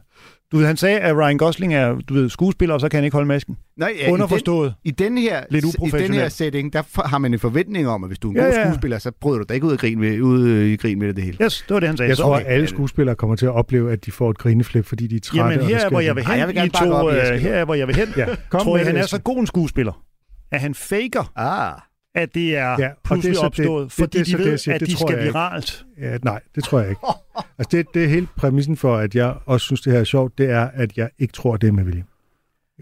Du 0.51 0.57
ved, 0.57 0.65
han 0.65 0.77
sagde, 0.77 0.99
at 0.99 1.15
Ryan 1.15 1.37
Gosling 1.37 1.73
er 1.73 1.95
du 2.09 2.13
ved, 2.13 2.29
skuespiller, 2.29 2.73
og 2.75 2.81
så 2.81 2.89
kan 2.89 2.97
han 2.97 3.03
ikke 3.05 3.15
holde 3.15 3.27
masken. 3.27 3.57
Nej, 3.77 3.93
ja, 3.99 4.11
Underforstået. 4.11 4.73
I 4.83 4.91
den, 4.91 5.17
i 5.17 5.21
den 5.21 5.29
her, 5.31 5.43
Lidt 5.49 5.65
I 5.65 5.89
den 6.03 6.13
her 6.13 6.29
setting, 6.29 6.73
der 6.73 7.07
har 7.07 7.17
man 7.17 7.33
en 7.33 7.39
forventning 7.39 7.87
om, 7.87 8.03
at 8.03 8.09
hvis 8.09 8.19
du 8.19 8.27
er 8.27 8.31
en 8.31 8.37
Ja, 8.37 8.43
god 8.45 8.53
ja. 8.53 8.63
skuespiller, 8.65 8.99
så 8.99 9.11
bryder 9.21 9.37
du 9.39 9.45
dig 9.49 9.55
ikke 9.55 9.67
ud, 9.67 9.71
af 9.71 9.77
grin 9.77 10.01
ved, 10.01 10.21
ud 10.21 10.47
øh, 10.47 10.65
i 10.65 10.75
grin 10.75 10.99
med 10.99 11.07
det, 11.07 11.15
det 11.15 11.23
hele. 11.23 11.37
Yes, 11.43 11.65
det 11.67 11.73
var 11.73 11.79
det, 11.79 11.89
han 11.89 11.97
sagde. 11.97 12.09
Jeg 12.09 12.17
Så 12.17 12.23
tror, 12.23 12.35
at 12.35 12.43
alle 12.47 12.67
skuespillere 12.67 13.15
kommer 13.15 13.35
til 13.35 13.45
at 13.45 13.51
opleve, 13.51 13.91
at 13.91 14.05
de 14.05 14.11
får 14.11 14.29
et 14.31 14.37
grineflip, 14.37 14.85
fordi 14.85 15.07
de 15.07 15.15
er 15.15 15.19
trætte. 15.19 15.51
Jamen, 15.53 15.65
her 15.67 15.79
er, 15.85 15.89
hvor 15.89 15.99
jeg 15.99 16.15
vil 16.15 16.23
sådan- 16.23 16.39
Ej, 16.39 16.47
hen, 16.47 16.55
jeg 16.57 16.65
vil 16.65 16.71
gerne 16.73 16.87
I 16.87 16.89
to, 16.89 16.95
op, 16.95 17.13
øh, 17.13 17.23
Eskild. 17.23 17.39
her 17.39 17.53
er, 17.53 17.65
hvor 17.65 17.73
jeg 17.75 17.87
vil 17.87 17.95
hen. 17.95 18.07
Ja, 18.17 18.25
kom 18.49 18.61
Tror 18.61 18.73
med 18.75 18.81
I, 18.83 18.85
han 18.85 18.97
er 18.97 19.05
så 19.05 19.19
god 19.21 19.37
en 19.37 19.47
skuespiller, 19.47 20.03
at 20.51 20.59
han 20.61 20.73
faker, 20.75 21.31
Ah. 21.35 21.79
At 22.15 22.35
det 22.35 22.57
er 22.57 22.61
Ja, 22.69 22.81
ja, 22.81 22.89
pludselig 23.03 23.31
det 23.35 23.37
er 23.37 23.41
så 23.41 23.41
det- 23.41 23.45
opstået, 23.47 23.83
det- 23.83 23.91
fordi 23.91 24.17
det 24.17 24.19
er 24.21 24.25
de 24.25 24.31
det, 24.31 24.39
ved, 24.39 24.49
jeg 24.49 24.59
siger, 24.59 24.75
at 24.75 24.81
det 24.81 24.89
de 24.89 24.93
tror 24.95 25.07
skal 25.07 25.19
ikke. 25.19 25.31
viralt. 25.33 25.85
Ja, 26.01 26.17
nej, 26.23 26.41
det 26.55 26.63
tror 26.63 26.79
jeg 26.79 26.89
ikke. 26.89 27.01
Altså, 27.59 27.77
det, 27.77 27.85
det 27.93 28.03
er 28.03 28.07
hele 28.07 28.27
præmissen 28.37 28.77
for, 28.77 28.97
at 28.97 29.15
jeg 29.15 29.35
også 29.45 29.65
synes, 29.65 29.81
det 29.81 29.93
her 29.93 29.99
er 29.99 30.03
sjovt, 30.03 30.37
det 30.37 30.49
er, 30.49 30.69
at 30.73 30.97
jeg 30.97 31.09
ikke 31.19 31.31
tror, 31.33 31.57
det 31.57 31.67
er 31.67 31.71
med 31.71 31.83
vilje. 31.83 32.03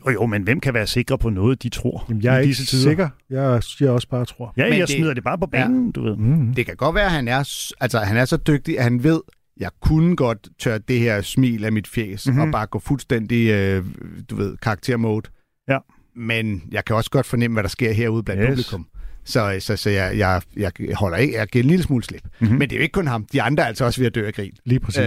Jo, 0.06 0.12
jo, 0.12 0.26
men 0.26 0.44
hvem 0.44 0.60
kan 0.60 0.74
være 0.74 0.88
sikre 0.88 1.18
på 1.18 1.30
noget, 1.30 1.64
de 1.64 1.70
tror 1.70 2.06
Jamen, 2.10 2.24
jeg 2.24 2.36
er 2.36 2.40
ikke 2.40 2.54
tider? 2.54 2.84
sikker. 2.84 3.10
Jeg 3.30 3.64
siger 3.64 3.92
også 3.92 4.08
bare, 4.10 4.26
tror. 4.26 4.54
Ja, 4.58 4.64
Men 4.70 4.80
jeg 4.80 4.88
det- 4.88 4.96
smider 4.96 5.14
det 5.14 5.24
bare 5.24 5.38
på 5.38 5.46
banen, 5.46 5.92
du 5.92 6.04
ved. 6.04 6.16
Mm. 6.18 6.54
Det 6.54 6.66
kan 6.66 6.76
godt 6.76 6.96
være, 6.96 7.06
at 7.06 7.12
han 7.12 7.28
er, 7.28 7.72
altså, 7.82 8.00
han 8.00 8.18
er 8.18 8.26
så 8.26 8.38
dygtig, 8.38 8.78
at 8.78 8.84
han 8.84 9.04
ved, 9.04 9.22
jeg 9.60 9.70
kunne 9.82 10.16
godt 10.16 10.50
tørre 10.60 10.78
det 10.78 11.00
her 11.00 11.22
smil 11.22 11.66
af 11.66 11.72
mit 11.72 11.88
fjes, 11.88 12.28
Mhm. 12.28 12.36
mm-hmm. 12.36 12.48
og 12.50 12.52
bare 12.52 12.66
gå 12.66 12.80
fuldstændig, 12.80 13.50
øh, 13.52 13.86
du 14.30 14.36
ved, 14.36 14.58
karaktermode. 14.58 15.30
Ja. 15.70 15.78
Men 16.16 16.64
jeg 16.72 16.86
kan 16.86 16.96
også 16.96 17.10
godt 17.10 17.26
fornemme, 17.26 17.56
hvad 17.56 17.64
der 17.64 17.70
sker 17.70 17.92
herude 17.94 18.24
blandt 18.24 18.42
Yes. 18.44 18.50
publikum. 18.50 18.88
Så, 19.26 19.56
så, 19.60 19.76
så 19.78 19.90
jeg, 19.90 20.18
jeg, 20.18 20.42
jeg 20.58 20.72
holder 20.96 21.18
ikke, 21.18 21.38
jeg 21.38 21.48
giver 21.48 21.64
en 21.64 21.70
lille 21.70 21.84
smule 21.84 22.04
slip. 22.04 22.24
Mhm. 22.24 22.32
Mm-hmm. 22.40 22.60
Men 22.60 22.70
det 22.70 22.76
er 22.76 22.80
jo 22.80 22.82
ikke 22.84 22.92
kun 22.94 23.08
ham. 23.08 23.26
De 23.34 23.42
andre 23.42 23.64
er 23.64 23.68
altså 23.68 23.86
også 23.86 24.02
ved 24.02 24.08
at 24.08 24.16
dø 24.16 24.28
af 24.28 24.34
grin. 24.34 24.52
Lige 24.66 24.80
præcis. 24.80 25.02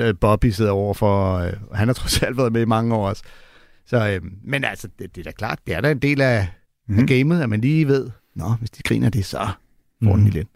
Øh, 0.00 0.14
Bobby 0.20 0.46
sidder 0.46 0.70
overfor, 0.70 1.34
øh, 1.38 1.52
han 1.74 1.88
har 1.88 1.92
trods 1.94 2.22
alt 2.22 2.36
været 2.36 2.52
med 2.52 2.60
i 2.62 2.64
mange 2.64 2.94
år 2.94 3.08
også. 3.08 3.22
Så, 3.86 4.08
øh, 4.10 4.20
men 4.44 4.64
altså, 4.64 4.88
det, 4.98 5.14
det 5.16 5.20
er 5.20 5.24
da 5.24 5.30
klart, 5.30 5.58
det 5.66 5.74
er 5.74 5.80
da 5.80 5.90
en 5.90 5.98
del 5.98 6.20
af, 6.20 6.48
mm. 6.88 6.94
Mhm. 6.94 7.00
af 7.02 7.06
gamet, 7.08 7.42
at 7.42 7.48
man 7.48 7.60
lige 7.60 7.88
ved, 7.88 8.10
nå, 8.34 8.48
hvis 8.58 8.70
de 8.70 8.82
griner 8.82 9.10
det, 9.10 9.24
så 9.24 9.38
får 10.04 10.12
den 10.12 10.20
Mhm. 10.22 10.30
lidt. 10.30 10.48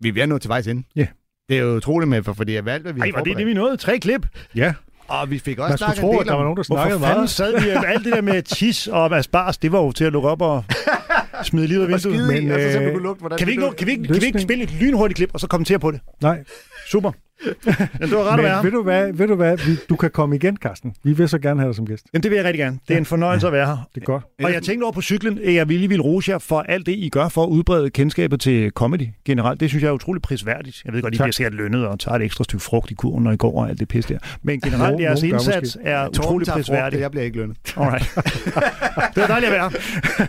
Vi 0.00 0.08
er 0.08 0.12
ved 0.12 0.22
at 0.22 0.28
nå 0.28 0.38
til 0.38 0.48
vejs 0.48 0.66
ende. 0.66 0.82
Ja. 0.96 1.06
Det 1.48 1.58
er 1.58 1.62
jo 1.62 1.76
utroligt 1.76 2.08
med, 2.08 2.22
for, 2.22 2.32
fordi 2.32 2.54
jeg 2.54 2.64
valgte, 2.64 2.82
hvad 2.82 2.92
vi 2.92 3.00
Ej, 3.00 3.06
har 3.06 3.12
var 3.12 3.24
det 3.24 3.36
det, 3.36 3.46
vi 3.46 3.54
nåede? 3.54 3.76
Tre 3.76 3.98
klip? 3.98 4.26
Ja, 4.54 4.74
Og 5.08 5.30
vi 5.30 5.38
fik 5.38 5.58
også 5.58 5.68
Man 5.70 5.78
skulle 5.78 5.94
snakket 5.94 6.00
tro, 6.14 6.18
at 6.20 6.26
der 6.26 6.32
var 6.34 6.42
nogen, 6.42 6.56
der 6.56 6.62
Hvorfor 6.66 6.82
snakkede 6.82 7.00
fanden 7.00 7.16
meget. 7.16 7.30
sad 7.30 7.60
vi 7.62 7.68
alt 7.92 8.04
det 8.04 8.12
der 8.12 8.20
med 8.20 8.42
tis 8.42 8.86
og 8.86 9.18
asparges, 9.18 9.58
det 9.58 9.72
var 9.72 9.78
jo 9.78 9.92
til 9.92 10.04
at 10.04 10.12
lukke 10.12 10.28
op 10.28 10.42
og 10.42 10.64
smide 11.46 11.66
livet 11.66 11.80
af 11.80 11.84
Og 11.94 12.00
vinduet. 12.04 12.38
i, 12.38 12.40
Men, 12.40 12.50
og 12.52 12.58
så 12.60 12.66
øh, 12.66 12.72
simpelthen 12.72 12.92
kunne 12.92 13.02
lugte, 13.02 13.36
Kan 13.38 13.46
vi, 13.46 13.52
ikke, 13.52 13.70
kan, 13.78 13.86
vi 13.86 13.92
ikke, 13.92 14.04
kan 14.04 14.20
vi 14.20 14.26
ikke 14.26 14.40
spille 14.40 14.64
et 14.64 14.72
lynhurtigt 14.80 15.16
klip, 15.16 15.30
og 15.34 15.40
så 15.40 15.46
kommentere 15.46 15.78
på 15.78 15.90
det? 15.90 16.00
Nej, 16.22 16.44
Super. 16.88 17.12
Men 18.00 18.08
det 18.08 18.16
var 18.18 18.24
ret 18.32 18.38
at 18.38 18.44
være. 18.44 18.56
men 18.62 18.64
ved 18.64 18.70
du 18.78 18.82
hvad, 18.82 19.12
ved 19.12 19.26
du 19.28 19.34
hvad 19.34 19.56
vi, 19.56 19.76
du 19.88 19.96
kan 19.96 20.10
komme 20.10 20.36
igen, 20.36 20.56
Carsten. 20.56 20.94
Vi 21.04 21.12
vil 21.12 21.28
så 21.28 21.38
gerne 21.38 21.60
have 21.60 21.68
dig 21.68 21.76
som 21.76 21.86
gæst. 21.86 22.06
Jamen, 22.14 22.22
det 22.22 22.30
vil 22.30 22.36
jeg 22.36 22.44
rigtig 22.44 22.58
gerne. 22.58 22.78
Det 22.88 22.94
er 22.94 22.98
en 22.98 23.04
fornøjelse 23.04 23.46
at 23.46 23.52
være 23.52 23.66
her. 23.66 23.88
Det 23.94 24.00
er 24.00 24.04
godt. 24.04 24.24
Og 24.44 24.52
jeg 24.52 24.62
tænkte 24.62 24.84
over 24.84 24.92
på 24.92 25.02
cyklen, 25.02 25.38
at 25.44 25.54
jeg 25.54 25.68
ville 25.68 25.88
vil 25.88 26.00
rose 26.00 26.30
jer 26.30 26.38
for 26.38 26.60
alt 26.60 26.86
det, 26.86 26.92
I 26.92 27.08
gør 27.08 27.28
for 27.28 27.42
at 27.44 27.48
udbrede 27.48 27.90
kendskabet 27.90 28.40
til 28.40 28.70
comedy 28.70 29.06
generelt. 29.24 29.60
Det 29.60 29.68
synes 29.68 29.82
jeg 29.82 29.88
er 29.88 29.92
utroligt 29.92 30.24
prisværdigt. 30.24 30.82
Jeg 30.84 30.92
ved 30.94 31.02
godt, 31.02 31.14
I 31.14 31.16
Tak. 31.16 31.24
bliver 31.24 31.32
sikkert 31.32 31.54
lønnet 31.54 31.86
og 31.86 32.00
tager 32.00 32.14
et 32.16 32.22
ekstra 32.22 32.44
stykke 32.44 32.64
frugt 32.64 32.90
i 32.90 32.94
kurven, 32.94 33.24
når 33.24 33.32
I 33.32 33.36
går 33.36 33.58
og 33.62 33.68
alt 33.68 33.80
det 33.80 33.88
pis 33.88 34.04
der. 34.06 34.18
Men 34.42 34.60
generelt, 34.60 34.82
Nogen- 34.82 35.00
jeres 35.02 35.22
indsats 35.22 35.76
måske. 35.76 35.88
er 35.88 36.08
frugt, 36.16 36.48
prisværdigt. 36.48 37.02
Jeg 37.02 37.10
bliver 37.10 37.24
ikke 37.24 37.36
lønnet. 37.36 37.56
Alright. 37.76 38.14
det 39.14 39.16
var 39.16 39.26
dejligt 39.26 39.52
at 39.52 39.58
være. 39.58 39.70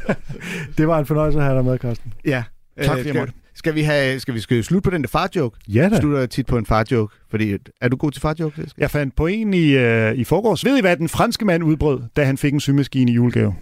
Det 0.78 0.88
var 0.88 0.99
en 0.99 1.05
fornøjelse 1.05 1.39
at 1.39 1.45
have 1.45 1.55
dig 1.57 1.66
med, 1.66 1.78
Carsten. 1.78 2.14
Ja. 2.26 2.43
Tak, 2.82 2.88
fordi 2.97 3.07
jeg 3.07 3.16
måtte. 3.16 3.34
Skal, 3.64 3.76
vi 3.76 3.82
have, 3.82 4.20
skal 4.20 4.34
vi 4.34 4.39
skal 4.39 4.64
slutte 4.64 4.89
på 4.89 4.95
den 4.95 5.01
der 5.01 5.07
far-joke? 5.07 5.59
Ja 5.68 5.89
da. 5.89 5.99
Slutter 5.99 6.20
jeg 6.20 6.30
tit 6.30 6.45
på 6.45 6.57
en 6.57 6.66
far-joke, 6.66 7.16
fordi 7.30 7.57
er 7.82 7.88
du 7.88 7.97
god 7.97 8.11
til 8.11 8.22
far-joke? 8.22 8.68
Jeg 8.78 8.91
fandt 8.91 9.16
på 9.16 9.28
en 9.28 9.53
i, 9.53 9.72
øh, 9.72 10.16
i 10.16 10.24
forgårs. 10.24 10.66
Ved 10.66 10.78
I, 10.78 10.82
hvad 10.82 10.97
den 10.97 11.09
franske 11.09 11.45
mand 11.45 11.64
udbrød, 11.64 12.01
da 12.16 12.24
han 12.24 12.38
fik 12.38 12.53
en 12.53 12.59
symaskine 12.59 13.11
i 13.11 13.16
julegave? 13.16 13.55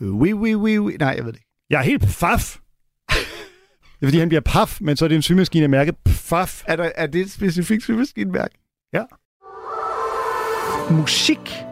Øh, 0.00 0.14
oui, 0.14 0.32
oui, 0.32 0.54
oui, 0.54 0.78
oui. 0.78 0.96
Nej, 0.98 1.14
jeg 1.16 1.24
ved 1.24 1.32
det 1.32 1.38
ikke. 1.38 1.48
Jeg 1.70 1.78
er 1.78 1.82
helt 1.82 2.02
paf. 2.20 2.58
Det 3.08 3.16
er 4.02 4.06
fordi, 4.06 4.18
han 4.18 4.28
bliver 4.28 4.40
paf, 4.40 4.78
men 4.80 4.96
så 4.96 5.04
er 5.04 5.08
det 5.08 5.16
en 5.16 5.22
symaskine 5.22 5.64
af 5.64 5.70
mærket 5.70 5.94
paf. 6.30 6.62
Er, 6.66 6.76
der, 6.76 6.90
er 6.94 7.06
det 7.06 7.20
et 7.20 7.30
specifikt 7.30 7.82
symaskinmærke? 7.82 8.54
Ja. 8.92 9.02
Musik 10.90 11.38